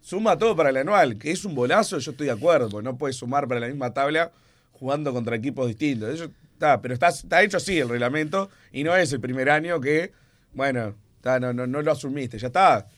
suma 0.00 0.36
todo 0.36 0.56
para 0.56 0.70
el 0.70 0.76
anual, 0.76 1.18
que 1.18 1.30
es 1.30 1.44
un 1.44 1.54
bolazo, 1.54 1.98
yo 1.98 2.10
estoy 2.10 2.26
de 2.26 2.32
acuerdo, 2.32 2.68
porque 2.68 2.84
no 2.84 2.96
puedes 2.98 3.16
sumar 3.16 3.46
para 3.46 3.60
la 3.60 3.68
misma 3.68 3.94
tabla 3.94 4.32
jugando 4.72 5.12
contra 5.12 5.36
equipos 5.36 5.68
distintos. 5.68 6.12
Eso 6.12 6.24
está, 6.54 6.80
pero 6.82 6.92
está, 6.94 7.08
está 7.08 7.40
hecho 7.42 7.56
así 7.58 7.78
el 7.78 7.88
reglamento 7.88 8.50
y 8.72 8.82
no 8.82 8.96
es 8.96 9.12
el 9.12 9.20
primer 9.20 9.48
año 9.48 9.80
que, 9.80 10.10
bueno, 10.54 10.96
está, 11.16 11.38
no, 11.38 11.52
no, 11.52 11.68
no 11.68 11.82
lo 11.82 11.92
asumiste, 11.92 12.36
ya 12.38 12.48
está. 12.48 12.88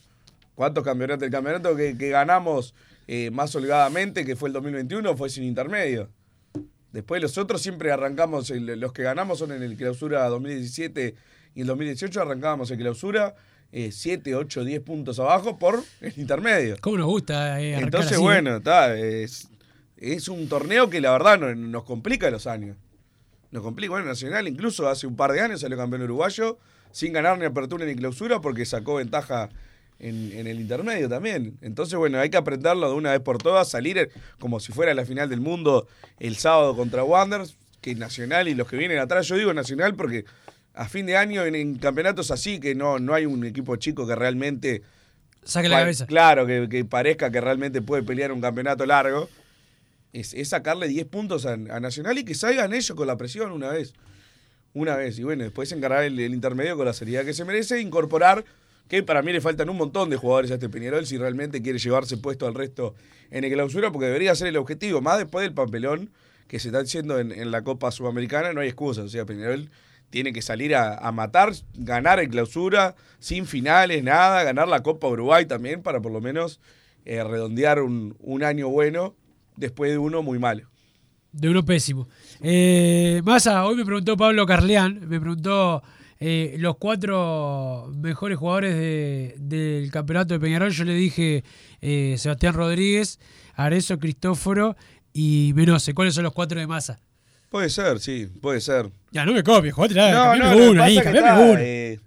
¿Cuántos 0.54 0.84
campeonatos? 0.84 1.24
El 1.24 1.30
campeonato 1.32 1.74
que, 1.76 1.96
que 1.98 2.10
ganamos 2.10 2.74
eh, 3.08 3.30
más 3.30 3.54
holgadamente, 3.56 4.24
que 4.24 4.36
fue 4.36 4.48
el 4.48 4.52
2021, 4.52 5.16
fue 5.16 5.28
sin 5.28 5.44
intermedio. 5.44 6.08
Después 6.92 7.20
los 7.20 7.36
otros 7.38 7.60
siempre 7.60 7.90
arrancamos, 7.90 8.50
el- 8.50 8.66
los 8.78 8.92
que 8.92 9.02
ganamos 9.02 9.38
son 9.40 9.52
en 9.52 9.62
el 9.62 9.76
clausura 9.76 10.28
2017 10.28 11.14
y 11.56 11.60
el 11.60 11.66
2018 11.66 12.20
arrancábamos 12.22 12.70
en 12.70 12.78
clausura 12.78 13.34
7, 13.90 14.36
8, 14.36 14.64
10 14.64 14.80
puntos 14.82 15.18
abajo 15.18 15.58
por 15.58 15.82
el 16.00 16.12
intermedio. 16.16 16.76
¿Cómo 16.80 16.98
nos 16.98 17.06
gusta 17.06 17.60
eh, 17.60 17.74
Entonces, 17.74 18.12
así, 18.12 18.20
bueno, 18.22 18.58
está, 18.58 18.96
es, 18.96 19.48
es 19.96 20.28
un 20.28 20.48
torneo 20.48 20.88
que 20.88 21.00
la 21.00 21.10
verdad 21.10 21.40
no- 21.40 21.52
nos 21.54 21.82
complica 21.82 22.30
los 22.30 22.46
años. 22.46 22.76
Nos 23.50 23.64
complica. 23.64 23.90
Bueno, 23.90 24.06
Nacional 24.06 24.46
incluso 24.46 24.88
hace 24.88 25.08
un 25.08 25.16
par 25.16 25.32
de 25.32 25.40
años 25.40 25.60
salió 25.62 25.76
campeón 25.76 26.02
uruguayo 26.02 26.58
sin 26.92 27.12
ganar 27.12 27.36
ni 27.36 27.44
apertura 27.46 27.84
ni 27.84 27.96
clausura 27.96 28.40
porque 28.40 28.64
sacó 28.64 28.94
ventaja 28.96 29.48
en, 29.98 30.32
en 30.32 30.46
el 30.46 30.60
intermedio 30.60 31.08
también. 31.08 31.56
Entonces, 31.60 31.98
bueno, 31.98 32.18
hay 32.18 32.30
que 32.30 32.36
aprenderlo 32.36 32.88
de 32.88 32.94
una 32.94 33.12
vez 33.12 33.20
por 33.20 33.38
todas, 33.38 33.70
salir 33.70 33.98
eh, 33.98 34.10
como 34.38 34.60
si 34.60 34.72
fuera 34.72 34.94
la 34.94 35.04
final 35.04 35.28
del 35.28 35.40
mundo 35.40 35.86
el 36.18 36.36
sábado 36.36 36.76
contra 36.76 37.04
Wanderers, 37.04 37.56
que 37.80 37.94
Nacional 37.94 38.48
y 38.48 38.54
los 38.54 38.68
que 38.68 38.76
vienen 38.76 38.98
atrás, 38.98 39.28
yo 39.28 39.36
digo 39.36 39.52
Nacional 39.52 39.94
porque 39.94 40.24
a 40.74 40.88
fin 40.88 41.06
de 41.06 41.16
año 41.16 41.44
en, 41.44 41.54
en 41.54 41.76
campeonatos 41.76 42.30
así 42.30 42.58
que 42.58 42.74
no, 42.74 42.98
no 42.98 43.14
hay 43.14 43.26
un 43.26 43.44
equipo 43.44 43.76
chico 43.76 44.06
que 44.06 44.14
realmente 44.14 44.82
Saque 45.44 45.68
la 45.68 45.80
cabeza. 45.80 46.06
Claro, 46.06 46.46
que, 46.46 46.68
que 46.68 46.84
parezca 46.84 47.30
que 47.30 47.40
realmente 47.40 47.82
puede 47.82 48.02
pelear 48.02 48.32
un 48.32 48.40
campeonato 48.40 48.86
largo. 48.86 49.28
Es, 50.12 50.32
es 50.32 50.48
sacarle 50.48 50.88
10 50.88 51.06
puntos 51.06 51.44
a, 51.44 51.52
a 51.52 51.80
Nacional 51.80 52.16
y 52.18 52.24
que 52.24 52.34
salgan 52.34 52.72
ellos 52.72 52.96
con 52.96 53.06
la 53.06 53.16
presión 53.16 53.52
una 53.52 53.68
vez. 53.68 53.92
Una 54.72 54.96
vez. 54.96 55.18
Y 55.18 55.22
bueno, 55.24 55.44
después 55.44 55.70
encargar 55.72 56.04
el, 56.04 56.18
el 56.18 56.32
intermedio 56.32 56.76
con 56.76 56.86
la 56.86 56.92
seriedad 56.92 57.24
que 57.24 57.34
se 57.34 57.44
merece. 57.44 57.80
Incorporar, 57.80 58.44
que 58.88 59.02
para 59.02 59.22
mí 59.22 59.32
le 59.32 59.40
faltan 59.40 59.68
un 59.68 59.76
montón 59.76 60.10
de 60.10 60.16
jugadores 60.16 60.50
a 60.50 60.54
este 60.54 60.68
Peñarol 60.68 61.06
si 61.06 61.16
realmente 61.16 61.62
quiere 61.62 61.78
llevarse 61.78 62.16
puesto 62.16 62.46
al 62.46 62.54
resto 62.54 62.94
en 63.30 63.44
el 63.44 63.52
clausura, 63.52 63.90
porque 63.90 64.06
debería 64.06 64.34
ser 64.34 64.48
el 64.48 64.56
objetivo. 64.56 65.00
Más 65.00 65.18
después 65.18 65.44
del 65.44 65.54
papelón 65.54 66.10
que 66.46 66.58
se 66.58 66.68
está 66.68 66.80
haciendo 66.80 67.18
en, 67.18 67.32
en 67.32 67.50
la 67.50 67.62
Copa 67.62 67.90
Sudamericana, 67.90 68.52
no 68.52 68.60
hay 68.60 68.68
excusa. 68.68 69.02
O 69.02 69.08
sea, 69.08 69.24
Peñarol 69.24 69.70
tiene 70.10 70.32
que 70.32 70.42
salir 70.42 70.76
a, 70.76 70.96
a 70.96 71.10
matar, 71.12 71.52
ganar 71.74 72.20
en 72.20 72.30
clausura, 72.30 72.94
sin 73.18 73.46
finales, 73.46 74.04
nada, 74.04 74.44
ganar 74.44 74.68
la 74.68 74.82
Copa 74.82 75.08
Uruguay 75.08 75.46
también 75.46 75.82
para 75.82 76.00
por 76.00 76.12
lo 76.12 76.20
menos 76.20 76.60
eh, 77.04 77.24
redondear 77.24 77.80
un, 77.80 78.14
un 78.20 78.44
año 78.44 78.68
bueno 78.68 79.16
después 79.56 79.90
de 79.90 79.98
uno 79.98 80.22
muy 80.22 80.38
malo. 80.38 80.68
De 81.32 81.48
uno 81.48 81.64
pésimo. 81.64 82.06
Eh, 82.42 83.22
Massa, 83.24 83.66
hoy 83.66 83.74
me 83.74 83.84
preguntó 83.84 84.16
Pablo 84.16 84.46
Carleán, 84.46 85.00
me 85.08 85.18
preguntó 85.18 85.82
eh, 86.20 86.54
los 86.58 86.76
cuatro 86.76 87.90
mejores 87.96 88.38
jugadores 88.38 88.74
de- 88.76 89.34
del 89.38 89.90
campeonato 89.90 90.34
de 90.34 90.40
Peñarol. 90.40 90.70
Yo 90.70 90.84
le 90.84 90.94
dije 90.94 91.44
eh, 91.80 92.16
Sebastián 92.18 92.54
Rodríguez, 92.54 93.18
Arezo, 93.54 93.98
Cristóforo 93.98 94.76
y 95.12 95.52
Menose. 95.54 95.94
¿Cuáles 95.94 96.14
son 96.14 96.24
los 96.24 96.32
cuatro 96.32 96.58
de 96.58 96.66
Massa? 96.66 96.98
Puede 97.50 97.70
ser, 97.70 98.00
sí, 98.00 98.26
puede 98.40 98.60
ser. 98.60 98.90
Ya, 99.12 99.24
no 99.24 99.32
me 99.32 99.42
copies, 99.44 99.74
jugate 99.74 99.94
la, 99.94 100.12
No, 100.12 100.36
no, 100.36 100.70
uno 100.70 100.82
ahí, 100.82 100.96
pasa 100.96 101.10
que 101.12 101.18
cambiame 101.18 101.28
está, 101.40 101.52
uno. 101.52 101.60
eh, 101.62 102.00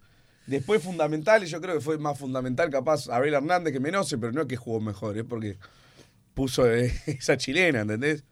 después 0.46 0.84
fundamental, 0.84 1.44
y 1.44 1.48
yo 1.48 1.62
creo 1.62 1.76
que 1.76 1.82
fue 1.82 1.98
más 1.98 2.18
fundamental 2.20 2.70
capaz 2.70 3.08
Abel 3.10 3.34
Hernández 3.34 3.72
que 3.72 3.80
Menose, 3.80 4.18
pero 4.18 4.34
no 4.34 4.42
es 4.42 4.48
que 4.48 4.58
jugó 4.58 4.82
mejor, 4.82 5.18
es 5.18 5.24
porque 5.24 5.58
puso 6.34 6.70
eh, 6.70 6.92
esa 7.06 7.38
chilena, 7.38 7.82
¿entendés? 7.82 8.24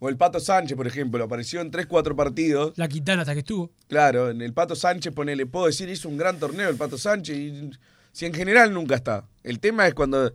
O 0.00 0.08
el 0.08 0.16
Pato 0.16 0.38
Sánchez, 0.38 0.76
por 0.76 0.86
ejemplo, 0.86 1.22
apareció 1.24 1.60
en 1.60 1.72
3-4 1.72 2.14
partidos. 2.14 2.72
La 2.76 2.88
Quintana 2.88 3.22
hasta 3.22 3.34
que 3.34 3.40
estuvo. 3.40 3.70
Claro, 3.88 4.30
en 4.30 4.42
el 4.42 4.52
Pato 4.52 4.76
Sánchez, 4.76 5.12
ponele, 5.12 5.46
puedo 5.46 5.66
decir, 5.66 5.88
hizo 5.88 6.08
un 6.08 6.16
gran 6.16 6.38
torneo 6.38 6.68
el 6.68 6.76
Pato 6.76 6.96
Sánchez, 6.96 7.36
y 7.36 7.70
si 8.12 8.26
en 8.26 8.34
general 8.34 8.72
nunca 8.72 8.94
está. 8.94 9.24
El 9.42 9.58
tema 9.58 9.86
es 9.88 9.94
cuando, 9.94 10.34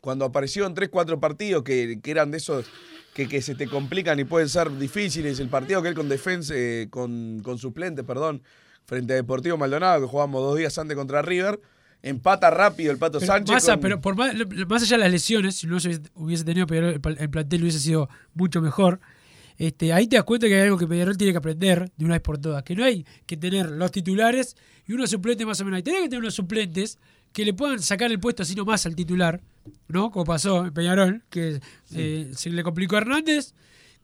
cuando 0.00 0.24
apareció 0.24 0.66
en 0.66 0.74
3-4 0.74 1.20
partidos 1.20 1.62
que, 1.62 2.00
que 2.02 2.10
eran 2.10 2.30
de 2.32 2.38
esos 2.38 2.66
que, 3.14 3.28
que 3.28 3.40
se 3.40 3.54
te 3.54 3.68
complican 3.68 4.18
y 4.18 4.24
pueden 4.24 4.48
ser 4.48 4.76
difíciles. 4.76 5.38
El 5.38 5.48
partido 5.48 5.80
que 5.80 5.88
él 5.88 5.94
con 5.94 6.08
defensa, 6.08 6.52
eh, 6.56 6.88
con, 6.90 7.40
con 7.42 7.58
suplentes, 7.58 8.04
perdón, 8.04 8.42
frente 8.84 9.12
a 9.12 9.16
Deportivo 9.16 9.56
Maldonado, 9.56 10.02
que 10.02 10.08
jugamos 10.08 10.42
dos 10.42 10.58
días 10.58 10.76
antes 10.78 10.96
contra 10.96 11.22
River, 11.22 11.60
empata 12.04 12.50
rápido 12.50 12.92
el 12.92 12.98
Pato 12.98 13.18
Pero, 13.18 13.32
Sánchez. 13.32 13.52
Massa, 13.54 13.72
con- 13.72 13.80
pero 13.80 14.00
por 14.00 14.16
más, 14.16 14.34
más 14.68 14.82
allá 14.82 14.96
de 14.96 15.02
las 15.04 15.10
lesiones, 15.12 15.56
si 15.56 15.66
no 15.66 15.80
se 15.80 16.00
hubiese 16.14 16.44
tenido 16.44 16.66
Peñarol, 16.66 17.00
el 17.18 17.30
plantel 17.30 17.62
hubiese 17.62 17.80
sido 17.80 18.08
mucho 18.34 18.60
mejor. 18.60 19.00
Este, 19.56 19.92
ahí 19.92 20.06
te 20.08 20.16
das 20.16 20.24
cuenta 20.24 20.46
que 20.48 20.54
hay 20.56 20.62
algo 20.62 20.76
que 20.78 20.86
Peñarol 20.86 21.16
tiene 21.16 21.32
que 21.32 21.38
aprender 21.38 21.90
de 21.96 22.04
una 22.04 22.14
vez 22.14 22.22
por 22.22 22.38
todas. 22.38 22.62
Que 22.64 22.74
no 22.74 22.84
hay 22.84 23.06
que 23.26 23.36
tener 23.36 23.70
los 23.70 23.90
titulares 23.92 24.56
y 24.86 24.92
unos 24.92 25.10
suplentes 25.10 25.46
más 25.46 25.60
o 25.60 25.64
menos. 25.64 25.78
Hay 25.78 25.82
que 25.82 25.92
tener 25.92 26.18
unos 26.18 26.34
suplentes 26.34 26.98
que 27.32 27.44
le 27.44 27.54
puedan 27.54 27.80
sacar 27.80 28.10
el 28.10 28.20
puesto 28.20 28.42
así 28.42 28.54
nomás 28.54 28.84
al 28.86 28.94
titular, 28.94 29.40
¿no? 29.88 30.10
Como 30.10 30.24
pasó 30.24 30.66
en 30.66 30.72
Peñarol, 30.74 31.22
que 31.30 31.60
eh, 31.94 32.30
se 32.34 32.50
le 32.50 32.62
complicó 32.62 32.96
a 32.96 32.98
Hernández, 33.00 33.54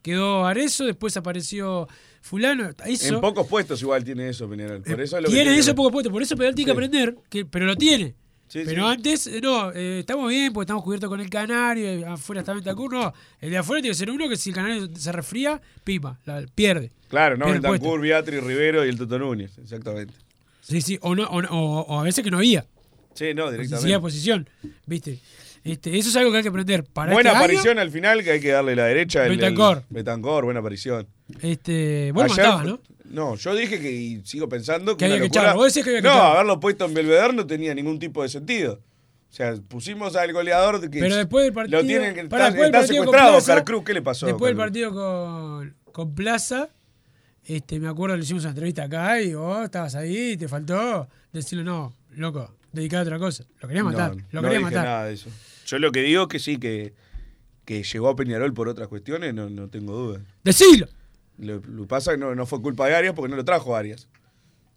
quedó 0.02 0.46
Arezo, 0.46 0.84
después 0.84 1.16
apareció 1.16 1.88
Fulano. 2.22 2.70
En 2.84 3.20
pocos 3.20 3.46
puestos 3.46 3.80
igual 3.82 4.04
tiene 4.04 4.28
eso, 4.28 4.48
Peñarol. 4.48 4.82
Por 4.82 5.00
eso 5.00 5.16
es 5.16 5.22
lo 5.22 5.28
que 5.28 5.34
tiene 5.34 5.56
eso 5.58 5.72
que- 5.72 5.76
poco 5.76 5.90
puesto, 5.90 6.10
por 6.10 6.22
eso 6.22 6.36
Peñarol 6.36 6.54
tiene 6.54 6.66
que 6.66 6.72
aprender, 6.72 7.16
que, 7.28 7.44
pero 7.44 7.66
lo 7.66 7.76
tiene. 7.76 8.14
Sí, 8.48 8.62
pero 8.64 8.86
sí. 8.88 8.92
antes, 8.94 9.26
eh, 9.28 9.40
no, 9.40 9.70
eh, 9.70 10.00
estamos 10.00 10.28
bien 10.28 10.52
porque 10.52 10.64
estamos 10.64 10.82
cubiertos 10.82 11.08
con 11.08 11.20
el 11.20 11.30
canario, 11.30 11.86
eh, 11.88 12.04
afuera 12.04 12.40
está 12.40 12.52
Bentancur, 12.52 12.92
no. 12.92 13.12
El 13.40 13.50
de 13.50 13.58
afuera 13.58 13.80
tiene 13.80 13.92
que 13.92 13.98
ser 13.98 14.10
uno 14.10 14.28
que 14.28 14.36
si 14.36 14.50
el 14.50 14.56
canario 14.56 14.88
se 14.96 15.12
resfría, 15.12 15.60
pima, 15.84 16.18
la, 16.24 16.44
pierde. 16.52 16.90
Claro, 17.08 17.36
no, 17.36 17.44
Pierde. 17.46 17.60
Bentancur, 17.60 18.00
Beatriz, 18.00 18.42
Rivero 18.42 18.84
y 18.84 18.88
el 18.88 18.98
Toto 18.98 19.18
Núñez, 19.20 19.56
exactamente. 19.58 20.14
Sí, 20.62 20.80
sí, 20.82 20.98
o, 21.00 21.14
no, 21.14 21.24
o, 21.24 21.38
o- 21.40 21.80
o 21.82 22.00
a 22.00 22.02
veces 22.02 22.24
que 22.24 22.30
no 22.32 22.38
había. 22.38 22.66
Sí, 23.14 23.34
no, 23.34 23.50
directamente. 23.52 24.00
posición, 24.00 24.48
¿viste? 24.86 25.20
Este, 25.62 25.98
eso 25.98 26.08
es 26.08 26.16
algo 26.16 26.30
que 26.30 26.38
hay 26.38 26.42
que 26.42 26.48
aprender. 26.48 26.84
Para 26.84 27.12
buena 27.12 27.30
este 27.30 27.36
año, 27.38 27.44
aparición 27.44 27.78
al 27.78 27.90
final 27.90 28.24
que 28.24 28.30
hay 28.32 28.40
que 28.40 28.50
darle 28.50 28.74
la 28.76 28.84
derecha. 28.86 29.22
Bentancor. 29.24 29.84
Bentancor, 29.90 30.44
buena 30.44 30.60
aparición. 30.60 31.06
este, 31.42 32.12
vos 32.12 32.24
Ayer- 32.24 32.36
matabas, 32.36 32.66
¿no? 32.66 32.80
No, 33.10 33.34
yo 33.34 33.54
dije 33.56 33.80
que, 33.80 33.90
y 33.90 34.22
sigo 34.24 34.48
pensando 34.48 34.92
que, 34.96 34.98
Que 34.98 35.04
había 35.06 35.16
una 35.16 35.22
que 35.24 35.28
locura- 35.28 35.42
echarlo. 35.42 35.60
Vos 35.62 35.74
decís 35.74 35.84
que 35.84 35.90
había 35.90 36.00
que 36.02 36.06
No, 36.08 36.14
echarlo. 36.14 36.32
haberlo 36.32 36.60
puesto 36.60 36.84
en 36.84 36.94
Belvedere 36.94 37.32
no 37.32 37.46
tenía 37.46 37.74
ningún 37.74 37.98
tipo 37.98 38.22
de 38.22 38.28
sentido. 38.28 38.74
O 39.28 39.32
sea, 39.32 39.54
pusimos 39.68 40.16
al 40.16 40.32
goleador 40.32 40.80
que 40.90 40.98
Pero 41.00 41.16
después 41.16 41.44
del 41.44 41.52
partido. 41.52 41.80
lo 41.82 41.86
tienen 41.86 42.14
que 42.14 42.24
pará, 42.24 42.48
está, 42.48 42.66
está 42.66 42.86
secuestrado 42.86 43.32
Plaza- 43.32 43.64
Cruz, 43.64 43.84
¿qué 43.84 43.94
le 43.94 44.02
pasó? 44.02 44.26
Después 44.26 44.50
del 44.50 44.56
partido 44.56 44.92
con, 44.92 45.74
con 45.92 46.14
Plaza, 46.14 46.68
este, 47.44 47.78
me 47.80 47.88
acuerdo 47.88 48.16
le 48.16 48.22
hicimos 48.22 48.42
una 48.44 48.50
entrevista 48.50 48.84
acá 48.84 49.20
y 49.20 49.34
vos 49.34 49.64
estabas 49.64 49.94
ahí 49.96 50.30
y 50.32 50.36
te 50.36 50.46
faltó 50.48 51.08
decirle, 51.32 51.64
no, 51.64 51.94
loco, 52.16 52.54
dedicado 52.72 53.02
a 53.02 53.04
otra 53.06 53.18
cosa. 53.18 53.44
Lo 53.60 53.68
querías 53.68 53.84
Cruz? 53.84 53.94
matar, 53.96 54.16
No, 54.16 54.22
lo 54.30 54.42
no 54.42 54.48
querías 54.48 54.58
dije 54.58 54.74
matar. 54.76 54.84
nada 54.84 55.04
de 55.06 55.14
eso. 55.14 55.30
Yo 55.70 55.78
lo 55.78 55.92
que 55.92 56.02
digo 56.02 56.22
es 56.22 56.28
que 56.28 56.38
sí, 56.40 56.58
que, 56.58 56.92
que 57.64 57.82
llegó 57.84 58.08
a 58.08 58.16
Peñarol 58.16 58.52
por 58.52 58.68
otras 58.68 58.88
cuestiones, 58.88 59.32
no, 59.34 59.48
no 59.48 59.68
tengo 59.68 59.92
duda. 59.94 60.20
Decilo. 60.42 60.88
Lo, 61.38 61.60
que 61.62 61.68
pasa 61.88 62.10
es 62.12 62.18
que 62.18 62.24
no, 62.24 62.34
no 62.34 62.44
fue 62.44 62.60
culpa 62.60 62.88
de 62.88 62.96
Arias 62.96 63.14
porque 63.14 63.30
no 63.30 63.36
lo 63.36 63.44
trajo 63.44 63.76
Arias. 63.76 64.08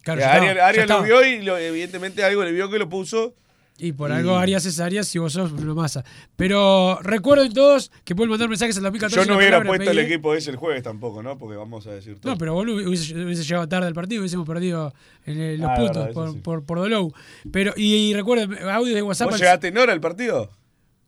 Claro, 0.02 0.20
Eh, 0.20 0.24
ya 0.24 0.30
Arias, 0.34 0.50
estaba, 0.52 0.54
ya 0.54 0.66
Arias 0.68 0.88
lo 0.88 1.02
vio 1.02 1.24
y 1.26 1.42
lo- 1.42 1.58
evidentemente 1.58 2.22
algo 2.22 2.44
le 2.44 2.52
vio 2.52 2.70
que 2.70 2.78
lo 2.78 2.88
puso. 2.88 3.34
Y 3.76 3.90
por 3.90 4.10
Y- 4.10 4.12
algo 4.14 4.36
Arias 4.36 4.64
es 4.66 4.78
Arias 4.78 5.12
y 5.16 5.18
vos 5.18 5.32
sos 5.32 5.50
Bruno 5.50 5.74
Massa. 5.74 6.04
Pero 6.36 7.00
recuerden 7.02 7.52
todos 7.52 7.90
que 8.04 8.14
pueden 8.14 8.30
mandar 8.30 8.48
mensajes 8.48 8.76
al 8.76 8.84
2014. 8.84 9.16
Yo 9.16 9.24
no 9.26 9.32
la 9.32 9.38
hubiera 9.38 9.64
puesto 9.64 9.90
el 9.90 9.98
equipo 9.98 10.32
ese 10.34 10.50
el 10.50 10.56
jueves 10.56 10.84
tampoco, 10.84 11.24
¿no? 11.24 11.36
Porque 11.38 11.56
vamos 11.56 11.84
a 11.88 11.90
decir 11.90 12.20
todo. 12.20 12.30
No, 12.32 12.38
pero 12.38 12.54
vos 12.54 12.64
hubiese, 12.68 13.14
hubiese 13.24 13.42
llegado 13.42 13.66
tarde 13.68 13.88
al 13.88 13.94
partido, 13.94 14.20
hubiésemos 14.20 14.46
perdido 14.46 14.94
en 15.26 15.40
el- 15.40 15.60
los 15.60 15.70
Ah, 15.70 15.74
puntos 15.74 15.96
verdad, 15.96 16.12
por, 16.12 16.32
sí. 16.32 16.38
por, 16.38 16.64
por 16.64 16.78
Dolou. 16.78 17.12
Pero, 17.50 17.72
y, 17.76 17.94
y 18.10 18.14
recuerden, 18.14 18.56
audio 18.68 18.94
de 18.94 19.02
WhatsApp. 19.02 19.26
¿Vos 19.26 19.34
al- 19.34 19.40
llegaste 19.40 19.68
en 19.68 19.78
hora 19.78 19.92
al 19.92 20.00
partido? 20.00 20.50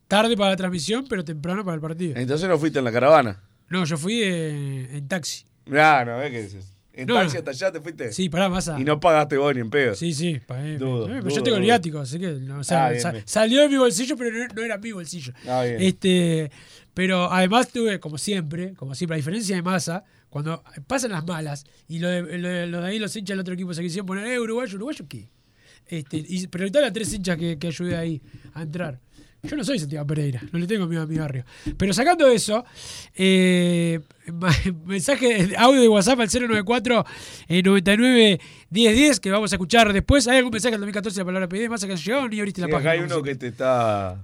Tarde 0.07 0.37
para 0.37 0.51
la 0.51 0.55
transmisión, 0.57 1.05
pero 1.09 1.23
temprano 1.25 1.63
para 1.65 1.75
el 1.75 1.81
partido. 1.81 2.15
Entonces 2.15 2.47
no 2.47 2.57
fuiste 2.57 2.79
en 2.79 2.85
la 2.85 2.91
caravana. 2.91 3.43
No, 3.69 3.83
yo 3.85 3.97
fui 3.97 4.21
eh, 4.23 4.89
en 4.97 5.07
taxi. 5.07 5.43
No, 5.65 6.05
no, 6.05 6.17
¿ves 6.19 6.31
qué 6.31 6.41
dices? 6.43 6.73
En 6.93 7.07
No, 7.07 7.15
taxi 7.15 7.33
no. 7.33 7.39
hasta 7.39 7.51
allá 7.51 7.71
te 7.73 7.81
fuiste. 7.81 8.11
Sí, 8.13 8.29
pará, 8.29 8.47
Massa. 8.49 8.79
Y 8.79 8.83
no 8.85 8.99
pagaste 8.99 9.37
vos 9.37 9.53
ni 9.53 9.61
en 9.61 9.69
pedo. 9.69 9.93
Sí, 9.95 10.13
sí, 10.13 10.39
pagué. 10.45 10.77
Dudo, 10.77 11.05
Eh, 11.05 11.09
pero 11.09 11.21
dudo, 11.23 11.35
yo 11.35 11.43
tengo 11.43 11.57
el 11.57 11.61
dudo. 11.63 11.67
viático, 11.67 11.99
así 11.99 12.17
que 12.19 12.27
no, 12.31 12.59
o 12.59 12.63
sea, 12.63 12.85
Ah, 12.85 12.89
bien, 12.91 13.01
sa- 13.01 13.11
bien. 13.11 13.23
salió 13.27 13.61
de 13.61 13.69
mi 13.69 13.77
bolsillo, 13.77 14.15
pero 14.17 14.31
no, 14.35 14.47
no 14.55 14.61
era 14.63 14.77
mi 14.77 14.91
bolsillo. 14.93 15.33
Ah, 15.47 15.63
bien. 15.63 15.81
Este, 15.81 16.49
pero 16.93 17.31
además 17.31 17.67
tuve, 17.69 17.99
como 17.99 18.17
siempre, 18.17 18.73
como 18.73 18.95
siempre, 18.95 19.15
a 19.15 19.17
diferencia 19.17 19.55
de 19.55 19.61
Massa, 19.61 20.05
cuando 20.29 20.63
pasan 20.87 21.11
las 21.11 21.25
malas 21.25 21.65
y 21.87 21.99
lo 21.99 22.07
de, 22.09 22.37
lo 22.37 22.47
de, 22.47 22.67
lo 22.67 22.81
de 22.81 22.87
ahí 22.87 22.97
los 22.99 23.15
hinchas 23.15 23.33
del 23.33 23.41
otro 23.41 23.53
equipo 23.53 23.73
se 23.73 23.81
quisieron 23.81 24.05
poner, 24.07 24.25
eh, 24.25 24.39
uruguayo, 24.39 24.75
uruguayo, 24.77 25.05
¿qué? 25.07 25.29
Este, 25.89 26.17
y 26.27 26.47
preguntarle 26.47 26.87
a 26.87 26.93
tres 26.93 27.13
hinchas 27.13 27.37
que, 27.37 27.57
que 27.59 27.67
ayudé 27.67 27.95
ahí 27.95 28.21
a 28.53 28.63
entrar. 28.63 28.99
Yo 29.43 29.55
no 29.55 29.63
soy 29.63 29.77
Santiago 29.79 30.05
Pereira, 30.07 30.41
no 30.51 30.57
le 30.59 30.65
tengo 30.67 30.87
miedo 30.87 31.03
a 31.03 31.05
mi 31.05 31.15
barrio. 31.17 31.45
Pero 31.77 31.93
sacando 31.93 32.27
eso, 32.27 32.65
eh, 33.15 33.99
mensaje, 34.85 35.53
audio 35.57 35.79
de 35.81 35.87
WhatsApp 35.87 36.19
al 36.21 36.27
094 36.29 37.05
eh, 37.47 37.61
99 37.63 38.39
1010 38.71 39.19
que 39.19 39.29
vamos 39.31 39.51
a 39.53 39.55
escuchar 39.55 39.93
después. 39.93 40.27
¿Hay 40.27 40.37
algún 40.37 40.51
mensaje 40.51 40.75
al 40.75 40.81
2014 40.81 41.15
de 41.15 41.21
la 41.21 41.25
palabra 41.25 41.47
PD? 41.47 41.69
Más 41.69 41.85
que 41.85 41.91
haya 41.93 42.03
llegado 42.03 42.27
ni 42.27 42.39
abriste 42.39 42.61
Sí, 42.61 42.67
la 42.67 42.73
página. 42.73 42.91
acá 42.91 42.99
hay 42.99 43.05
uno 43.05 43.21
que 43.23 43.35
te 43.35 43.47
está. 43.47 44.21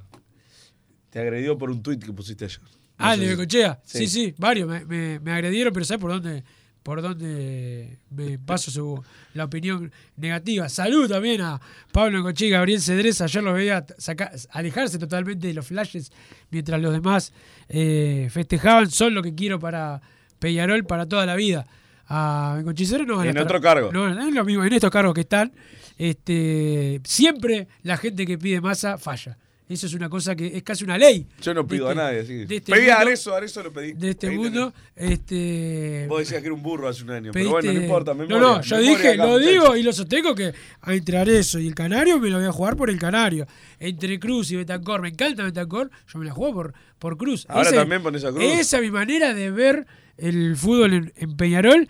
Te 1.12 1.20
agredió 1.20 1.58
por 1.58 1.70
un 1.70 1.82
tuit 1.84 2.04
que 2.04 2.12
pusiste 2.12 2.46
ayer. 2.46 2.60
No 2.62 2.68
Ah, 2.98 3.10
sé 3.10 3.14
el 3.16 3.20
de 3.22 3.28
Bengochea. 3.36 3.80
Sí. 3.84 3.98
Sí. 4.00 4.08
sí, 4.08 4.36
varios 4.38 4.68
me, 4.68 4.84
me- 4.86 5.20
me 5.20 5.32
agredieron, 5.32 5.72
pero 5.74 5.86
¿sabes 5.86 6.02
por 6.02 6.12
dónde? 6.12 6.44
Por 6.84 7.02
dónde 7.02 7.98
me 8.10 8.38
paso 8.38 8.70
su, 8.70 9.02
la 9.34 9.46
opinión 9.46 9.90
negativa. 10.18 10.68
Salud 10.68 11.10
también 11.10 11.40
a 11.42 11.60
Pablo 11.94 12.18
Bengochea 12.18 12.48
y 12.50 12.52
Gabriel 12.52 12.82
Cedrés. 12.82 13.22
Ayer 13.22 13.42
los 13.42 13.54
veía 13.54 13.86
saca- 13.98 14.32
alejarse 14.52 15.00
totalmente 15.00 15.48
de 15.48 15.54
los 15.54 15.66
flashes 15.66 16.12
mientras 16.52 16.82
los 16.82 16.92
demás 16.92 17.32
eh, 17.70 18.28
festejaban. 18.32 18.92
Son 18.92 19.14
lo 19.14 19.24
que 19.24 19.34
quiero 19.34 19.60
para 19.60 20.02
Peñarol 20.40 20.86
para 20.86 21.06
toda 21.08 21.26
la 21.26 21.36
vida. 21.36 21.66
A 22.10 22.62
Cedrés 22.76 23.08
no 23.08 23.16
van 23.16 23.28
a 23.28 23.30
En 23.30 23.38
estar- 23.38 23.44
otro 23.46 23.62
cargo. 23.62 23.90
No, 23.94 24.10
es 24.28 24.34
lo 24.34 24.44
mismo. 24.44 24.66
En 24.66 24.74
estos 24.74 24.92
cargos 24.92 25.14
que 25.14 25.22
están, 25.22 25.54
este, 25.98 27.00
siempre 27.06 27.68
la 27.84 27.96
gente 27.98 28.26
que 28.26 28.38
pide 28.38 28.60
masa 28.60 28.98
falla. 28.98 29.38
Eso 29.74 29.88
es 29.88 29.94
una 29.94 30.10
cosa 30.10 30.36
que 30.36 30.56
es 30.56 30.64
casi 30.64 30.84
una 30.84 30.98
ley. 30.98 31.28
Yo 31.42 31.54
no 31.54 31.66
pido 31.68 31.86
de 31.86 31.92
a 31.92 31.94
este- 31.94 32.04
nadie. 32.34 32.46
De 32.48 32.56
este 32.58 32.72
Pedí 32.72 32.90
a 32.90 33.00
Arezo, 33.00 33.36
Arezo 33.36 33.64
lo 33.64 33.74
pedí. 33.74 33.94
de 33.94 34.10
este 34.12 34.30
mundo. 34.32 34.74
Este, 34.96 36.06
Vos 36.08 36.20
decías 36.20 36.42
que 36.42 36.48
era 36.48 36.54
un 36.56 36.64
burro 36.64 36.88
hace 36.88 37.04
un 37.04 37.12
año. 37.12 37.32
pediste- 37.32 37.40
Pero 37.40 37.50
bueno, 37.52 37.74
no 37.74 37.82
importa. 37.82 38.14
no, 38.14 38.20
Memoria, 38.20 38.40
no, 38.40 38.62
yo 38.62 38.78
dije, 38.80 39.10
acá, 39.10 39.26
lo 39.26 39.40
digo 39.40 39.76
y 39.76 39.84
lo 39.84 39.94
sostengo 39.94 40.36
que 40.36 40.54
entre 40.88 41.38
eso 41.40 41.60
y 41.60 41.68
el 41.68 41.76
Canario 41.76 42.20
me 42.20 42.30
lo 42.30 42.38
voy 42.38 42.48
a 42.48 42.52
jugar 42.52 42.76
por 42.76 42.90
el 42.90 42.98
Canario. 43.00 43.48
Entre 43.80 44.20
Cruz 44.20 44.52
y 44.52 44.56
Betancor, 44.56 45.02
me 45.02 45.10
encanta 45.10 45.44
Betancor, 45.44 45.90
yo 46.12 46.20
me 46.20 46.26
la 46.26 46.32
juego 46.32 46.54
por, 46.54 46.74
por 47.00 47.18
Cruz. 47.18 47.46
Ahora 47.50 47.72
también 47.72 48.02
pones 48.04 48.24
a 48.26 48.30
Cruz. 48.32 48.44
Esa 48.44 48.78
es 48.78 48.84
mi 48.84 48.92
manera 48.92 49.34
de 49.34 49.52
ver 49.52 49.86
el 50.18 50.56
fútbol 50.56 50.94
en, 50.94 51.14
en 51.16 51.36
Peñarol. 51.38 51.88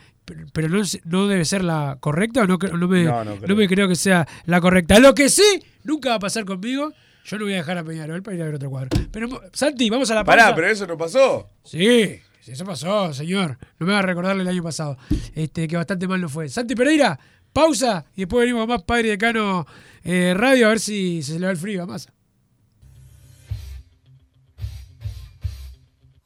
pero- 0.53 0.69
no, 0.69 0.81
no 1.05 1.27
debe 1.27 1.43
ser 1.45 1.63
la 1.65 1.97
correcta, 1.99 2.45
no, 2.47 2.57
no 2.57 2.87
me, 2.87 3.03
No, 3.03 3.25
no 3.25 3.35
no 3.35 3.41
creo. 3.41 3.55
me 3.57 3.67
creo 3.67 3.87
que 3.89 3.95
sea 3.95 4.25
la 4.45 4.61
correcta. 4.61 4.97
Lo 4.99 5.13
que 5.13 5.27
sí, 5.27 5.43
nunca 5.83 6.09
va 6.09 6.15
a 6.15 6.19
pasar 6.19 6.45
conmigo, 6.45 6.93
yo 7.23 7.37
no 7.37 7.45
voy 7.45 7.53
a 7.53 7.57
dejar 7.57 7.77
a 7.77 7.83
Peñarol 7.83 8.21
para 8.21 8.35
ir 8.35 8.41
a 8.41 8.45
ver 8.45 8.55
otro 8.55 8.69
cuadro. 8.69 8.89
Pero 9.11 9.41
Santi, 9.53 9.89
vamos 9.89 10.11
a 10.11 10.15
la 10.15 10.23
pausa. 10.23 10.43
Pará, 10.43 10.55
pero 10.55 10.67
eso 10.67 10.85
no 10.85 10.97
pasó. 10.97 11.47
Sí, 11.63 12.19
sí, 12.41 12.51
eso 12.51 12.65
pasó, 12.65 13.13
señor. 13.13 13.57
No 13.79 13.85
me 13.85 13.93
va 13.93 13.99
a 13.99 14.01
recordarle 14.03 14.43
el 14.43 14.49
año 14.49 14.63
pasado. 14.63 14.97
Este, 15.33 15.67
que 15.67 15.77
bastante 15.77 16.07
mal 16.07 16.19
no 16.19 16.27
fue. 16.27 16.49
Santi 16.49 16.75
Pereira, 16.75 17.17
pausa 17.53 18.05
y 18.15 18.21
después 18.21 18.41
venimos 18.41 18.67
más 18.67 18.83
Padre 18.83 19.09
Decano 19.09 19.65
eh, 20.03 20.33
Radio 20.35 20.65
a 20.65 20.69
ver 20.69 20.79
si 20.79 21.23
se 21.23 21.39
le 21.39 21.45
va 21.45 21.51
el 21.51 21.57
frío 21.57 21.83
a 21.83 21.85
masa. 21.85 22.13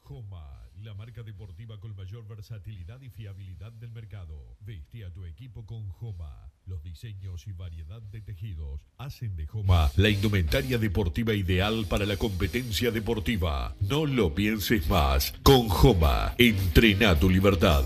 Joma, 0.01 0.63
la 0.81 0.95
marca 0.95 1.21
deportiva 1.21 1.79
con 1.79 1.95
mayor 1.95 2.27
versatilidad 2.27 3.01
y 3.01 3.09
fiabilidad 3.09 3.71
del 3.73 3.91
mercado. 3.91 4.57
Veste 4.61 5.05
a 5.05 5.11
tu 5.11 5.25
equipo 5.25 5.63
con 5.63 5.87
Joma. 5.89 6.46
Los 6.67 6.83
diseños 6.83 7.47
y 7.47 7.53
variedad 7.53 8.01
de 8.01 8.19
tejidos 8.19 8.81
hacen 8.97 9.37
de 9.37 9.47
Joma 9.47 9.89
la 9.95 10.09
indumentaria 10.09 10.77
deportiva 10.77 11.33
ideal 11.33 11.85
para 11.87 12.05
la 12.05 12.17
competencia 12.17 12.91
deportiva. 12.91 13.73
No 13.79 14.05
lo 14.05 14.35
pienses 14.35 14.89
más. 14.89 15.33
Con 15.43 15.69
Joma, 15.69 16.35
entrena 16.37 17.17
tu 17.17 17.29
libertad. 17.29 17.85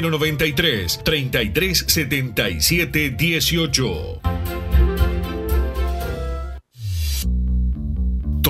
093 0.00 1.02
3377 1.04 3.16
18. 3.16 4.61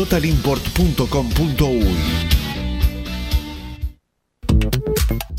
www.totalimport.com.uy. 0.00 2.39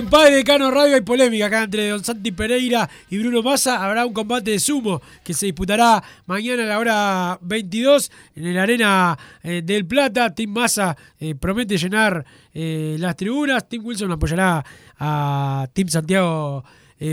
En 0.00 0.08
Padre 0.08 0.36
de 0.36 0.44
Cano 0.44 0.70
Radio. 0.70 0.94
Hay 0.94 1.02
polémica 1.02 1.46
acá 1.46 1.64
entre 1.64 1.90
Don 1.90 2.02
Santi 2.02 2.32
Pereira 2.32 2.88
y 3.10 3.18
Bruno 3.18 3.42
Massa. 3.42 3.84
Habrá 3.84 4.06
un 4.06 4.14
combate 4.14 4.52
de 4.52 4.58
sumo 4.58 5.02
que 5.22 5.34
se 5.34 5.44
disputará 5.46 6.02
mañana 6.24 6.62
a 6.62 6.66
la 6.66 6.78
hora 6.78 7.38
22 7.42 8.10
en 8.36 8.46
el 8.46 8.58
Arena 8.58 9.18
eh, 9.42 9.60
del 9.62 9.84
Plata. 9.84 10.34
Team 10.34 10.50
Massa 10.50 10.96
eh, 11.18 11.34
promete 11.34 11.76
llenar 11.76 12.24
eh, 12.54 12.96
las 12.98 13.14
tribunas. 13.14 13.68
Team 13.68 13.84
Wilson 13.84 14.10
apoyará 14.10 14.64
a 14.98 15.68
Team 15.72 15.88
Santiago. 15.88 16.64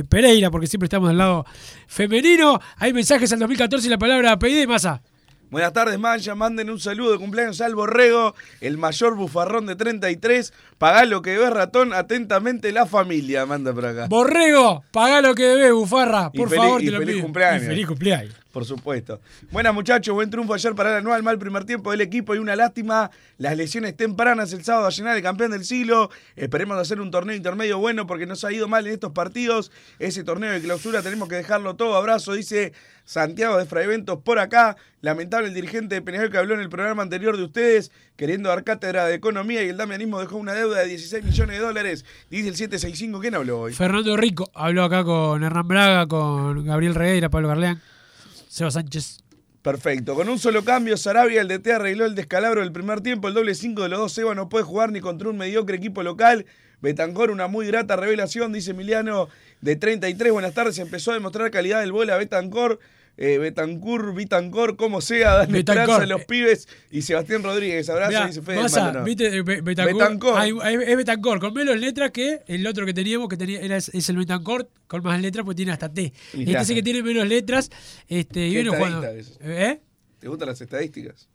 Pereira, 0.10 0.52
porque 0.52 0.68
siempre 0.68 0.88
estamos 0.88 1.08
del 1.08 1.18
lado 1.18 1.46
femenino. 1.88 2.60
Hay 2.76 2.92
mensajes 2.92 3.32
al 3.32 3.40
2014 3.40 3.88
y 3.88 3.90
la 3.90 3.98
palabra 3.98 4.38
PID, 4.38 4.68
Massa. 4.68 5.02
Buenas 5.50 5.72
tardes, 5.72 5.98
Mancha. 5.98 6.36
Manden 6.36 6.70
un 6.70 6.80
saludo 6.80 7.14
de 7.14 7.18
cumpleaños 7.18 7.62
al 7.62 7.74
Borrego, 7.74 8.36
el 8.60 8.78
mayor 8.78 9.16
bufarrón 9.16 9.66
de 9.66 9.76
33. 9.76 10.54
Pagá 10.78 11.06
lo 11.06 11.22
que 11.22 11.38
ves, 11.38 11.50
ratón. 11.50 11.94
Atentamente, 11.94 12.72
la 12.72 12.86
familia. 12.86 13.46
Manda 13.46 13.74
por 13.74 13.86
acá. 13.86 14.08
Borrego, 14.08 14.84
pagá 14.92 15.22
lo 15.22 15.34
que 15.36 15.44
debes, 15.44 15.72
bufarra. 15.72 16.32
Por 16.32 16.54
favor, 16.54 16.82
y 16.82 16.86
te 16.86 16.92
lo 16.92 17.00
feliz 17.00 17.16
pido. 17.16 17.24
cumpleaños. 17.26 17.64
Y 17.64 17.68
feliz 17.68 17.88
cumpleaños. 17.88 18.36
Por 18.52 18.66
supuesto. 18.66 19.20
Buenas 19.52 19.74
muchachos, 19.74 20.14
buen 20.14 20.30
triunfo 20.30 20.54
ayer 20.54 20.74
para 20.74 20.92
el 20.92 20.98
anual, 20.98 21.22
mal 21.24 21.38
primer 21.38 21.66
tiempo 21.66 21.92
del 21.92 22.02
equipo 22.02 22.34
y 22.36 22.40
una 22.40 22.56
lástima 22.56 23.12
las 23.38 23.56
lesiones 23.56 23.96
tempranas 23.96 24.54
el 24.54 24.64
sábado 24.64 24.88
a 24.88 24.90
llenar 24.90 25.16
el 25.16 25.24
campeón 25.24 25.52
del 25.52 25.66
siglo. 25.66 26.10
Esperemos 26.36 26.78
hacer 26.78 27.02
un 27.02 27.12
torneo 27.12 27.36
intermedio 27.36 27.78
bueno 27.78 28.08
porque 28.08 28.26
nos 28.26 28.44
ha 28.44 28.52
ido 28.52 28.68
mal 28.68 28.88
en 28.88 28.94
estos 28.94 29.12
partidos. 29.12 29.72
Ese 30.00 30.24
torneo 30.24 30.52
de 30.52 30.62
clausura 30.62 31.02
tenemos 31.02 31.30
que 31.30 31.36
dejarlo 31.36 31.76
todo. 31.76 31.96
Abrazo, 31.96 32.34
dice 32.34 32.74
Santiago 33.06 33.58
de 33.58 33.66
Fraiventos 33.66 34.20
por 34.24 34.40
acá. 34.40 34.76
Lamentable 35.02 35.48
el 35.48 35.54
dirigente 35.54 35.96
de 35.96 36.02
Peñarol 36.02 36.32
que 36.32 36.38
habló 36.38 36.56
en 36.56 36.60
el 36.60 36.70
programa 36.70 37.04
anterior 37.04 37.38
de 37.38 37.44
ustedes, 37.44 37.92
queriendo 38.16 38.50
dar 38.50 38.64
cátedra 38.64 39.06
de 39.06 39.14
economía 39.14 39.64
y 39.64 39.70
el 39.70 39.78
damianismo 39.78 40.20
dejó 40.20 40.38
una 40.38 40.54
deuda 40.54 40.80
de 40.80 40.88
16 40.88 41.24
millones 41.24 41.58
de 41.58 41.64
dólares. 41.64 42.06
Dice 42.32 42.50
el 42.50 42.56
765, 42.56 43.20
¿quién 43.20 43.36
habló 43.36 43.62
hoy? 43.62 43.74
Fernando 43.74 44.18
Rico 44.18 44.50
habló 44.56 44.84
acá 44.84 45.04
con 45.04 45.44
Hernán 45.44 45.68
Braga, 45.68 46.08
con 46.08 46.66
Gabriel 46.66 46.96
Regueira, 46.96 47.30
Pablo 47.30 47.48
Garleán, 47.48 47.82
Seba 48.58 48.72
Sánchez. 48.72 49.20
Perfecto. 49.62 50.16
Con 50.16 50.30
un 50.30 50.40
solo 50.40 50.64
cambio, 50.64 50.98
Sarabia, 50.98 51.42
el 51.42 51.48
DT, 51.48 51.74
arregló 51.74 52.06
el 52.06 52.16
descalabro 52.16 52.62
del 52.62 52.72
primer 52.72 53.02
tiempo. 53.02 53.28
El 53.28 53.36
doble 53.36 53.54
5 53.54 53.84
de 53.84 53.90
los 53.90 54.00
dos 54.00 54.14
Seba 54.14 54.34
no 54.34 54.50
puede 54.50 54.64
jugar 54.64 54.92
ni 54.92 55.00
contra 55.00 55.30
un 55.30 55.38
mediocre 55.38 55.78
equipo 55.78 56.02
local. 56.02 56.48
Betancor, 56.82 57.30
una 57.30 57.48
muy 57.48 57.68
grata 57.68 57.96
revelación, 57.98 58.52
dice 58.52 58.72
Emiliano, 58.72 59.30
de 59.62 59.76
33. 59.76 60.34
Buenas 60.34 60.56
tardes. 60.56 60.80
Empezó 60.80 61.12
a 61.12 61.14
demostrar 61.14 61.52
calidad 61.52 61.82
del 61.82 61.92
bola 61.92 62.18
Betancor. 62.18 62.80
Eh, 63.20 63.40
Betancur, 63.40 64.14
Bitancor, 64.14 64.76
como 64.76 65.02
sea, 65.02 65.34
dan 65.38 65.52
Betancor. 65.52 65.82
esperanza 65.82 66.04
a 66.04 66.06
los 66.18 66.26
pibes. 66.26 66.68
Y 66.92 67.02
Sebastián 67.02 67.42
Rodríguez, 67.42 67.90
abrazo, 67.90 68.10
Mirá, 68.12 68.28
dice 68.28 68.42
Fede 68.44 68.58
Massa, 68.62 68.80
Maldonado. 68.82 69.06
¿viste? 69.06 69.26
Eh, 69.38 69.42
Be- 69.42 69.62
Betancor. 69.62 69.94
Betancor. 69.96 70.38
Hay- 70.40 70.54
hay- 70.62 70.76
es 70.86 70.98
Betancor, 70.98 71.40
con 71.40 71.54
menos 71.56 71.78
letras 71.80 72.12
que 72.12 72.42
el 72.46 72.68
otro 72.68 72.86
que 72.86 72.94
teníamos, 72.94 73.28
que 73.28 73.38
tenía, 73.38 73.60
era, 73.60 73.78
es 73.78 74.10
el 74.10 74.18
Betancor, 74.18 74.70
con 74.88 75.02
más 75.04 75.20
letras, 75.20 75.44
pues 75.46 75.58
tiene 75.58 75.72
hasta 75.72 75.92
T. 75.92 76.14
Este 76.34 76.66
sí 76.66 76.76
que 76.76 76.84
tiene 76.84 77.02
menos 77.02 77.28
letras. 77.28 77.72
Este, 78.08 78.48
y 78.50 78.64
jugando. 78.68 79.04
estadista 79.04 79.44
¿Eh? 79.46 79.82
¿Te 80.20 80.28
gustan 80.28 80.48
las 80.50 80.62
estadísticas? 80.62 81.28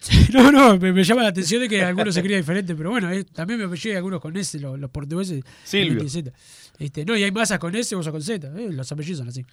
No, 0.32 0.50
no, 0.50 0.78
me, 0.78 0.92
me 0.94 1.04
llama 1.04 1.22
la 1.22 1.28
atención 1.28 1.60
de 1.60 1.68
que 1.68 1.82
algunos 1.82 2.14
se 2.14 2.22
crían 2.22 2.40
diferente, 2.40 2.74
pero 2.74 2.88
bueno, 2.88 3.10
eh, 3.12 3.24
también 3.24 3.58
me 3.60 3.66
apellidan 3.66 3.98
algunos 3.98 4.20
con 4.22 4.34
S, 4.34 4.58
los, 4.58 4.78
los 4.80 4.90
portugueses. 4.90 5.42
Silvio. 5.64 6.08
Z. 6.08 6.32
Este, 6.78 7.04
no, 7.04 7.14
y 7.14 7.22
hay 7.24 7.30
masas 7.30 7.58
con 7.58 7.74
S, 7.76 7.94
o 7.94 8.02
con 8.10 8.22
Z, 8.22 8.48
eh, 8.56 8.68
los 8.70 8.90
apellidos 8.90 9.18
son 9.18 9.28
así. 9.28 9.44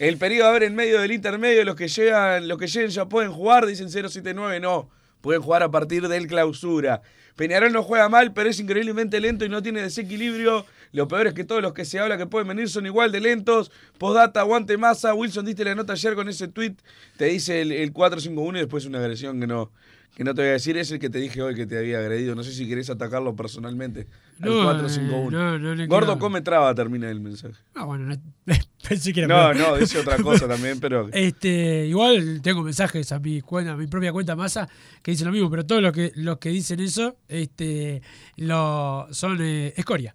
El 0.00 0.16
periodo 0.16 0.48
a 0.48 0.52
ver 0.52 0.62
en 0.62 0.74
medio 0.74 0.98
del 0.98 1.12
intermedio, 1.12 1.62
los 1.62 1.76
que 1.76 1.86
llegan, 1.86 2.48
los 2.48 2.56
que 2.56 2.68
lleguen 2.68 2.88
ya 2.88 3.04
pueden 3.04 3.32
jugar, 3.32 3.66
dicen 3.66 3.90
079, 3.90 4.58
no. 4.58 4.88
Pueden 5.20 5.42
jugar 5.42 5.62
a 5.62 5.70
partir 5.70 6.08
del 6.08 6.26
clausura. 6.26 7.02
Peñarol 7.36 7.70
no 7.70 7.82
juega 7.82 8.08
mal, 8.08 8.32
pero 8.32 8.48
es 8.48 8.58
increíblemente 8.58 9.20
lento 9.20 9.44
y 9.44 9.50
no 9.50 9.62
tiene 9.62 9.82
desequilibrio. 9.82 10.64
Lo 10.92 11.06
peor 11.06 11.26
es 11.26 11.34
que 11.34 11.44
todos 11.44 11.60
los 11.60 11.74
que 11.74 11.84
se 11.84 11.98
habla 11.98 12.16
que 12.16 12.24
pueden 12.24 12.48
venir 12.48 12.70
son 12.70 12.86
igual 12.86 13.12
de 13.12 13.20
lentos. 13.20 13.70
Postdata, 13.98 14.40
aguante 14.40 14.78
masa. 14.78 15.12
Wilson, 15.12 15.44
diste 15.44 15.66
la 15.66 15.74
nota 15.74 15.92
ayer 15.92 16.14
con 16.14 16.30
ese 16.30 16.48
tweet. 16.48 16.76
Te 17.18 17.26
dice 17.26 17.60
el, 17.60 17.70
el 17.70 17.92
451 17.92 18.56
y 18.56 18.60
después 18.62 18.86
una 18.86 19.00
agresión 19.00 19.38
que 19.38 19.46
no, 19.46 19.70
que 20.14 20.24
no 20.24 20.34
te 20.34 20.42
voy 20.42 20.48
a 20.50 20.52
decir. 20.52 20.76
Es 20.76 20.90
el 20.90 20.98
que 20.98 21.08
te 21.10 21.18
dije 21.18 21.40
hoy 21.40 21.54
que 21.54 21.66
te 21.66 21.78
había 21.78 21.98
agredido. 21.98 22.34
No 22.34 22.42
sé 22.42 22.52
si 22.52 22.68
querés 22.68 22.90
atacarlo 22.90 23.34
personalmente. 23.36 24.06
Al 24.40 24.50
No, 24.50 24.62
451. 24.64 25.28
eh, 25.28 25.30
no, 25.30 25.58
no 25.58 25.74
le 25.74 25.86
Gordo 25.86 26.18
come 26.18 26.40
traba, 26.42 26.74
termina 26.74 27.10
el 27.10 27.20
mensaje. 27.20 27.54
Ah, 27.74 27.84
bueno, 27.84 28.04
no- 28.06 28.20
pensé 28.88 29.12
que 29.12 29.22
era 29.22 29.28
No, 29.28 29.54
no, 29.54 29.76
dice 29.76 29.98
otra 29.98 30.16
cosa 30.22 30.46
también, 30.48 30.78
pero. 30.80 31.08
Este, 31.12 31.86
igual 31.86 32.40
tengo 32.42 32.62
mensajes 32.62 33.10
a 33.12 33.18
mi 33.18 33.40
cuenta, 33.40 33.72
a 33.72 33.76
mi 33.76 33.86
propia 33.86 34.12
cuenta 34.12 34.36
masa 34.36 34.68
que 35.02 35.12
dicen 35.12 35.26
lo 35.26 35.32
mismo, 35.32 35.48
pero 35.50 35.64
todos 35.64 35.80
los 35.82 35.92
que 35.92 36.12
los 36.16 36.38
que 36.38 36.50
dicen 36.50 36.80
eso, 36.80 37.16
este, 37.28 38.02
lo 38.36 39.06
son 39.12 39.38
eh, 39.40 39.72
escoria. 39.76 40.14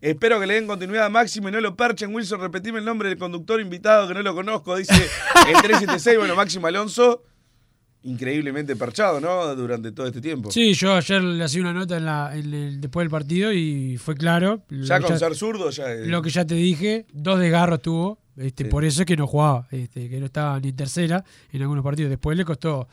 Espero 0.00 0.38
que 0.38 0.46
le 0.46 0.54
den 0.54 0.66
continuidad 0.66 1.06
a 1.06 1.08
Máximo 1.08 1.48
y 1.48 1.52
no 1.52 1.62
lo 1.62 1.76
perchen. 1.76 2.14
Wilson, 2.14 2.38
repetime 2.38 2.78
el 2.78 2.84
nombre 2.84 3.08
del 3.08 3.16
conductor 3.16 3.58
invitado 3.58 4.06
que 4.06 4.12
no 4.12 4.20
lo 4.22 4.34
conozco. 4.34 4.76
Dice 4.76 4.92
el 4.94 5.52
376, 5.62 6.18
bueno, 6.18 6.36
Máximo 6.36 6.66
Alonso. 6.66 7.22
Increíblemente 8.04 8.76
perchado, 8.76 9.18
¿no? 9.20 9.54
Durante 9.56 9.90
todo 9.92 10.06
este 10.06 10.20
tiempo. 10.20 10.50
Sí, 10.50 10.74
yo 10.74 10.94
ayer 10.94 11.22
le 11.22 11.42
hacía 11.42 11.62
una 11.62 11.72
nota 11.72 11.96
en 11.96 12.04
la, 12.04 12.36
en 12.36 12.52
el- 12.54 12.80
después 12.80 13.04
del 13.04 13.10
partido 13.10 13.52
y 13.52 13.96
fue 13.96 14.14
claro. 14.14 14.62
Ya 14.70 15.00
con 15.00 15.12
que 15.12 15.18
ser 15.18 15.34
zurdo, 15.34 15.70
ya. 15.70 15.90
es- 15.92 16.06
Lo 16.06 16.20
que 16.22 16.28
ya 16.30 16.44
te 16.46 16.54
dije, 16.54 17.06
dos 17.12 17.38
desgarros 17.40 17.80
tuvo 17.82 18.18
Este, 18.36 18.64
Sí. 18.64 18.68
Por 18.70 18.84
eso 18.84 19.02
es 19.02 19.06
que 19.06 19.16
no 19.16 19.28
jugaba, 19.28 19.68
este, 19.70 20.08
que 20.10 20.18
no 20.18 20.26
estaba 20.26 20.58
ni 20.58 20.72
tercera 20.72 21.22
en 21.52 21.62
algunos 21.62 21.84
partidos. 21.84 22.10
Después 22.10 22.36
le 22.36 22.44
costó, 22.44 22.88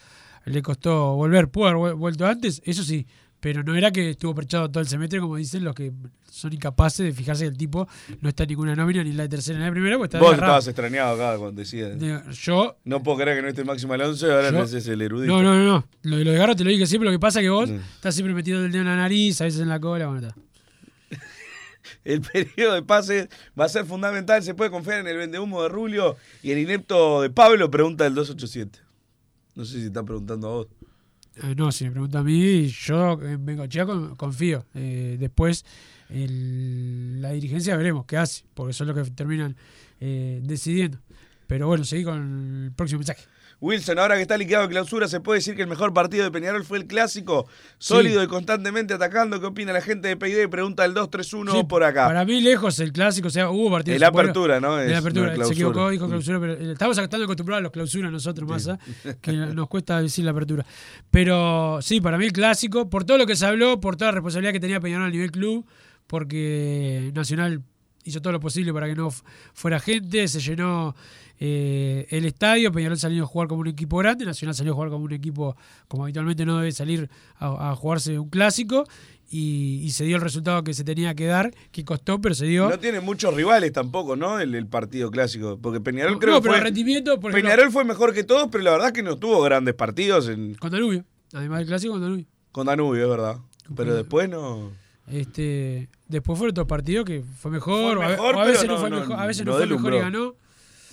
le 0.45 0.61
costó 0.61 1.15
volver, 1.15 1.49
pudo 1.49 1.65
haber 1.65 1.77
vuel- 1.77 1.95
vuelto 1.97 2.27
antes, 2.27 2.61
eso 2.63 2.83
sí, 2.83 3.07
pero 3.41 3.61
no 3.63 3.75
era 3.75 3.91
que 3.91 4.11
estuvo 4.11 4.33
perchado 4.33 4.71
todo 4.71 4.79
el 4.81 4.87
semestre, 4.87 5.19
como 5.19 5.35
dicen 5.35 5.65
los 5.65 5.75
que 5.75 5.91
son 6.31 6.53
incapaces 6.53 7.05
de 7.05 7.11
fijarse 7.11 7.43
que 7.43 7.49
el 7.49 7.57
tipo 7.57 7.85
no 8.21 8.29
está 8.29 8.43
en 8.43 8.49
ninguna 8.49 8.73
nómina, 8.75 9.03
ni 9.03 9.09
en 9.09 9.17
la 9.17 9.23
de 9.23 9.29
tercera 9.29 9.57
ni 9.57 9.63
en 9.63 9.63
la 9.63 9.65
de 9.65 9.71
primera, 9.73 9.97
pues 9.97 10.07
está 10.07 10.19
Vos 10.19 10.33
estabas 10.35 10.65
extrañado 10.67 11.15
acá 11.15 11.37
cuando 11.37 11.59
decías. 11.59 11.99
De- 11.99 12.21
Yo. 12.31 12.77
No 12.85 13.03
puedo 13.03 13.17
creer 13.17 13.35
que 13.37 13.41
no 13.41 13.47
esté 13.49 13.65
Máximo 13.65 13.91
Alonso 13.93 14.27
y 14.27 14.31
ahora 14.31 14.51
no 14.51 14.63
es 14.63 14.73
el 14.87 15.01
erudito. 15.01 15.33
No, 15.33 15.41
no, 15.43 15.55
no, 15.55 15.65
no. 15.65 15.87
Lo 16.03 16.17
de 16.17 16.23
lo 16.25 16.31
de 16.31 16.37
Garro 16.37 16.55
te 16.55 16.63
lo 16.63 16.69
dije 16.69 16.85
siempre. 16.85 17.09
Lo 17.09 17.11
que 17.15 17.19
pasa 17.19 17.39
es 17.39 17.43
que 17.45 17.49
vos 17.49 17.69
Mm. 17.69 17.75
estás 17.95 18.15
siempre 18.15 18.33
metido 18.33 18.63
el 18.63 18.71
dedo 18.71 18.81
en 18.83 18.87
la 18.87 18.95
nariz, 18.95 19.41
a 19.41 19.43
veces 19.43 19.59
en 19.59 19.67
la 19.69 19.79
cola. 19.81 20.07
Bueno, 20.07 20.27
está. 20.27 20.39
El 22.03 22.21
periodo 22.21 22.73
de 22.75 22.83
pases 22.83 23.27
va 23.59 23.65
a 23.65 23.69
ser 23.69 23.85
fundamental. 23.85 24.41
Se 24.43 24.53
puede 24.53 24.71
confiar 24.71 24.99
en 24.99 25.07
el 25.07 25.17
vendehumo 25.17 25.63
de 25.63 25.69
Rulio 25.69 26.15
y 26.41 26.51
el 26.51 26.59
inepto 26.59 27.21
de 27.21 27.29
Pablo, 27.29 27.69
pregunta 27.69 28.05
el 28.05 28.13
287. 28.15 28.79
No 29.55 29.65
sé 29.65 29.79
si 29.79 29.85
está 29.87 30.03
preguntando 30.03 30.47
a 30.47 30.51
vos. 30.51 30.67
Eh, 31.37 31.55
no, 31.55 31.71
si 31.71 31.85
me 31.85 31.91
pregunta 31.91 32.19
a 32.19 32.23
mí, 32.23 32.67
yo 32.67 33.21
en 33.21 33.45
Bengochea 33.45 33.85
con- 33.85 34.15
confío. 34.15 34.65
Eh, 34.73 35.17
después, 35.19 35.65
la 36.09 37.31
dirigencia 37.31 37.77
veremos 37.77 38.05
qué 38.05 38.17
hace, 38.17 38.43
porque 38.53 38.73
son 38.73 38.87
los 38.87 38.95
que 39.07 39.11
terminan 39.13 39.55
eh, 39.99 40.41
decidiendo. 40.43 40.99
Pero 41.47 41.67
bueno, 41.67 41.83
seguí 41.83 42.03
con 42.03 42.65
el 42.65 42.71
próximo 42.73 42.99
mensaje. 42.99 43.23
Wilson, 43.61 43.99
ahora 43.99 44.15
que 44.15 44.23
está 44.23 44.37
liquidado 44.37 44.63
de 44.63 44.69
clausura, 44.71 45.07
¿se 45.07 45.19
puede 45.19 45.37
decir 45.37 45.55
que 45.55 45.61
el 45.61 45.67
mejor 45.67 45.93
partido 45.93 46.23
de 46.23 46.31
Peñarol 46.31 46.65
fue 46.65 46.79
el 46.79 46.87
clásico? 46.87 47.47
Sólido 47.77 48.23
y 48.23 48.27
constantemente 48.27 48.95
atacando. 48.95 49.39
¿Qué 49.39 49.45
opina 49.45 49.71
la 49.71 49.81
gente 49.81 50.07
de 50.07 50.17
PID? 50.17 50.49
Pregunta 50.49 50.83
el 50.83 50.95
231 50.95 51.51
Sí, 51.51 51.63
por 51.65 51.83
acá. 51.83 52.07
Para 52.07 52.25
mí, 52.25 52.41
lejos 52.41 52.79
el 52.79 52.91
clásico, 52.91 53.27
o 53.27 53.31
sea, 53.31 53.51
hubo 53.51 53.69
partidos. 53.69 54.01
El 54.01 54.11
buenos. 54.11 54.19
apertura, 54.31 54.59
¿no? 54.59 54.79
El 54.79 54.91
Es- 54.91 54.97
apertura, 54.97 55.35
no 55.37 55.45
se 55.45 55.53
equivocó, 55.53 55.89
dijo 55.91 56.07
clausura, 56.07 56.39
pero 56.39 56.53
eh, 56.53 56.71
estamos 56.71 56.97
acostumbrados 56.97 57.59
a 57.59 57.61
los 57.61 57.71
clausuras 57.71 58.11
nosotros, 58.11 58.49
más 58.49 58.67
que 59.21 59.31
nos 59.31 59.67
cuesta 59.67 60.01
decir 60.01 60.25
la 60.25 60.31
apertura. 60.31 60.65
Pero 61.11 61.79
sí, 61.83 62.01
para 62.01 62.17
mí 62.17 62.25
el 62.25 62.33
clásico, 62.33 62.89
por 62.89 63.03
todo 63.03 63.19
lo 63.19 63.27
que 63.27 63.35
se 63.35 63.45
habló, 63.45 63.79
por 63.79 63.95
toda 63.95 64.09
la 64.11 64.15
responsabilidad 64.15 64.53
que 64.53 64.59
tenía 64.59 64.79
Peñarol 64.79 65.05
a 65.05 65.11
nivel 65.11 65.29
club, 65.29 65.67
porque 66.07 67.11
Nacional 67.13 67.61
hizo 68.03 68.21
todo 68.21 68.33
lo 68.33 68.39
posible 68.39 68.73
para 68.73 68.87
que 68.87 68.95
no 68.95 69.09
fuera 69.53 69.79
gente, 69.79 70.27
se 70.27 70.39
llenó 70.39 70.95
eh, 71.43 72.05
el 72.11 72.25
estadio, 72.25 72.71
Peñarol 72.71 72.99
salió 72.99 73.23
a 73.23 73.25
jugar 73.25 73.47
como 73.47 73.61
un 73.61 73.67
equipo 73.67 73.97
grande, 73.97 74.25
Nacional 74.25 74.53
salió 74.53 74.73
a 74.73 74.75
jugar 74.75 74.91
como 74.91 75.05
un 75.05 75.11
equipo 75.11 75.57
como 75.87 76.03
habitualmente 76.03 76.45
no 76.45 76.57
debe 76.59 76.71
salir 76.71 77.09
a, 77.37 77.71
a 77.71 77.75
jugarse 77.75 78.19
un 78.19 78.29
clásico. 78.29 78.85
Y, 79.33 79.79
y 79.83 79.91
se 79.91 80.03
dio 80.03 80.17
el 80.17 80.21
resultado 80.21 80.61
que 80.61 80.73
se 80.73 80.83
tenía 80.83 81.15
que 81.15 81.25
dar, 81.25 81.53
que 81.71 81.85
costó, 81.85 82.19
pero 82.19 82.35
se 82.35 82.45
dio. 82.47 82.69
No 82.69 82.77
tiene 82.79 82.99
muchos 82.99 83.33
rivales 83.33 83.71
tampoco, 83.71 84.17
¿no? 84.17 84.39
El, 84.41 84.53
el 84.55 84.67
partido 84.67 85.09
clásico. 85.09 85.57
Porque 85.61 85.79
Peñarol 85.79 86.13
No, 86.15 86.19
creo 86.19 86.33
no, 86.33 86.41
pero 86.41 86.51
fue. 86.51 86.57
el 86.59 86.63
rendimiento, 86.65 87.17
por 87.17 87.31
ejemplo- 87.31 87.49
Peñarol 87.49 87.71
fue 87.71 87.85
mejor 87.85 88.13
que 88.13 88.25
todos, 88.25 88.49
pero 88.51 88.63
la 88.65 88.71
verdad 88.71 88.87
es 88.87 88.93
que 88.93 89.03
no 89.03 89.15
tuvo 89.17 89.41
grandes 89.41 89.73
partidos 89.73 90.27
en, 90.27 90.55
Con 90.55 90.69
Danubio. 90.71 91.05
Además 91.33 91.59
del 91.59 91.67
clásico 91.69 91.93
con 91.93 92.01
Danubio. 92.01 92.25
con 92.51 92.67
Danubio, 92.67 93.03
es 93.03 93.09
verdad. 93.09 93.37
Pero 93.73 93.95
después 93.95 94.29
no. 94.29 94.71
Este, 95.07 95.89
después 96.09 96.37
fueron 96.37 96.51
otros 96.51 96.67
partidos 96.67 97.05
que 97.05 97.23
fue 97.39 97.51
mejor, 97.51 97.95
Fue 97.95 98.05
o 98.05 98.07
a- 98.07 98.09
mejor, 98.11 98.35
o 98.35 98.39
a, 98.39 98.43
veces 98.45 98.61
pero 98.63 98.73
no, 98.73 98.79
fue 98.81 98.89
no- 98.89 98.99
mejor, 98.99 99.19
a 99.19 99.25
veces 99.27 99.45
no 99.45 99.51
no 99.53 99.57
fue 99.57 99.65
mejor 99.67 99.93
y 99.93 99.97
ganó. 99.99 100.35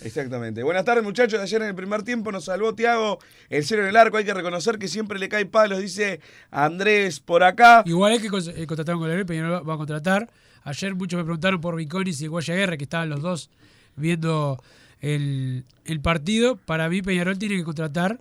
Exactamente. 0.03 0.63
Buenas 0.63 0.85
tardes, 0.85 1.03
muchachos. 1.03 1.41
Ayer 1.41 1.61
en 1.63 1.69
el 1.69 1.75
primer 1.75 2.03
tiempo 2.03 2.31
nos 2.31 2.45
salvó 2.45 2.75
Tiago. 2.75 3.19
El 3.51 3.65
cero 3.65 3.83
en 3.83 3.89
el 3.89 3.97
arco. 3.97 4.17
Hay 4.17 4.25
que 4.25 4.35
reconocer 4.35 4.79
que 4.79 4.87
siempre 4.89 5.19
le 5.19 5.29
cae 5.29 5.47
palos, 5.47 5.81
dice 5.81 6.21
Andrés 6.51 7.21
por 7.21 7.43
acá. 7.43 7.83
Igual 7.87 8.13
es 8.13 8.21
que 8.23 8.29
eh, 8.63 8.67
contrataron 8.67 9.01
con 9.01 9.11
el 9.11 9.27
Peñarol 9.27 9.69
va 9.69 9.75
a 9.75 9.77
contratar. 9.77 10.31
Ayer 10.63 10.95
muchos 10.95 11.19
me 11.19 11.25
preguntaron 11.25 11.61
por 11.61 11.75
Viconis 11.77 12.21
y 12.21 12.25
el 12.25 12.31
Guaya 12.31 12.55
Guerra, 12.55 12.77
que 12.77 12.85
estaban 12.85 13.09
los 13.09 13.23
dos 13.23 13.51
viendo 13.97 14.63
el, 15.01 15.65
el 15.85 16.01
partido. 16.01 16.57
Para 16.57 16.89
mí, 16.89 17.03
Peñarol 17.03 17.39
tiene 17.39 17.57
que 17.57 17.65
contratar 17.65 18.21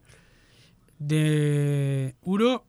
de 0.99 2.15
uno. 2.23 2.63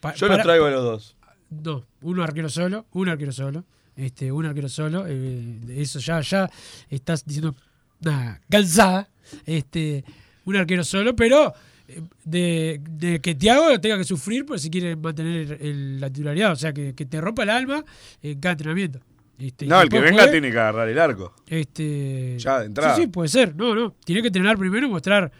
pa- 0.00 0.14
Yo 0.14 0.26
los 0.26 0.34
para- 0.34 0.42
traigo 0.42 0.66
a 0.66 0.70
los 0.70 0.82
dos. 0.84 1.16
No, 1.50 1.84
uno 2.02 2.22
arquero 2.22 2.48
solo, 2.48 2.86
un 2.92 3.08
arquero 3.08 3.32
solo, 3.32 3.64
este, 3.96 4.30
un 4.30 4.46
arquero 4.46 4.68
solo, 4.68 5.04
eh, 5.08 5.58
eso 5.76 5.98
ya, 5.98 6.20
ya 6.20 6.48
estás 6.88 7.24
diciendo 7.24 7.56
nada, 8.00 8.40
cansada, 8.50 9.08
este, 9.46 10.04
un 10.44 10.56
arquero 10.56 10.84
solo, 10.84 11.14
pero 11.16 11.52
eh, 11.88 12.00
de, 12.24 12.80
de 12.90 13.20
que 13.20 13.34
Tiago 13.34 13.80
tenga 13.80 13.98
que 13.98 14.04
sufrir 14.04 14.44
pues 14.46 14.62
si 14.62 14.70
quiere 14.70 14.96
mantener 14.96 15.58
el- 15.60 16.00
la 16.00 16.08
titularidad, 16.10 16.52
o 16.52 16.56
sea 16.56 16.72
que, 16.72 16.94
que 16.94 17.06
te 17.06 17.20
rompa 17.20 17.42
el 17.44 17.50
alma 17.50 17.84
en 18.22 18.40
cada 18.40 18.52
entrenamiento. 18.52 19.00
Este, 19.38 19.64
No, 19.66 19.80
el 19.80 19.88
que 19.88 20.00
venga 20.00 20.18
juegue, 20.24 20.32
tiene 20.32 20.50
que 20.50 20.58
agarrar 20.58 20.86
el 20.88 20.98
arco. 20.98 21.34
Este, 21.46 22.36
Ya 22.38 22.60
de 22.60 22.66
entrada. 22.66 22.94
Sí, 22.94 23.02
sí, 23.02 23.06
puede 23.08 23.28
ser. 23.30 23.56
No, 23.56 23.74
no. 23.74 23.94
Tiene 24.04 24.20
que 24.20 24.26
entrenar 24.28 24.58
primero 24.58 24.86
y 24.86 24.90
mostrar. 24.90 25.32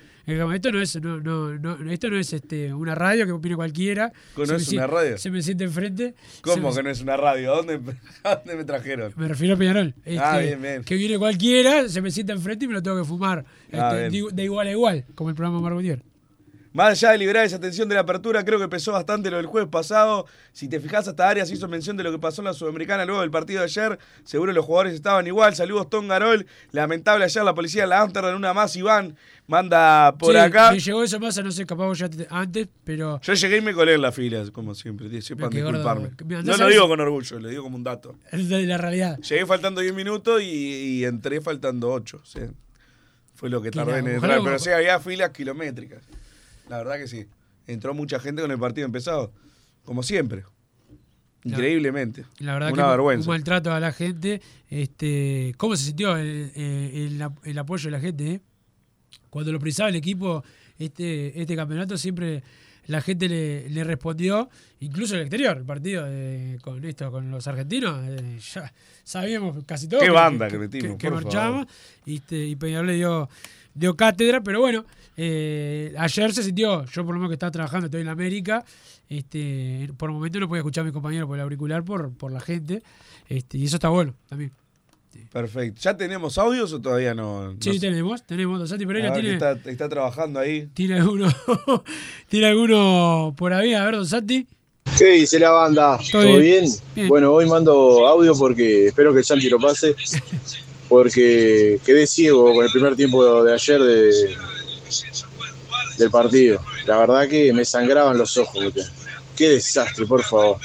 Esto 0.54 0.72
no 0.72 0.80
es, 0.80 0.96
no, 1.02 1.20
no, 1.20 1.58
no, 1.58 1.90
esto 1.90 2.08
no 2.10 2.18
es 2.18 2.32
este, 2.32 2.72
una 2.74 2.94
radio 2.94 3.26
que 3.26 3.32
opine 3.32 3.56
cualquiera. 3.56 4.12
¿Cómo 4.34 4.46
Se 4.46 4.52
no 4.52 4.58
me 4.58 4.62
es 4.62 4.72
una 4.72 4.86
radio? 4.86 5.18
Se 5.18 5.30
me 5.30 5.42
siente 5.42 5.64
enfrente. 5.64 6.14
¿Cómo 6.42 6.70
se 6.72 6.76
que 6.78 6.82
me- 6.82 6.88
no 6.88 6.90
es 6.90 7.00
una 7.00 7.16
radio? 7.16 7.52
¿A 7.52 7.56
dónde, 7.56 7.80
a 8.24 8.36
dónde 8.36 8.56
me 8.56 8.64
trajeron? 8.64 9.12
Me 9.16 9.28
refiero 9.28 9.54
a 9.54 9.58
Peñarol. 9.58 9.94
Ah, 9.98 10.00
Este, 10.40 10.46
bien, 10.46 10.62
bien. 10.62 10.84
Que 10.84 10.94
viene 10.96 11.18
cualquiera, 11.18 11.88
se 11.88 12.00
me 12.02 12.10
sienta 12.10 12.32
enfrente 12.32 12.64
y 12.64 12.68
me 12.68 12.74
lo 12.74 12.82
tengo 12.82 12.98
que 12.98 13.04
fumar. 13.04 13.44
Ah, 13.72 13.96
este, 13.98 14.10
de, 14.18 14.28
de 14.32 14.44
igual 14.44 14.66
a 14.66 14.70
igual, 14.72 15.04
como 15.14 15.30
el 15.30 15.36
programa 15.36 15.70
Gutiérrez. 15.70 16.04
Más 16.72 16.90
allá 16.90 17.10
de 17.10 17.18
liberar 17.18 17.44
esa 17.44 17.58
tensión 17.58 17.88
de 17.88 17.96
la 17.96 18.02
apertura, 18.02 18.44
creo 18.44 18.60
que 18.60 18.68
pesó 18.68 18.92
bastante 18.92 19.28
lo 19.28 19.38
del 19.38 19.46
jueves 19.46 19.68
pasado. 19.68 20.26
Si 20.52 20.68
te 20.68 20.78
fijas, 20.78 21.08
hasta 21.08 21.28
Arias 21.28 21.50
hizo 21.50 21.66
mención 21.66 21.96
de 21.96 22.04
lo 22.04 22.12
que 22.12 22.18
pasó 22.20 22.42
en 22.42 22.46
la 22.46 22.54
Sudamericana 22.54 23.04
luego 23.04 23.22
del 23.22 23.30
partido 23.32 23.58
de 23.58 23.64
ayer. 23.64 23.98
Seguro 24.22 24.52
los 24.52 24.64
jugadores 24.64 24.94
estaban 24.94 25.26
igual. 25.26 25.54
Saludos, 25.56 25.90
Tom 25.90 26.06
Garol. 26.06 26.46
Lamentable 26.70 27.24
ayer 27.24 27.42
la 27.42 27.54
policía 27.54 27.82
de 27.82 27.88
la 27.88 28.00
Amsterdam, 28.02 28.36
una 28.36 28.54
más, 28.54 28.76
Iván. 28.76 29.16
Manda 29.48 30.14
por 30.16 30.30
Sí, 30.32 30.38
acá. 30.38 30.70
Me 30.70 30.78
llegó 30.78 31.02
eso 31.02 31.18
más, 31.18 31.36
no 31.42 31.50
sé, 31.50 31.66
capaz 31.66 31.92
ya 31.94 32.08
te- 32.08 32.28
antes, 32.30 32.68
pero. 32.84 33.20
Yo 33.20 33.34
llegué 33.34 33.56
y 33.56 33.60
me 33.62 33.74
colé 33.74 33.94
en 33.94 34.02
las 34.02 34.14
filas, 34.14 34.52
como 34.52 34.76
siempre. 34.76 35.08
Sepan 35.22 35.50
gordo. 35.50 35.72
disculparme. 35.72 36.10
No 36.44 36.56
lo 36.56 36.68
digo 36.68 36.86
con 36.86 37.00
orgullo, 37.00 37.40
lo 37.40 37.48
digo 37.48 37.64
como 37.64 37.76
un 37.76 37.82
dato. 37.82 38.14
Es 38.30 38.48
de 38.48 38.64
la 38.64 38.78
realidad. 38.78 39.18
Llegué 39.18 39.44
faltando 39.44 39.80
10 39.80 39.92
minutos 39.92 40.40
y, 40.40 40.44
y 41.00 41.04
entré 41.04 41.40
faltando 41.40 41.90
8. 41.90 42.22
Fue 43.34 43.50
lo 43.50 43.60
que 43.60 43.72
tardé 43.72 43.98
en 43.98 44.06
entrar. 44.08 44.40
Pero 44.44 44.58
sí, 44.60 44.70
había 44.70 45.00
filas 45.00 45.30
kilométricas. 45.30 46.00
La 46.70 46.78
verdad 46.78 46.96
que 46.98 47.08
sí. 47.08 47.26
Entró 47.66 47.92
mucha 47.94 48.18
gente 48.20 48.42
con 48.42 48.50
el 48.50 48.58
partido 48.58 48.86
empezado. 48.86 49.32
Como 49.84 50.02
siempre. 50.02 50.44
Increíblemente. 51.44 52.26
La 52.38 52.52
verdad 52.54 52.72
Una 52.72 52.84
que 52.84 52.90
vergüenza. 52.90 53.28
un 53.30 53.34
maltrato 53.34 53.72
a 53.72 53.80
la 53.80 53.92
gente. 53.92 54.40
Este, 54.68 55.54
¿Cómo 55.56 55.74
se 55.76 55.86
sintió 55.86 56.16
el, 56.16 56.52
eh, 56.54 57.06
el 57.10 57.22
ap- 57.22 57.44
el 57.46 57.58
apoyo 57.58 57.86
de 57.86 57.90
la 57.90 58.00
gente? 58.00 58.30
eh? 58.34 58.40
Cuando 59.30 59.50
lo 59.52 59.58
precisaba 59.58 59.88
el 59.88 59.96
equipo, 59.96 60.44
este, 60.78 61.40
este 61.40 61.56
campeonato 61.56 61.96
siempre 61.96 62.42
la 62.86 63.00
gente 63.00 63.28
le, 63.28 63.68
le 63.70 63.84
respondió, 63.84 64.48
incluso 64.80 65.14
el 65.14 65.20
exterior, 65.22 65.56
el 65.58 65.64
partido 65.64 66.04
eh, 66.08 66.58
con 66.60 66.84
esto, 66.84 67.10
con 67.12 67.30
los 67.30 67.46
argentinos, 67.46 68.00
eh, 68.04 68.38
ya 68.52 68.72
sabíamos 69.04 69.64
casi 69.64 69.86
todo. 69.88 70.00
Qué 70.00 70.10
banda 70.10 70.48
que 70.48 70.58
metimos, 70.58 70.96
que 70.98 71.08
por 71.10 71.22
marchábamos, 71.22 71.66
y, 72.04 72.16
este, 72.16 72.44
y 72.46 72.56
Peñarol 72.56 72.88
le 72.88 72.94
dio, 72.94 73.28
dio 73.74 73.96
cátedra, 73.96 74.40
pero 74.42 74.60
bueno, 74.60 74.84
eh, 75.16 75.94
ayer 75.98 76.32
se 76.32 76.42
sintió, 76.42 76.84
yo 76.86 77.04
por 77.04 77.14
lo 77.14 77.20
menos 77.20 77.28
que 77.28 77.34
estaba 77.34 77.50
trabajando, 77.50 77.86
estoy 77.86 78.00
en 78.00 78.06
la 78.06 78.12
América, 78.12 78.64
este, 79.08 79.90
por 79.96 80.10
un 80.10 80.16
momento 80.16 80.40
no 80.40 80.48
podía 80.48 80.60
escuchar 80.60 80.82
a 80.82 80.86
mi 80.86 80.92
compañero 80.92 81.26
por 81.26 81.36
el 81.36 81.42
auricular 81.42 81.84
por, 81.84 82.12
por 82.12 82.32
la 82.32 82.40
gente, 82.40 82.82
este, 83.28 83.58
y 83.58 83.64
eso 83.64 83.76
está 83.76 83.88
bueno 83.88 84.14
también. 84.28 84.52
Perfecto. 85.32 85.80
¿Ya 85.80 85.96
tenemos 85.96 86.38
audios 86.38 86.72
o 86.72 86.80
todavía 86.80 87.14
no? 87.14 87.56
Sí, 87.60 87.74
sé. 87.74 87.80
tenemos, 87.80 88.22
tenemos. 88.24 88.58
Don 88.58 88.68
Santi 88.68 88.86
Pereira 88.86 89.12
tiene, 89.12 89.32
está, 89.32 89.52
está 89.52 89.88
trabajando 89.88 90.40
ahí. 90.40 90.68
tiene 90.72 90.98
alguno 90.98 91.28
tiene 92.28 92.46
alguno 92.46 93.34
por 93.36 93.52
ahí. 93.52 93.74
A 93.74 93.84
ver, 93.84 93.96
Don 93.96 94.06
Santi. 94.06 94.46
¿Qué 94.98 95.12
dice 95.12 95.38
la 95.38 95.50
banda? 95.50 95.98
¿Todo 96.10 96.38
bien? 96.38 96.64
Bien. 96.94 97.08
Bueno, 97.08 97.32
hoy 97.32 97.46
mando 97.46 98.06
audio 98.06 98.34
porque 98.34 98.88
espero 98.88 99.14
que 99.14 99.22
Santi 99.22 99.48
lo 99.48 99.58
pase. 99.58 99.94
Porque 100.90 101.80
quedé 101.86 102.06
ciego 102.06 102.52
con 102.52 102.64
el 102.64 102.70
primer 102.70 102.96
tiempo 102.96 103.42
de 103.42 103.54
ayer 103.54 103.80
de, 103.80 104.36
del 105.96 106.10
partido. 106.10 106.60
La 106.84 106.98
verdad 106.98 107.28
que 107.28 107.50
me 107.54 107.64
sangraban 107.64 108.18
los 108.18 108.36
ojos. 108.36 108.74
Qué 109.34 109.48
desastre, 109.50 110.04
por 110.04 110.22
favor. 110.22 110.58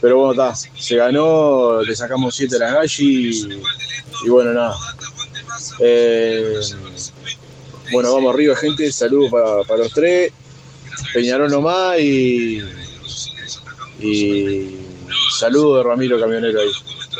Pero 0.00 0.18
bueno, 0.18 0.32
está. 0.32 0.54
Se 0.54 0.96
ganó, 0.96 1.82
le 1.82 1.96
sacamos 1.96 2.36
7 2.36 2.56
a 2.56 2.58
la 2.60 2.72
Galli 2.74 3.60
y, 4.24 4.28
bueno, 4.28 4.52
nada. 4.52 4.76
Eh, 5.80 6.60
bueno, 7.90 8.14
vamos 8.14 8.34
arriba, 8.34 8.54
gente. 8.54 8.92
Saludos 8.92 9.30
para, 9.32 9.62
para 9.64 9.82
los 9.82 9.92
tres. 9.92 10.32
Peñarol 11.12 11.50
nomás 11.50 11.98
y, 11.98 12.62
y 14.00 14.78
saludo 15.38 15.78
de 15.78 15.82
Ramiro 15.82 16.18
Camionero 16.20 16.60
ahí, 16.60 16.70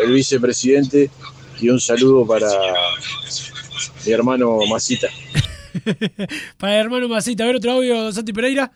el 0.02 0.12
vicepresidente, 0.12 1.10
y 1.62 1.70
un 1.70 1.80
saludo 1.80 2.26
para 2.26 2.48
mi 4.04 4.12
hermano 4.12 4.58
Masita. 4.68 5.08
Para 6.58 6.74
el 6.74 6.80
hermano 6.80 7.08
Masita. 7.08 7.44
A 7.44 7.46
ver, 7.46 7.56
otro 7.56 7.72
audio, 7.72 8.12
Santi 8.12 8.32
Pereira. 8.32 8.70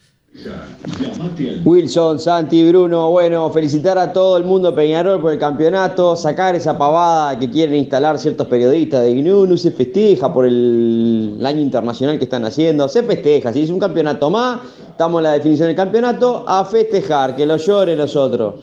Wilson, 1.65 2.21
Santi, 2.21 2.69
Bruno, 2.69 3.11
bueno, 3.11 3.51
felicitar 3.51 3.99
a 3.99 4.13
todo 4.13 4.37
el 4.37 4.45
mundo 4.45 4.75
Peñarol 4.75 5.21
por 5.21 5.33
el 5.33 5.39
campeonato, 5.39 6.15
sacar 6.15 6.55
esa 6.55 6.77
pavada 6.77 7.39
que 7.39 7.51
quieren 7.51 7.77
instalar 7.77 8.19
ciertos 8.19 8.47
periodistas 8.47 9.03
de 9.03 9.15
no, 9.15 9.47
no 9.47 9.57
se 9.57 9.71
festeja 9.71 10.33
por 10.33 10.47
el, 10.47 11.39
año 11.45 11.61
internacional 11.61 12.19
que 12.19 12.25
están 12.25 12.45
haciendo, 12.45 12.89
se 12.89 13.03
festeja, 13.03 13.53
si 13.53 13.63
es 13.63 13.71
un 13.71 13.79
campeonato 13.79 14.31
más, 14.31 14.61
estamos 14.91 15.21
en 15.21 15.25
la 15.25 15.33
definición 15.33 15.69
del 15.69 15.77
campeonato, 15.77 16.45
a 16.47 16.65
festejar, 16.65 17.35
que 17.35 17.47
lo 17.47 17.57
lloren 17.57 17.99
los 17.99 18.15
otros. 18.17 18.57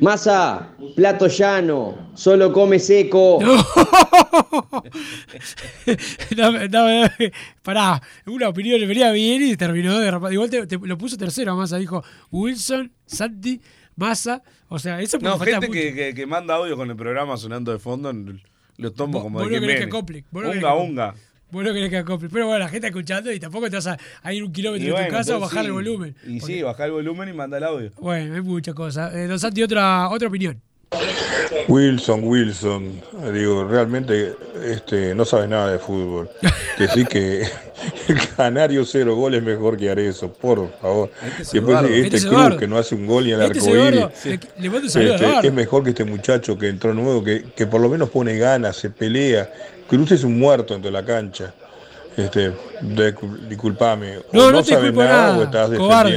Masa, 0.00 0.68
plato 0.94 1.26
llano, 1.26 1.94
solo 2.14 2.52
come 2.52 2.78
seco. 2.78 3.38
dame. 6.36 7.10
Pará, 7.62 8.00
una 8.26 8.48
opinión 8.48 8.80
le 8.80 8.86
venía 8.86 9.12
bien 9.12 9.42
y 9.42 9.56
terminó 9.56 9.98
de. 9.98 10.32
Igual 10.32 10.48
te- 10.50 10.66
lo 10.82 10.96
puso 10.96 11.17
tercero 11.18 11.54
Massa, 11.56 11.76
dijo 11.76 12.02
Wilson, 12.30 12.90
Santi, 13.06 13.60
Massa. 13.96 14.42
O 14.68 14.78
sea, 14.78 15.00
eso 15.00 15.18
No, 15.20 15.38
gente 15.38 15.68
que, 15.70 15.94
que, 15.94 16.14
que 16.14 16.26
manda 16.26 16.54
audio 16.54 16.76
con 16.76 16.88
el 16.90 16.96
programa 16.96 17.36
sonando 17.36 17.72
de 17.72 17.78
fondo, 17.78 18.12
lo 18.76 18.92
tomo 18.92 19.20
como 19.20 19.40
de 19.40 19.48
que 19.48 19.60
querés 19.60 19.78
que 19.80 19.84
acople, 19.84 20.24
vos 20.30 20.42
no 20.44 20.48
querés 20.50 20.64
Unga, 20.64 20.74
unga. 20.76 21.14
Vos 21.50 21.64
no 21.64 21.72
querés 21.72 21.88
que 21.88 21.96
acople. 21.96 22.28
Pero 22.28 22.46
bueno, 22.46 22.58
la 22.58 22.68
gente 22.68 22.88
escuchando 22.88 23.32
y 23.32 23.40
tampoco 23.40 23.70
te 23.70 23.76
vas 23.76 23.86
a, 23.86 23.98
a 24.22 24.32
ir 24.34 24.44
un 24.44 24.52
kilómetro 24.52 24.84
Y 24.84 24.88
de 24.88 24.92
tu 24.94 24.96
bueno, 25.00 25.10
casa 25.16 25.36
o 25.36 25.40
bajar 25.40 25.60
sí. 25.60 25.66
el 25.66 25.72
volumen. 25.72 26.14
Y 26.26 26.40
Porque- 26.40 26.54
sí, 26.54 26.62
bajar 26.62 26.86
el 26.86 26.92
volumen 26.92 27.28
y 27.30 27.32
manda 27.32 27.56
el 27.56 27.64
audio. 27.64 27.90
Bueno, 27.98 28.34
hay 28.34 28.42
muchas 28.42 28.74
cosas. 28.74 29.14
Eh, 29.14 29.26
don 29.26 29.40
Santi, 29.40 29.62
otra, 29.62 30.10
otra 30.10 30.28
opinión. 30.28 30.60
Wilson, 31.68 32.24
Wilson, 32.24 33.00
digo, 33.32 33.64
realmente 33.68 34.34
este, 34.64 35.14
no 35.14 35.24
sabes 35.24 35.48
nada 35.48 35.72
de 35.72 35.78
fútbol. 35.78 36.30
Decir 36.78 37.06
que 37.06 37.42
el 38.08 38.28
Canario 38.36 38.84
cero 38.84 39.14
goles 39.14 39.42
mejor 39.42 39.76
que 39.76 39.90
Arezo, 39.90 40.32
por 40.32 40.70
favor. 40.80 41.10
es 41.40 41.50
Después 41.52 41.76
Este 41.90 42.06
este 42.06 42.16
es 42.16 42.24
Cruz 42.26 42.58
que 42.58 42.66
no 42.68 42.78
hace 42.78 42.94
un 42.94 43.06
gol 43.06 43.26
y 43.26 43.32
en 43.32 43.40
el 43.40 43.46
Este 43.46 43.58
es 43.58 43.66
arcoíris. 43.66 44.00
A 44.96 45.02
Este, 45.36 45.46
es 45.48 45.52
mejor 45.52 45.84
que 45.84 45.90
este 45.90 46.04
muchacho 46.04 46.58
que 46.58 46.68
entró 46.68 46.94
nuevo, 46.94 47.22
que, 47.22 47.44
que 47.54 47.66
por 47.66 47.80
lo 47.80 47.88
menos 47.88 48.08
pone 48.08 48.38
ganas, 48.38 48.76
se 48.76 48.90
pelea. 48.90 49.52
Cruz 49.88 50.10
es 50.12 50.24
un 50.24 50.38
muerto 50.38 50.72
dentro 50.74 50.90
de 50.90 50.92
la 51.00 51.04
cancha. 51.04 51.52
Este, 52.16 52.50
de- 52.80 53.14
disculpame, 53.48 54.18
o 54.18 54.22
No, 54.32 54.46
no, 54.46 54.50
no 54.52 54.64
sabes 54.64 54.92
nada, 54.92 55.26
nada, 55.26 55.38
o 55.38 55.42
estás 55.44 55.70
cobarde. 55.78 56.10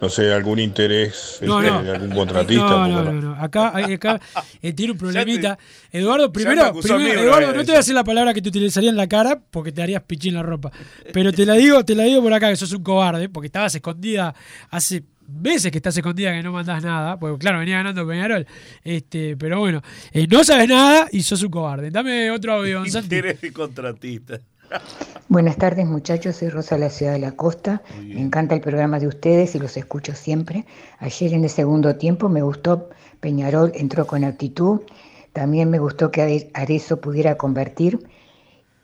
No 0.00 0.08
sé, 0.08 0.32
algún 0.32 0.58
interés 0.58 1.38
No, 1.42 1.60
este, 1.60 1.70
no. 1.70 1.82
de 1.82 1.90
algún 1.90 2.10
contratista. 2.10 2.64
No, 2.64 2.88
no, 2.88 3.12
no-. 3.12 3.34
Acá, 3.34 3.76
acá 3.76 4.20
eh, 4.62 4.72
tiene 4.72 4.92
un 4.92 4.98
problemita. 5.06 5.58
Eduardo, 5.92 6.26
me 6.26 6.32
primero, 6.32 6.72
primero 6.80 7.20
Eduardo, 7.22 7.48
no 7.48 7.60
te 7.60 7.66
voy 7.66 7.74
a 7.74 7.78
decir 7.78 7.94
la 7.94 8.04
palabra 8.04 8.34
que 8.34 8.42
te 8.42 8.48
utilizaría 8.48 8.90
en 8.90 8.96
la 8.96 9.06
cara 9.06 9.40
porque 9.50 9.72
te 9.72 9.82
harías 9.82 10.02
pichín 10.02 10.34
la 10.34 10.42
ropa. 10.42 10.70
Pero 11.12 11.32
te 11.32 11.46
la 11.46 11.54
digo, 11.54 11.84
te 11.84 11.94
la 11.94 12.04
digo 12.04 12.22
por 12.22 12.32
acá 12.32 12.50
que 12.50 12.56
sos 12.56 12.72
un 12.72 12.82
cobarde, 12.82 13.28
porque 13.28 13.46
estabas 13.46 13.74
escondida 13.74 14.34
hace 14.70 15.04
veces 15.28 15.72
que 15.72 15.78
estás 15.78 15.96
escondida 15.96 16.32
que 16.32 16.42
no 16.42 16.52
mandás 16.52 16.82
nada, 16.82 17.18
porque 17.18 17.38
claro, 17.38 17.58
venía 17.58 17.76
ganando 17.76 18.06
Peñarol. 18.06 18.46
Este, 18.82 19.36
pero 19.36 19.58
bueno, 19.58 19.82
eh, 20.12 20.26
no 20.28 20.44
sabes 20.44 20.68
nada 20.68 21.08
y 21.10 21.22
sos 21.22 21.42
un 21.42 21.50
cobarde. 21.50 21.90
Dame 21.90 22.30
otro 22.30 22.62
Santi. 22.86 22.98
Interés 23.16 23.40
de 23.40 23.52
contratista. 23.52 24.40
Buenas 25.28 25.56
tardes 25.56 25.86
muchachos, 25.86 26.36
soy 26.36 26.48
Rosa 26.50 26.76
de 26.76 26.82
la 26.82 26.90
Ciudad 26.90 27.12
de 27.12 27.18
la 27.18 27.32
Costa. 27.32 27.82
Me 28.02 28.20
encanta 28.20 28.54
el 28.54 28.60
programa 28.60 28.98
de 29.00 29.08
ustedes 29.08 29.54
y 29.54 29.58
los 29.58 29.76
escucho 29.76 30.14
siempre. 30.14 30.64
Ayer 30.98 31.32
en 31.34 31.44
el 31.44 31.50
segundo 31.50 31.96
tiempo 31.96 32.28
me 32.28 32.42
gustó, 32.42 32.88
Peñarol 33.20 33.72
entró 33.74 34.06
con 34.06 34.24
actitud. 34.24 34.80
También 35.32 35.68
me 35.70 35.78
gustó 35.78 36.10
que 36.10 36.22
Are- 36.22 36.50
Arezzo 36.54 37.00
pudiera 37.00 37.36
convertir. 37.36 37.98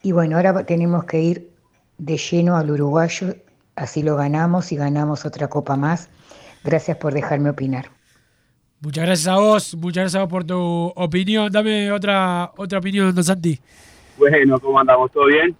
Y 0.02 0.12
bueno, 0.12 0.36
ahora 0.36 0.66
tenemos 0.66 1.04
que 1.04 1.20
ir 1.22 1.50
de 1.98 2.16
lleno 2.16 2.56
al 2.56 2.70
uruguayo, 2.70 3.36
así 3.76 4.02
lo 4.02 4.16
ganamos 4.16 4.72
y 4.72 4.76
ganamos 4.76 5.24
otra 5.24 5.48
copa 5.48 5.76
más. 5.76 6.08
Gracias 6.64 6.96
por 6.96 7.14
dejarme 7.14 7.50
opinar. 7.50 7.86
Muchas 8.80 9.04
gracias 9.06 9.28
a 9.28 9.36
vos, 9.38 9.76
muchas 9.76 10.02
gracias 10.02 10.18
a 10.20 10.24
vos 10.24 10.30
por 10.30 10.44
tu 10.44 10.92
opinión. 10.96 11.52
Dame 11.52 11.92
otra, 11.92 12.50
otra 12.56 12.80
opinión, 12.80 13.14
don 13.14 13.22
Santi. 13.22 13.60
Bueno, 14.18 14.58
¿cómo 14.58 14.80
andamos? 14.80 15.10
¿Todo 15.12 15.26
bien? 15.26 15.56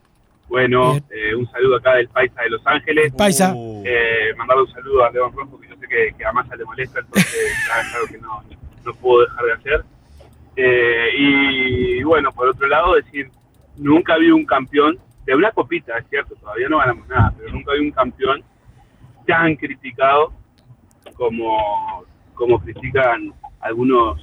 Bueno, 0.57 0.99
eh, 1.09 1.35
un 1.35 1.51
saludo 1.51 1.77
acá 1.77 1.95
del 1.95 2.09
Paisa 2.09 2.43
de 2.43 2.51
Los 2.51 2.61
Ángeles. 2.67 3.11
Paisa. 3.17 3.55
Eh, 3.87 4.35
mandarle 4.37 4.65
un 4.65 4.71
saludo 4.71 5.03
a 5.03 5.11
León 5.11 5.33
Rojo, 5.35 5.59
que 5.59 5.67
yo 5.69 5.75
sé 5.77 5.89
que, 5.89 6.13
que 6.19 6.27
a 6.27 6.33
Massa 6.33 6.55
le 6.57 6.65
molesta, 6.67 7.01
entonces 7.01 7.35
es 7.35 7.95
algo 7.95 8.07
que 8.09 8.19
no, 8.19 8.43
no 8.85 8.95
puedo 9.01 9.25
dejar 9.25 9.45
de 9.47 9.53
hacer. 9.55 9.85
Eh, 10.57 11.09
y 11.17 12.03
bueno, 12.03 12.31
por 12.33 12.49
otro 12.49 12.69
lado, 12.69 12.97
decir, 12.97 13.31
nunca 13.79 14.19
vi 14.19 14.31
un 14.31 14.45
campeón 14.45 14.99
de 15.25 15.35
una 15.35 15.51
copita, 15.53 15.97
es 15.97 16.07
cierto, 16.11 16.35
todavía 16.35 16.69
no 16.69 16.77
ganamos 16.79 17.09
nada, 17.09 17.33
pero 17.39 17.51
nunca 17.51 17.73
vi 17.73 17.81
un 17.81 17.91
campeón 17.93 18.43
tan 19.27 19.57
criticado 19.57 20.35
como, 21.15 22.05
como 22.35 22.61
critican 22.61 23.33
algunos 23.61 24.21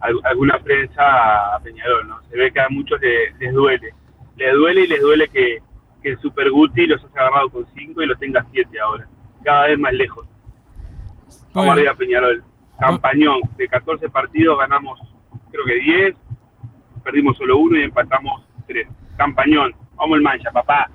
al- 0.00 0.20
alguna 0.24 0.58
prensa 0.58 1.54
a 1.54 1.58
Peñarol, 1.60 2.06
¿no? 2.06 2.20
Se 2.28 2.36
ve 2.36 2.52
que 2.52 2.60
a 2.60 2.68
muchos 2.68 3.00
le- 3.00 3.32
les 3.38 3.54
duele. 3.54 3.94
Les 4.36 4.52
duele 4.54 4.82
y 4.82 4.86
les 4.86 5.00
duele 5.00 5.28
que, 5.28 5.58
que 6.02 6.10
el 6.10 6.18
Super 6.20 6.50
Guti 6.50 6.86
los 6.86 7.02
haya 7.04 7.12
agarrado 7.26 7.50
con 7.50 7.66
5 7.74 8.02
y 8.02 8.06
los 8.06 8.18
tenga 8.18 8.44
7 8.52 8.80
ahora. 8.80 9.08
Cada 9.44 9.66
vez 9.68 9.78
más 9.78 9.92
lejos. 9.94 10.26
Vamos 11.26 11.52
Bueno. 11.54 11.72
arriba 11.72 11.94
Peñarol. 11.94 12.44
Campañón. 12.78 13.40
De 13.56 13.66
14 13.68 14.08
partidos 14.10 14.58
ganamos 14.58 15.00
creo 15.50 15.64
que 15.64 15.74
10. 15.74 16.16
Perdimos 17.04 17.36
solo 17.36 17.56
uno 17.58 17.78
y 17.78 17.82
empatamos 17.84 18.42
3. 18.66 18.86
Campañón. 19.16 19.74
Vamos 19.96 20.16
el 20.18 20.22
mancha, 20.22 20.50
papá. 20.50 20.90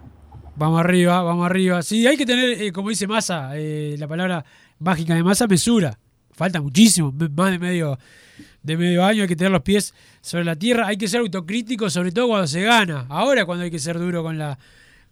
Vamos 0.56 0.80
arriba, 0.82 1.24
vamos 1.24 1.46
arriba. 1.46 1.82
Sí, 1.82 2.06
hay 2.06 2.18
que 2.18 2.26
tener, 2.26 2.62
eh, 2.62 2.72
como 2.72 2.90
dice 2.90 3.08
Massa, 3.08 3.52
eh, 3.56 3.96
la 3.98 4.08
palabra 4.08 4.46
mágica 4.80 5.16
de 5.16 5.24
Massa, 5.24 5.48
mesura. 5.48 5.98
Falta 6.42 6.60
muchísimo, 6.60 7.14
más 7.36 7.52
de 7.52 7.60
medio, 7.60 8.00
de 8.64 8.76
medio 8.76 9.06
año, 9.06 9.22
hay 9.22 9.28
que 9.28 9.36
tener 9.36 9.52
los 9.52 9.62
pies 9.62 9.94
sobre 10.22 10.44
la 10.44 10.56
tierra, 10.56 10.88
hay 10.88 10.98
que 10.98 11.08
ser 11.08 11.20
autocrítico, 11.20 11.88
sobre 11.92 12.12
todo 12.12 12.30
cuando 12.30 12.48
se 12.48 12.64
gana. 12.64 13.06
Ahora 13.10 13.46
cuando 13.46 13.64
hay 13.64 13.70
que 13.70 13.78
ser 13.78 14.00
duro 14.00 14.24
con 14.24 14.40
la, 14.40 14.58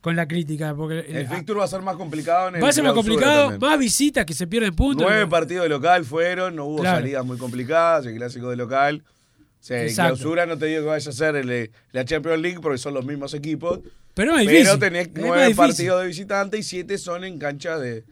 con 0.02 0.16
la 0.16 0.28
crítica, 0.28 0.74
porque 0.74 1.02
El 1.08 1.28
fixture 1.28 1.60
va 1.60 1.66
a 1.66 1.68
ser 1.68 1.84
más 1.84 1.98
complicado 1.98 2.48
en 2.50 2.56
el 2.56 2.64
va 2.64 2.70
a 2.70 2.74
ser 2.74 2.84
más 2.84 2.94
complicado, 2.94 3.50
también. 3.52 3.60
más 3.70 3.78
visitas 3.78 4.26
que 4.26 4.34
se 4.34 4.48
pierden 4.48 4.74
puntos. 4.74 5.06
Nueve 5.08 5.28
partidos 5.28 5.62
de 5.66 5.70
local 5.70 6.04
fueron, 6.04 6.56
no 6.56 6.66
hubo 6.66 6.80
Claro. 6.80 6.98
salidas 6.98 7.24
muy 7.24 7.38
complicadas, 7.38 8.08
el 8.08 8.16
clásico 8.16 8.50
de 8.50 8.56
local. 8.56 9.04
O 9.06 9.64
sea, 9.64 9.82
en 9.84 9.88
Exacto. 9.90 10.16
clausura 10.16 10.48
no 10.48 10.58
te 10.58 10.66
digo 10.66 10.82
que 10.82 10.88
vaya 10.88 11.10
a 11.10 11.14
ser 11.14 11.36
el- 11.36 11.70
la 11.92 12.06
Champions 12.06 12.42
League 12.42 12.60
porque 12.60 12.80
son 12.80 12.96
los 12.96 13.06
mismos 13.06 13.36
equipos. 13.36 13.82
Pero 14.16 14.34
es 14.36 14.48
difícil, 14.48 14.64
Pero 14.66 14.80
tenés 14.80 15.08
es 15.10 15.14
nueve 15.16 15.54
partidos 15.54 16.02
de 16.02 16.08
visitante 16.08 16.58
y 16.58 16.64
siete 16.64 16.98
son 16.98 17.24
en 17.24 17.38
canchas 17.38 17.80
de, 17.82 18.04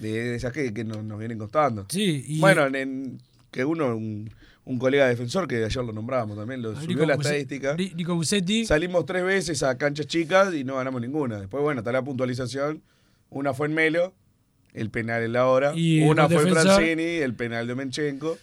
de, 0.00 0.34
esas 0.34 0.52
que, 0.52 0.72
que 0.72 0.84
nos, 0.84 1.02
nos 1.04 1.18
vienen 1.18 1.38
costando. 1.38 1.86
Sí, 1.88 2.24
y- 2.26 2.40
Bueno, 2.40 2.66
en, 2.66 2.74
en- 2.74 3.18
que 3.50 3.64
uno, 3.64 3.96
un, 3.96 4.30
un 4.64 4.78
colega 4.78 5.08
defensor, 5.08 5.48
que 5.48 5.64
ayer 5.64 5.84
lo 5.84 5.92
nombrábamos 5.92 6.36
también, 6.36 6.60
lo 6.62 6.74
subió 6.74 6.88
Nico 6.88 7.06
la 7.06 7.14
estadística. 7.14 7.74
Ni- 7.76 7.90
Nico 7.94 8.14
Musetti. 8.14 8.66
Salimos 8.66 9.06
tres 9.06 9.24
veces 9.24 9.62
a 9.62 9.76
canchas 9.78 10.06
chicas 10.06 10.52
y 10.54 10.64
no 10.64 10.76
ganamos 10.76 11.00
ninguna. 11.00 11.38
Después, 11.40 11.62
bueno, 11.62 11.80
está 11.80 11.92
la 11.92 12.02
puntualización. 12.02 12.82
Una 13.30 13.54
fue 13.54 13.66
en 13.68 13.74
Melo, 13.74 14.12
el 14.74 14.90
penal 14.90 15.22
en 15.22 15.32
la 15.32 15.46
hora. 15.46 15.72
Y 15.74 16.02
Una 16.02 16.28
fue 16.28 16.44
defensor. 16.44 16.74
Francini, 16.74 17.02
el 17.02 17.34
penal 17.34 17.66
de 17.66 17.74
Menchenko. 17.74 18.38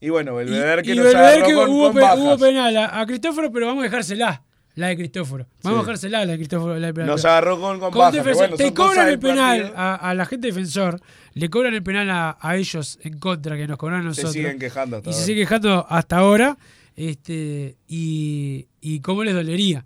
Y 0.00 0.10
bueno, 0.10 0.34
Belvedere 0.36 0.82
que 0.82 0.92
y 0.92 0.96
nos 0.96 1.06
Belvedere 1.06 1.28
agarró 1.42 1.46
que 1.46 1.54
con, 1.54 1.68
hubo, 1.70 1.92
con 1.92 2.00
bajas. 2.00 2.18
hubo 2.18 2.38
penal 2.38 2.76
a, 2.76 3.00
a 3.00 3.06
Cristóforo, 3.06 3.50
pero 3.52 3.66
vamos 3.66 3.82
a 3.82 3.84
dejársela. 3.84 4.42
La 4.78 4.88
de 4.88 4.96
Cristóforo. 4.96 5.46
Vamos 5.62 5.78
Sí. 5.78 5.80
a 5.80 5.82
dejársela 5.86 6.24
la 6.24 6.32
de 6.32 6.38
Cristóforo. 6.38 6.78
la 6.78 6.92
de- 6.92 7.04
Nos 7.04 7.24
agarró 7.24 7.60
con- 7.60 7.80
con 7.80 7.90
bueno, 7.92 8.56
Te 8.56 8.72
cobran 8.72 9.08
el 9.08 9.18
penal 9.18 9.72
a, 9.76 9.94
a 9.96 10.14
la 10.14 10.24
gente 10.24 10.46
defensor. 10.46 11.00
Le 11.34 11.50
cobran 11.50 11.74
el 11.74 11.82
penal 11.82 12.08
a, 12.10 12.38
a 12.40 12.56
ellos 12.56 12.98
en 13.02 13.18
contra 13.18 13.56
que 13.56 13.66
nos 13.66 13.76
cobraron 13.76 14.06
a 14.06 14.14
Se 14.14 14.22
nosotros. 14.22 14.32
siguen 14.34 14.58
quejando 14.58 14.98
hasta 14.98 15.10
Y 15.10 15.12
se 15.12 15.18
ahora. 15.18 15.26
sigue 15.26 15.40
quejando 15.40 15.86
hasta 15.88 16.16
ahora. 16.18 16.58
Este, 16.94 17.76
y, 17.88 18.66
y 18.80 19.00
cómo 19.00 19.24
les 19.24 19.34
dolería. 19.34 19.84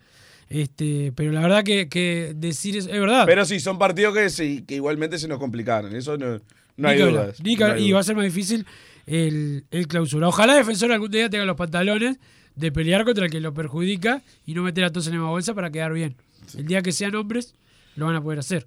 Este, 0.49 1.12
pero 1.16 1.32
la 1.32 1.40
verdad 1.40 1.62
que, 1.64 1.88
que 1.88 2.32
decir 2.36 2.76
eso 2.76 2.90
es 2.90 3.01
verdad. 3.01 3.24
Pero 3.26 3.45
sí, 3.47 3.61
son 3.61 3.78
partidos 3.78 4.14
que, 4.14 4.28
sí, 4.28 4.64
que 4.66 4.74
igualmente 4.74 5.18
se 5.18 5.26
nos 5.28 5.38
complicaron. 5.38 5.95
Eso 5.97 6.18
no, 6.18 6.40
no 6.76 6.88
hay 6.88 6.99
dudas. 6.99 7.38
no 7.40 7.66
hay 7.74 7.84
y 7.88 7.93
va 7.93 8.01
a 8.01 8.03
ser 8.03 8.16
más 8.16 8.24
difícil 8.26 8.66
el, 9.07 9.64
el 9.70 9.86
clausura. 9.88 10.28
Ojalá 10.28 10.55
Defensor 10.55 10.93
algún 10.93 11.11
día 11.11 11.30
tenga 11.30 11.45
los 11.47 11.57
pantalones 11.57 12.18
de 12.55 12.72
pelear 12.72 13.05
contra 13.05 13.26
el 13.26 13.30
que 13.30 13.40
lo 13.40 13.55
perjudica 13.55 14.22
y 14.46 14.55
no 14.55 14.62
meter 14.62 14.84
a 14.84 14.90
todos 14.90 15.07
en 15.07 15.14
la 15.14 15.18
misma 15.18 15.30
bolsa 15.30 15.55
para 15.55 15.70
quedar 15.70 15.92
bien. 15.92 16.16
El 16.57 16.66
día 16.66 16.82
que 16.82 16.92
sean 16.92 17.14
hombres, 17.14 17.55
lo 17.96 18.07
van 18.07 18.16
a 18.16 18.22
poder 18.22 18.38
hacer. 18.38 18.66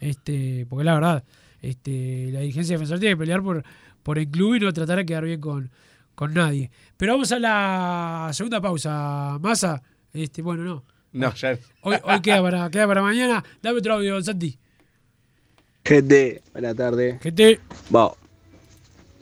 Este, 0.00 0.66
porque 0.68 0.84
la 0.84 0.94
verdad, 0.94 1.24
este, 1.62 2.30
la 2.32 2.40
dirigencia 2.40 2.74
de 2.74 2.78
Defensor 2.78 2.98
tiene 2.98 3.14
que 3.14 3.18
pelear 3.18 3.42
por, 3.42 3.64
por 4.02 4.18
el 4.18 4.28
club 4.28 4.54
y 4.56 4.60
no 4.60 4.72
tratar 4.72 4.98
de 4.98 5.06
quedar 5.06 5.24
bien 5.24 5.40
con, 5.40 5.70
con 6.14 6.34
nadie. 6.34 6.70
Pero 6.96 7.14
vamos 7.14 7.32
a 7.32 7.38
la 7.38 8.30
segunda 8.32 8.60
pausa. 8.60 9.38
Massa, 9.40 9.82
este, 10.12 10.42
bueno, 10.42 10.64
no. 10.64 10.84
No, 11.12 11.34
ya. 11.34 11.58
Hoy, 11.82 11.96
hoy 12.02 12.20
queda, 12.20 12.42
para, 12.42 12.70
queda 12.70 12.86
para 12.86 13.02
mañana. 13.02 13.42
Dame 13.62 13.78
otro 13.78 13.94
audio, 13.94 14.22
Santi. 14.22 14.58
Gente, 15.84 16.42
buenas 16.52 16.76
tardes. 16.76 17.20
Gente. 17.22 17.60
Bueno, 17.90 18.16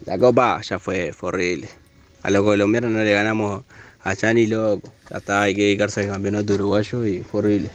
la 0.07 0.19
copa 0.19 0.61
ya 0.63 0.79
fue, 0.79 1.13
fue 1.13 1.29
horrible. 1.29 1.69
A 2.23 2.31
los 2.31 2.43
colombianos 2.43 2.91
no 2.91 2.99
le 2.99 3.13
ganamos 3.13 3.65
a 4.05 4.15
Chani, 4.15 4.47
loco. 4.47 4.93
Ya 5.11 5.17
está, 5.17 5.43
hay 5.43 5.55
que 5.55 5.63
dedicarse 5.63 6.03
al 6.03 6.09
campeonato 6.09 6.55
uruguayo 6.55 7.07
y 7.07 7.21
fue 7.23 7.41
horrible. 7.41 7.71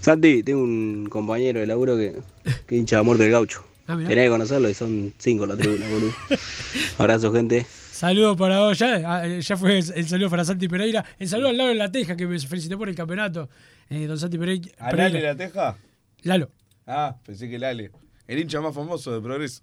Santi, 0.00 0.42
tengo 0.42 0.62
un 0.62 1.06
compañero 1.08 1.60
de 1.60 1.66
laburo 1.66 1.96
que 1.96 2.14
que 2.66 2.76
hincha 2.76 2.98
de 2.98 3.02
muerte 3.02 3.24
del 3.24 3.32
gaucho. 3.32 3.64
Ah. 3.86 3.96
Tenés 3.96 4.24
que 4.24 4.30
conocerlo 4.30 4.68
y 4.68 4.74
son 4.74 5.12
cinco 5.18 5.46
la 5.46 5.56
tribuna, 5.56 5.88
boludo. 5.88 6.12
Abrazo, 6.98 7.32
gente. 7.32 7.66
Saludos 7.92 8.36
para 8.36 8.58
vos, 8.58 8.78
ya, 8.78 9.02
ah, 9.04 9.26
eh, 9.26 9.40
ya 9.40 9.56
fue 9.56 9.78
el, 9.78 9.92
el 9.94 10.08
saludo 10.08 10.30
para 10.30 10.44
Santi 10.44 10.68
Pereira. 10.68 11.04
El 11.18 11.28
saludo 11.28 11.48
al 11.48 11.56
lado 11.56 11.68
de 11.68 11.76
la 11.76 11.92
Teja 11.92 12.16
que 12.16 12.26
me 12.26 12.38
felicitó 12.38 12.76
por 12.76 12.88
el 12.88 12.94
campeonato. 12.94 13.48
Eh, 13.88 14.06
don 14.06 14.18
Santi 14.18 14.38
Pereira. 14.38 14.70
¿A 14.78 14.92
Lale 14.92 15.20
la 15.20 15.36
Teja? 15.36 15.76
Lalo. 16.22 16.50
Ah, 16.86 17.16
pensé 17.24 17.48
que 17.48 17.58
Lale. 17.58 17.90
El 18.26 18.38
hincha 18.40 18.60
más 18.60 18.74
famoso 18.74 19.12
de 19.12 19.20
Progreso. 19.20 19.62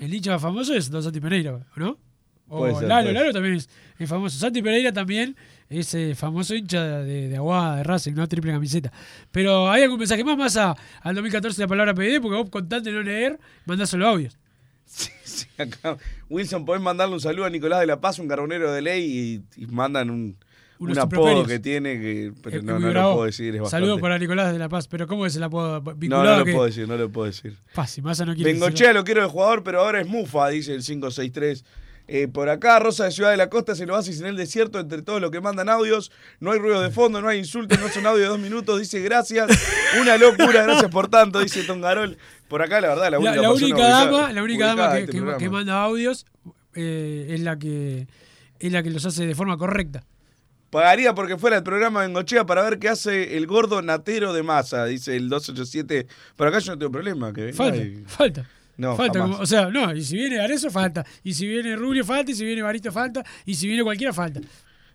El 0.00 0.14
hincha 0.14 0.32
más 0.32 0.42
famoso 0.42 0.74
es 0.74 0.90
Don 0.90 1.02
Santi 1.02 1.20
Pereira, 1.20 1.66
¿no? 1.76 1.98
O 2.50 2.78
ser, 2.78 2.88
Lalo, 2.88 3.12
Lalo 3.12 3.32
también 3.32 3.54
es, 3.54 3.68
es 3.98 4.08
famoso. 4.08 4.38
Santi 4.38 4.60
Pereira 4.62 4.92
también 4.92 5.36
es 5.68 5.94
eh, 5.94 6.14
famoso 6.14 6.54
hincha 6.54 6.84
de, 6.98 7.28
de 7.28 7.36
Aguada, 7.36 7.76
de 7.76 7.84
Racing, 7.84 8.12
¿no? 8.14 8.26
Triple 8.28 8.52
camiseta. 8.52 8.92
Pero 9.30 9.70
hay 9.70 9.84
algún 9.84 9.98
mensaje 9.98 10.24
más, 10.24 10.36
más 10.36 10.56
a- 10.56 10.76
al 11.02 11.14
2014 11.14 11.60
la 11.62 11.68
palabra 11.68 11.94
PD, 11.94 12.20
porque 12.20 12.36
vos 12.36 12.50
con 12.50 12.68
tanto 12.68 12.90
no 12.90 13.02
leer, 13.02 13.38
mandás 13.66 13.88
solo 13.90 14.08
audios. 14.08 14.36
Sí, 15.30 15.46
acá. 15.58 15.96
Wilson, 16.28 16.64
podés 16.64 16.82
mandarle 16.82 17.14
un 17.14 17.20
saludo 17.20 17.44
a 17.46 17.50
Nicolás 17.50 17.78
de 17.80 17.86
la 17.86 18.00
Paz, 18.00 18.18
un 18.18 18.26
carbonero 18.26 18.72
de 18.72 18.82
ley, 18.82 19.42
y, 19.56 19.62
y 19.62 19.66
mandan 19.68 20.10
un, 20.10 20.36
un 20.80 20.98
apodo 20.98 21.46
que 21.46 21.60
tiene 21.60 22.00
que 22.00 22.32
pero 22.42 22.60
no, 22.62 22.80
no 22.80 22.92
lo 22.92 23.12
puedo 23.14 23.24
decir. 23.26 23.54
Es. 23.54 23.70
Saludos 23.70 24.00
para 24.00 24.18
Nicolás 24.18 24.52
de 24.52 24.58
la 24.58 24.68
Paz. 24.68 24.88
Pero 24.88 25.06
¿cómo 25.06 25.24
es 25.26 25.36
el 25.36 25.44
apodo? 25.44 25.80
No, 25.80 25.94
Vinculado 25.94 26.24
no 26.24 26.34
a 26.34 26.38
lo 26.40 26.44
que- 26.44 26.52
puedo 26.52 26.66
decir, 26.66 26.88
no 26.88 26.96
lo 26.96 27.08
puedo 27.10 27.26
decir. 27.26 27.56
Fácil, 27.72 28.02
Massa 28.02 28.24
no 28.26 28.34
quiere 28.34 28.50
Bengochea 28.52 28.88
decirlo. 28.88 29.00
lo 29.00 29.04
quiero 29.04 29.22
de 29.22 29.28
jugador, 29.28 29.62
pero 29.62 29.80
ahora 29.80 30.00
es 30.00 30.08
Mufa, 30.08 30.48
dice 30.48 30.74
el 30.74 30.82
563. 30.82 31.64
Eh, 32.12 32.26
por 32.26 32.48
acá, 32.48 32.80
Rosa 32.80 33.04
de 33.04 33.12
Ciudad 33.12 33.30
de 33.30 33.36
la 33.36 33.48
Costa 33.48 33.76
se 33.76 33.86
lo 33.86 33.94
hace 33.94 34.12
en 34.12 34.26
el 34.26 34.36
desierto 34.36 34.80
entre 34.80 35.00
todos 35.02 35.20
los 35.20 35.30
que 35.30 35.40
mandan 35.40 35.68
audios. 35.68 36.10
No 36.40 36.50
hay 36.50 36.58
ruido 36.58 36.80
de 36.82 36.90
fondo, 36.90 37.20
no 37.22 37.28
hay 37.28 37.38
insultos, 37.38 37.78
no 37.78 37.88
son 37.88 38.04
audio 38.04 38.22
de 38.24 38.28
dos 38.30 38.40
minutos. 38.40 38.80
Dice 38.80 38.98
gracias. 39.00 39.48
Una 40.00 40.16
locura, 40.16 40.64
gracias 40.64 40.90
por 40.90 41.06
tanto, 41.08 41.38
dice 41.38 41.62
Tongarol. 41.62 42.18
Por 42.48 42.62
acá, 42.62 42.80
la 42.80 42.88
verdad, 42.88 43.04
la 43.04 43.10
La, 43.10 43.18
única, 43.20 43.36
la 43.36 43.48
persona 43.50 43.66
única 43.74 43.88
dama, 43.88 44.32
la 44.32 44.42
única 44.42 44.66
dama 44.66 44.92
que, 44.94 44.98
este 45.04 45.22
que- 45.38 45.48
manda 45.50 45.82
audios 45.84 46.26
eh, 46.74 47.28
es 47.30 47.40
la 47.42 47.56
que 47.60 48.08
es 48.58 48.72
la 48.72 48.82
que 48.82 48.90
los 48.90 49.06
hace 49.06 49.24
de 49.24 49.34
forma 49.36 49.56
correcta. 49.56 50.02
Pagaría 50.70 51.14
porque 51.14 51.36
fuera 51.38 51.56
el 51.58 51.62
programa 51.62 52.00
Bengochea 52.02 52.44
para 52.44 52.62
ver 52.62 52.78
qué 52.80 52.88
hace 52.88 53.36
el 53.36 53.46
gordo 53.46 53.82
natero 53.82 54.32
de 54.32 54.42
masa, 54.42 54.84
dice 54.86 55.16
el 55.16 55.28
287. 55.28 56.06
Por 56.34 56.48
acá 56.48 56.58
yo 56.58 56.72
no 56.72 56.78
tengo 56.78 56.90
problema. 56.92 57.32
Que 57.32 57.52
Falta, 57.52 57.76
y- 57.76 58.02
falta. 58.06 58.48
No, 58.80 58.96
falta 58.96 59.18
jamás. 59.20 59.30
como- 59.36 59.42
o 59.42 59.46
sea, 59.46 59.66
no, 59.68 59.94
y 59.94 60.02
si 60.02 60.16
viene 60.16 60.40
Arezo, 60.40 60.70
falta. 60.70 61.04
Y 61.22 61.34
si 61.34 61.46
viene 61.46 61.76
Rubio, 61.76 62.04
falta. 62.04 62.30
Y 62.30 62.34
si 62.34 62.44
viene 62.44 62.62
Barito, 62.62 62.90
falta. 62.90 63.22
Y 63.44 63.54
si 63.54 63.66
viene 63.68 63.82
cualquiera, 63.82 64.12
falta. 64.12 64.40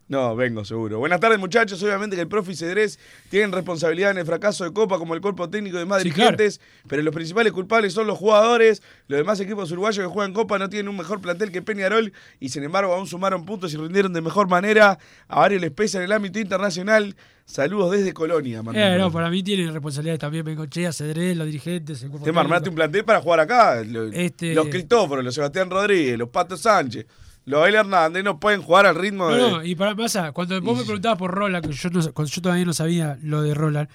No, 0.08 0.36
vengo 0.36 0.64
seguro. 0.64 1.00
Buenas 1.00 1.20
tardes, 1.20 1.40
muchachos. 1.40 1.82
Obviamente 1.82 2.16
que 2.16 2.22
el 2.22 2.28
profe 2.28 2.52
y 2.52 2.56
Cedrés 2.56 3.00
tienen 3.32 3.52
responsabilidad 3.52 4.12
en 4.12 4.20
el 4.20 4.26
fracaso 4.26 4.64
de 4.64 4.72
Copa, 4.72 5.00
como 5.00 5.16
el 5.16 5.22
cuerpo 5.22 5.50
técnico 5.50 5.80
de 5.80 5.86
más 5.86 6.04
Sí, 6.04 6.10
dirigentes, 6.12 6.62
pero 6.88 7.02
los 7.02 7.12
principales 7.14 7.52
culpables 7.52 7.92
son 7.94 8.06
los 8.06 8.16
jugadores. 8.20 8.84
Los 9.08 9.18
demás 9.18 9.40
equipos 9.40 9.72
uruguayos 9.72 10.06
que 10.06 10.14
juegan 10.14 10.32
Copa 10.34 10.60
no 10.60 10.70
tienen 10.70 10.90
un 10.90 10.98
mejor 10.98 11.22
plantel 11.22 11.52
que 11.52 11.64
Peñarol 11.64 12.14
y, 12.40 12.50
sin 12.50 12.64
embargo, 12.64 12.94
aún 12.94 13.08
sumaron 13.08 13.46
puntos 13.46 13.74
y 13.74 13.78
rindieron 13.78 14.14
de 14.14 14.22
mejor 14.22 14.48
manera. 14.48 15.00
A 15.28 15.40
varios 15.40 15.60
les 15.60 15.72
pesa 15.72 15.98
en 15.98 16.04
el 16.04 16.12
ámbito 16.12 16.38
internacional. 16.38 17.16
Saludos 17.46 17.92
desde 17.94 18.14
Colonia. 18.14 18.62
mandan 18.62 18.94
Eh, 18.94 18.98
no, 19.00 19.12
para 19.12 19.32
mí 19.32 19.42
tienen 19.42 19.74
responsabilidades 19.74 20.20
también 20.20 20.46
Bengochea, 20.46 20.94
Cedrés, 20.94 21.36
los 21.36 21.48
dirigentes, 21.48 22.04
el 22.04 22.10
cuerpo 22.10 22.26
Tema, 22.26 22.44
técnico. 22.44 22.70
un 22.70 22.76
plantel 22.76 23.06
para 23.06 23.22
jugar 23.22 23.40
acá. 23.40 23.84
Lo- 23.84 24.06
Este- 24.12 24.54
Los 24.54 24.68
Cristóforos, 24.68 25.26
los 25.26 25.34
Sebastián 25.34 25.68
Rodríguez, 25.72 26.16
los 26.18 26.30
Pato 26.30 26.58
Sánchez, 26.58 27.06
los 27.46 27.62
Abel 27.62 27.76
Hernández 27.76 28.24
no 28.24 28.40
pueden 28.40 28.62
jugar 28.62 28.86
al 28.86 28.96
ritmo 28.96 29.30
No, 29.30 29.36
de. 29.36 29.42
no, 29.52 29.64
y 29.64 29.76
para 29.76 29.94
Massa, 29.96 30.32
cuando 30.32 30.60
vos 30.62 30.78
me 30.78 30.84
preguntabas 30.84 31.18
por 31.20 31.32
Roland, 31.32 31.66
que 31.66 31.74
yo, 31.74 31.90
no- 31.90 32.14
cuando 32.14 32.32
yo 32.32 32.42
todavía 32.42 32.66
no 32.66 32.74
sabía 32.74 33.18
lo 33.22 33.42
de 33.44 33.54
Roland, 33.54 33.88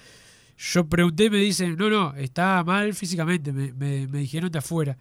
yo 0.56 0.86
pregunté 0.86 1.24
y 1.24 1.30
me 1.30 1.38
dicen, 1.38 1.76
no, 1.76 1.88
no, 1.90 2.14
está 2.16 2.62
mal 2.64 2.92
físicamente, 2.94 3.52
me, 3.52 3.72
me, 3.72 4.06
me 4.06 4.18
dijeron 4.18 4.46
está 4.46 4.58
afuera. 4.60 4.96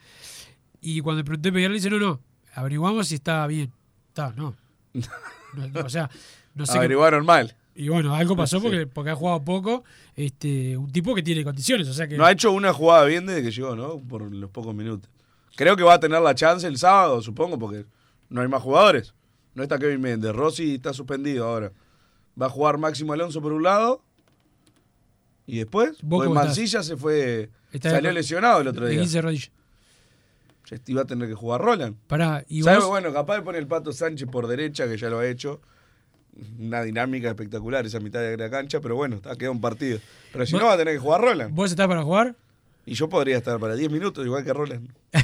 Y 0.81 1.01
cuando 1.01 1.23
pregunté 1.23 1.51
Peñarol, 1.51 1.75
dice, 1.75 1.89
no, 1.89 1.99
no, 1.99 2.19
averiguamos 2.55 3.07
si 3.09 3.15
está 3.15 3.45
bien. 3.47 3.71
Está, 4.07 4.33
no. 4.35 4.55
No, 4.93 5.81
o 5.85 5.89
sea, 5.89 6.09
no 6.55 6.65
sé. 6.65 6.77
Averiguaron 6.77 7.25
mal. 7.25 7.55
Y 7.75 7.87
bueno, 7.89 8.13
algo 8.15 8.35
pasó 8.35 8.61
porque, 8.61 8.87
porque 8.87 9.11
ha 9.11 9.15
jugado 9.15 9.43
poco, 9.43 9.83
este, 10.15 10.75
un 10.75 10.91
tipo 10.91 11.15
que 11.15 11.23
tiene 11.23 11.43
condiciones, 11.43 11.87
o 11.87 11.93
sea 11.93 12.07
que... 12.07 12.17
No 12.17 12.25
ha 12.25 12.31
hecho 12.31 12.51
una 12.51 12.73
jugada 12.73 13.05
bien 13.05 13.25
desde 13.25 13.41
que 13.43 13.51
llegó, 13.51 13.75
¿no? 13.75 13.99
Por 13.99 14.33
los 14.33 14.49
pocos 14.49 14.75
minutos. 14.75 15.09
Creo 15.55 15.75
que 15.77 15.83
va 15.83 15.93
a 15.93 15.99
tener 15.99 16.21
la 16.21 16.35
chance 16.35 16.67
el 16.67 16.77
sábado, 16.77 17.21
supongo, 17.21 17.57
porque 17.57 17.85
no 18.29 18.41
hay 18.41 18.47
más 18.47 18.61
jugadores. 18.61 19.13
No 19.55 19.63
está 19.63 19.77
Kevin 19.79 20.01
Méndez. 20.01 20.33
Rossi 20.33 20.75
está 20.75 20.93
suspendido 20.93 21.47
ahora. 21.47 21.71
Va 22.41 22.45
a 22.45 22.49
jugar 22.49 22.77
Máximo 22.77 23.13
Alonso 23.13 23.41
por 23.41 23.51
un 23.51 23.63
lado. 23.63 24.01
Y 25.45 25.57
después, 25.57 25.97
¿Vos 26.03 26.25
pues? 26.27 26.35
Mancilla 26.35 26.83
se 26.83 26.95
fue. 26.95 27.49
Salió 27.81 28.11
lesionado 28.11 28.61
el 28.61 28.67
otro 28.67 28.87
día. 28.87 28.99
15 28.99 29.21
rodillas. 29.21 29.51
Ya 30.69 30.77
iba 30.85 31.01
a 31.01 31.05
tener 31.05 31.27
que 31.27 31.33
jugar 31.33 31.61
Roland. 31.61 31.95
Pará, 32.07 32.45
y 32.47 32.61
¿Sabe? 32.61 32.77
vos- 32.77 32.87
Bueno, 32.87 33.11
capaz 33.11 33.37
de 33.37 33.41
poner 33.41 33.59
el 33.61 33.67
Pato 33.67 33.91
Sánchez 33.91 34.29
por 34.29 34.45
derecha, 34.47 34.87
que 34.87 34.97
ya 34.97 35.09
lo 35.09 35.19
ha 35.19 35.27
hecho. 35.27 35.59
Una 36.59 36.83
dinámica 36.83 37.29
espectacular 37.29 37.85
esa 37.85 37.99
mitad 37.99 38.19
de 38.21 38.37
la 38.37 38.49
cancha, 38.49 38.79
pero 38.79 38.95
bueno, 38.95 39.15
está, 39.17 39.35
queda 39.35 39.49
un 39.51 39.59
partido. 39.59 39.99
Pero 40.31 40.45
si 40.45 40.55
no, 40.55 40.65
va 40.65 40.73
a 40.73 40.77
tener 40.77 40.93
que 40.93 40.99
jugar 40.99 41.21
Roland. 41.21 41.53
¿Vos 41.55 41.71
estás 41.71 41.87
para 41.87 42.03
jugar? 42.03 42.35
Y 42.89 42.95
yo 42.95 43.07
podría 43.07 43.37
estar 43.37 43.59
para 43.59 43.75
10 43.75 43.91
minutos, 43.91 44.25
igual 44.25 44.43
que 44.43 44.53
Roland. 44.53 44.89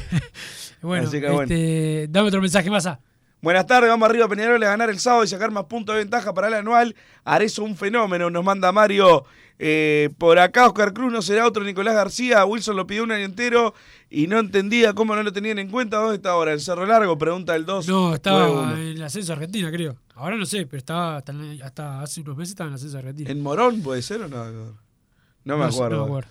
Bueno, 0.82 1.08
Así 1.08 1.20
que 1.20 1.28
bueno. 1.30 1.42
este, 1.52 2.08
dame 2.10 2.28
otro 2.28 2.42
mensaje 2.42 2.70
más. 2.70 2.86
A. 2.86 3.00
Buenas 3.42 3.66
tardes, 3.66 3.90
vamos 3.90 4.08
arriba 4.08 4.26
a 4.26 4.30
Peñarol 4.30 4.62
a 4.62 4.68
ganar 4.68 4.90
el 4.92 5.00
sábado 5.00 5.24
y 5.24 5.28
sacar 5.28 5.50
más 5.50 5.64
puntos 5.66 5.96
de 5.96 6.00
ventaja 6.02 6.32
para 6.34 6.48
el 6.48 6.54
anual. 6.54 6.96
Arezo 7.24 7.64
un 7.64 7.76
fenómeno, 7.76 8.30
nos 8.30 8.44
manda 8.44 8.72
Mario. 8.72 9.26
Eh, 9.58 10.10
por 10.20 10.38
acá 10.38 10.68
Oscar 10.68 10.94
Cruz 10.94 11.12
no 11.12 11.24
será 11.24 11.48
otro 11.48 11.64
Nicolás 11.64 11.96
García. 11.96 12.46
Wilson 12.46 12.76
lo 12.76 12.86
pidió 12.86 13.04
un 13.04 13.12
año 13.14 13.26
entero 13.26 13.74
y 14.12 14.28
no 14.28 14.38
entendía 14.38 14.94
cómo 14.94 15.16
no 15.16 15.24
lo 15.24 15.34
tenían 15.34 15.58
en 15.58 15.72
cuenta. 15.72 15.98
¿Dónde 15.98 16.18
está 16.18 16.32
ahora? 16.32 16.54
¿El 16.54 16.62
Cerro 16.62 16.86
Largo? 16.86 17.18
Pregunta 17.18 17.56
el 17.56 17.66
2. 17.66 17.88
No, 17.88 18.14
estaba 18.14 18.74
en 18.74 18.80
el 18.80 19.02
ascenso 19.04 19.34
Argentina, 19.34 19.72
creo. 19.72 19.96
Ahora 20.14 20.38
no 20.38 20.46
sé, 20.46 20.68
pero 20.68 20.78
estaba 20.78 21.18
hasta, 21.18 21.34
hasta 21.64 22.02
hace 22.02 22.22
unos 22.22 22.38
meses 22.38 22.52
estaba 22.52 22.68
en 22.68 22.74
el 22.74 22.76
ascenso 22.76 22.98
Argentina. 23.00 23.32
¿En 23.32 23.42
Morón 23.42 23.82
puede 23.82 24.04
ser 24.04 24.22
o 24.22 24.28
no? 24.28 24.46
No 25.46 25.58
me 25.58 25.58
No 25.58 25.64
acuerdo. 25.66 25.96
no 25.98 26.02
me 26.04 26.08
acuerdo. 26.10 26.30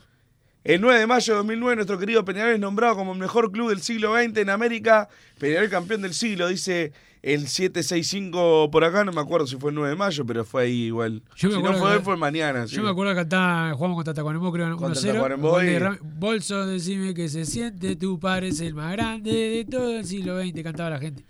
El 0.65 0.81
9 0.81 0.99
de 0.99 1.07
mayo 1.07 1.33
de 1.35 1.37
2009, 1.39 1.77
nuestro 1.77 1.99
querido 1.99 2.25
Peñarol 2.25 2.55
es 2.55 2.59
nombrado 2.61 2.97
como 2.97 3.12
el 3.12 3.19
mejor 3.19 3.53
club 3.53 3.69
del 3.69 3.81
siglo 3.83 4.15
XX 4.15 4.39
en 4.39 4.49
América. 4.51 5.09
Peñarol 5.39 5.69
campeón 5.69 6.01
del 6.01 6.15
siglo, 6.15 6.49
dice 6.49 6.93
el 7.21 7.49
765 7.49 8.71
por 8.71 8.83
acá. 8.83 9.05
No 9.05 9.12
me 9.12 9.21
acuerdo 9.21 9.47
si 9.47 9.57
fue 9.57 9.71
el 9.71 9.75
9 9.75 9.91
de 9.91 9.97
mayo, 9.97 10.25
pero 10.25 10.43
fue 10.45 10.62
ahí 10.62 10.85
igual. 10.85 11.21
Yo 11.37 11.51
si 11.51 11.62
no 11.62 11.75
fue 11.75 11.97
hoy, 11.97 12.03
fue 12.03 12.17
mañana. 12.17 12.67
sí. 12.67 12.77
Yo 12.77 12.83
me 12.83 12.89
acuerdo 12.89 13.12
que 13.12 13.21
acá 13.21 13.73
jugamos 13.75 13.97
contra 13.97 14.15
Tacuarembó, 14.15 14.51
creo, 14.53 14.69
1-0. 14.69 14.77
Contra 14.79 15.12
Tacuarembó 15.12 15.51
Gol 15.51 15.67
de 15.67 15.75
y- 15.77 15.99
Bolso, 16.19 16.65
decime 16.67 17.12
que 17.12 17.29
se 17.29 17.45
siente, 17.45 17.95
tú 17.97 18.19
pares 18.19 18.59
el 18.61 18.73
más 18.75 18.91
grande 18.93 19.33
de 19.33 19.67
todo 19.71 19.99
el 19.99 20.07
siglo 20.07 20.41
XX, 20.43 20.62
cantaba 20.62 20.89
la 20.91 20.99
gente. 20.99 21.25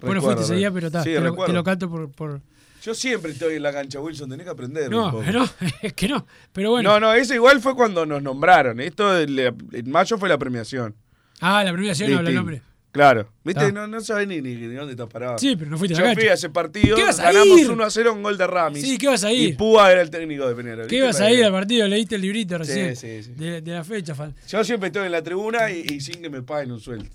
bueno, 0.00 0.14
Recuerdo, 0.20 0.22
fuiste 0.22 0.42
ese 0.44 0.54
día, 0.60 0.70
pero 0.70 0.86
está, 0.86 1.02
sí, 1.02 1.10
te, 1.10 1.16
lo, 1.18 1.30
recuerdo. 1.30 1.46
te 1.46 1.52
lo 1.54 1.64
canto 1.64 1.90
por... 1.90 2.10
por... 2.12 2.40
Yo 2.86 2.94
siempre 2.94 3.32
estoy 3.32 3.56
en 3.56 3.64
la 3.64 3.72
cancha, 3.72 3.98
Wilson, 3.98 4.30
tenés 4.30 4.44
que 4.44 4.50
aprender. 4.52 4.88
No, 4.88 5.06
un 5.06 5.10
poco. 5.10 5.24
no, 5.32 5.48
es 5.82 5.92
que 5.92 6.06
no. 6.06 6.24
Pero 6.52 6.70
bueno. 6.70 6.88
No, 6.88 7.00
no, 7.00 7.14
eso 7.14 7.34
igual 7.34 7.60
fue 7.60 7.74
cuando 7.74 8.06
nos 8.06 8.22
nombraron. 8.22 8.78
Esto 8.78 9.18
en 9.20 9.90
mayo 9.90 10.16
fue 10.18 10.28
la 10.28 10.38
premiación. 10.38 10.94
Ah, 11.40 11.64
la 11.64 11.72
premiación 11.72 12.12
no 12.12 12.18
habla 12.18 12.30
el 12.30 12.36
nombre. 12.36 12.62
Claro. 12.92 13.28
¿Viste? 13.42 13.60
Está. 13.66 13.72
No, 13.72 13.88
no 13.88 14.00
sabés 14.00 14.28
ni, 14.28 14.40
ni, 14.40 14.54
ni 14.54 14.72
dónde 14.74 14.92
estás 14.92 15.08
parado. 15.08 15.36
Sí, 15.36 15.56
pero 15.56 15.68
no 15.70 15.76
fuiste 15.78 15.94
a 15.94 15.98
Yo 15.98 16.02
la 16.04 16.08
cancha. 16.10 16.20
fui 16.20 16.28
a 16.30 16.34
ese 16.34 16.48
partido, 16.48 16.96
¿Qué 16.96 17.02
vas 17.02 17.18
a 17.18 17.24
ganamos 17.24 17.58
ir? 17.58 17.70
1 17.70 17.84
a 17.84 17.90
0 17.90 18.12
un 18.14 18.22
gol 18.22 18.38
de 18.38 18.46
Ramis. 18.46 18.82
Sí, 18.82 18.96
¿qué 18.98 19.08
vas 19.08 19.24
a 19.24 19.32
ir? 19.32 19.48
Y 19.50 19.52
Púa 19.54 19.90
era 19.92 20.00
el 20.00 20.08
técnico 20.08 20.48
de 20.48 20.54
Peñarol. 20.54 20.86
¿Qué 20.86 20.96
ibas 20.98 21.20
a 21.20 21.30
ir 21.30 21.44
al 21.44 21.52
partido? 21.52 21.88
¿Leíste 21.88 22.14
el 22.14 22.22
librito 22.22 22.56
recién? 22.56 22.94
sí, 22.96 23.22
sí. 23.24 23.32
De, 23.32 23.60
de 23.62 23.72
la 23.72 23.82
fecha, 23.84 24.14
fan. 24.14 24.32
Yo 24.48 24.62
siempre 24.64 24.86
estoy 24.86 25.06
en 25.06 25.12
la 25.12 25.22
tribuna 25.22 25.70
y, 25.70 25.80
y 25.94 26.00
sin 26.00 26.22
que 26.22 26.30
me 26.30 26.40
paguen 26.42 26.70
un 26.72 26.80
sueldo. 26.80 27.10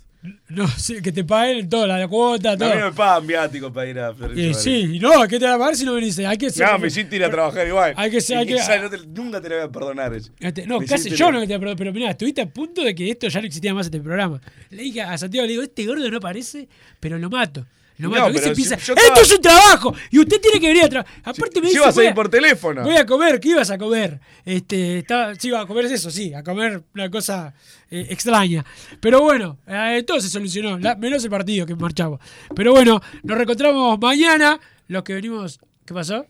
No, 0.50 0.68
sí, 0.68 1.02
que 1.02 1.10
te 1.10 1.24
paguen 1.24 1.68
todo, 1.68 1.84
la, 1.84 2.06
cuota, 2.06 2.52
A 2.52 2.56
todo. 2.56 2.72
mí 2.72 2.80
me 2.80 2.92
pagan 2.92 3.26
viáticos 3.26 3.72
para 3.72 3.88
ir 3.88 3.98
a 3.98 4.14
Florencio 4.14 4.50
Eh, 4.50 4.54
sí, 4.54 4.94
y 4.94 4.98
no, 5.00 5.26
¿qué 5.26 5.36
te 5.40 5.46
va 5.46 5.54
a 5.54 5.58
pagar 5.58 5.74
si 5.74 5.84
no 5.84 5.94
venís? 5.94 6.16
Hay 6.20 6.38
que 6.38 6.48
ser. 6.50 6.64
No, 6.70 6.78
me 6.78 6.86
hiciste 6.86 7.16
ir 7.16 7.24
a 7.24 7.30
trabajar 7.30 7.66
igual. 7.66 7.92
Hay 7.96 8.08
que 8.08 8.20
ser- 8.20 8.36
hay 8.38 8.44
Y 8.44 8.48
que- 8.48 8.54
quizás 8.54 8.80
no 8.80 8.88
te- 8.88 9.04
nunca 9.06 9.40
te 9.40 9.48
lo 9.48 9.56
voy 9.56 9.64
a 9.64 9.68
perdonar 9.68 10.14
eso. 10.14 10.30
Este, 10.38 10.64
no, 10.64 10.78
Me 10.78 10.86
casi 10.86 11.10
yo 11.10 11.32
no 11.32 11.44
te 11.44 11.58
pero, 11.58 11.74
pero 11.74 11.92
mirá, 11.92 12.10
estuviste 12.10 12.40
a 12.40 12.46
punto 12.48 12.82
de 12.84 12.94
que 12.94 13.10
esto 13.10 13.26
ya 13.26 13.40
no 13.40 13.46
existía 13.46 13.74
más 13.74 13.86
este 13.86 14.00
programa. 14.00 14.40
Le 14.70 14.82
dije 14.84 15.02
a 15.02 15.18
Santiago, 15.18 15.44
le 15.44 15.52
digo, 15.54 15.62
este 15.64 15.84
gordo 15.86 16.08
no 16.08 16.16
aparece, 16.18 16.68
pero 17.00 17.18
lo 17.18 17.28
mato. 17.28 17.66
Lo 18.02 18.08
No, 18.10 18.16
mato. 18.16 18.26
¿Qué 18.32 18.40
pero 18.40 18.54
se 18.54 18.62
si 18.62 18.74
¡Esto 18.74 18.92
estaba- 18.92 19.20
es 19.20 19.32
un 19.32 19.40
trabajo! 19.40 19.94
Y 20.10 20.18
usted 20.18 20.40
tiene 20.40 20.60
que 20.60 20.68
venir 20.68 20.84
a 20.84 20.88
trabajar. 20.88 21.14
Aparte 21.24 21.60
me 21.60 21.68
si 21.68 21.72
dice. 21.74 21.78
ibas 21.82 21.94
a 21.96 22.00
voy 22.00 22.06
ir 22.08 22.14
por 22.14 22.28
teléfono. 22.28 22.82
Voy 22.82 22.96
a 22.96 23.06
comer, 23.06 23.40
¿qué 23.40 23.48
ibas 23.50 23.70
a 23.70 23.78
comer? 23.78 24.20
Este, 24.44 24.98
estaba, 24.98 25.34
sí, 25.34 25.48
iba 25.48 25.60
a 25.60 25.66
comer 25.66 25.86
eso, 25.86 26.10
sí, 26.10 26.34
a 26.34 26.42
comer 26.42 26.82
una 26.94 27.10
cosa 27.10 27.54
eh, 27.90 28.06
extraña. 28.10 28.64
Pero 29.00 29.20
bueno, 29.22 29.58
eh, 29.66 30.02
todo 30.06 30.20
se 30.20 30.28
solucionó, 30.28 30.78
la- 30.78 30.96
menos 30.96 31.22
el 31.24 31.30
partido 31.30 31.64
que 31.66 31.74
marchamos. 31.76 32.20
Pero 32.56 32.72
bueno, 32.72 33.00
nos 33.22 33.36
reencontramos 33.36 33.98
mañana, 34.00 34.58
los 34.88 35.02
que 35.02 35.14
venimos. 35.14 35.60
¿Qué 35.86 35.94
pasó? 35.94 36.26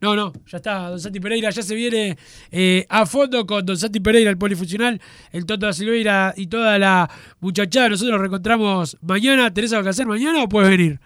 No, 0.00 0.16
no, 0.16 0.32
ya 0.46 0.56
está, 0.56 0.88
Don 0.88 0.98
Santi 0.98 1.20
Pereira 1.20 1.50
ya 1.50 1.62
se 1.62 1.74
viene 1.74 2.16
eh, 2.50 2.86
a 2.88 3.04
fondo 3.04 3.44
con 3.46 3.66
Don 3.66 3.76
Santi 3.76 4.00
Pereira, 4.00 4.30
el 4.30 4.38
polifuncional, 4.38 4.98
el 5.30 5.44
Toto 5.44 5.66
da 5.66 5.72
Silveira 5.74 6.32
y 6.36 6.46
toda 6.46 6.78
la 6.78 7.10
muchachada. 7.40 7.90
Nosotros 7.90 8.12
nos 8.12 8.20
reencontramos 8.20 8.96
mañana. 9.02 9.52
¿Tenés 9.52 9.72
algo 9.74 9.84
que 9.84 9.90
hacer 9.90 10.06
mañana 10.06 10.42
o 10.42 10.48
puedes 10.48 10.70
venir? 10.70 10.98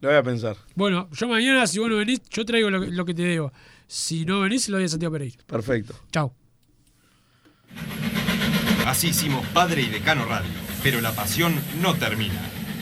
Lo 0.00 0.10
voy 0.10 0.18
a 0.18 0.22
pensar. 0.22 0.56
Bueno, 0.74 1.08
yo 1.12 1.28
mañana, 1.28 1.66
si 1.66 1.78
vos 1.78 1.88
no 1.88 1.96
venís, 1.96 2.20
yo 2.28 2.44
traigo 2.44 2.68
lo, 2.68 2.82
que- 2.82 2.88
lo 2.90 3.06
que 3.06 3.14
te 3.14 3.22
debo. 3.22 3.52
Si 3.86 4.26
no 4.26 4.40
venís, 4.40 4.68
lo 4.68 4.76
doy 4.76 4.84
a 4.84 4.88
Santiago 4.88 5.12
Pereira. 5.12 5.36
Perfecto. 5.46 5.94
Chao. 6.12 6.34
Así 8.86 9.08
hicimos 9.08 9.46
Padre 9.48 9.80
y 9.82 9.86
Decano 9.86 10.26
Radio, 10.26 10.50
pero 10.82 11.00
la 11.00 11.12
pasión 11.12 11.54
no 11.80 11.94
termina. 11.94 12.34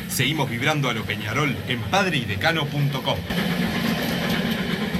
Seguimos 0.08 0.50
vibrando 0.50 0.90
a 0.90 0.94
lo 0.94 1.04
Peñarol 1.04 1.56
en 1.68 1.80
padreidecano.com. 1.82 3.18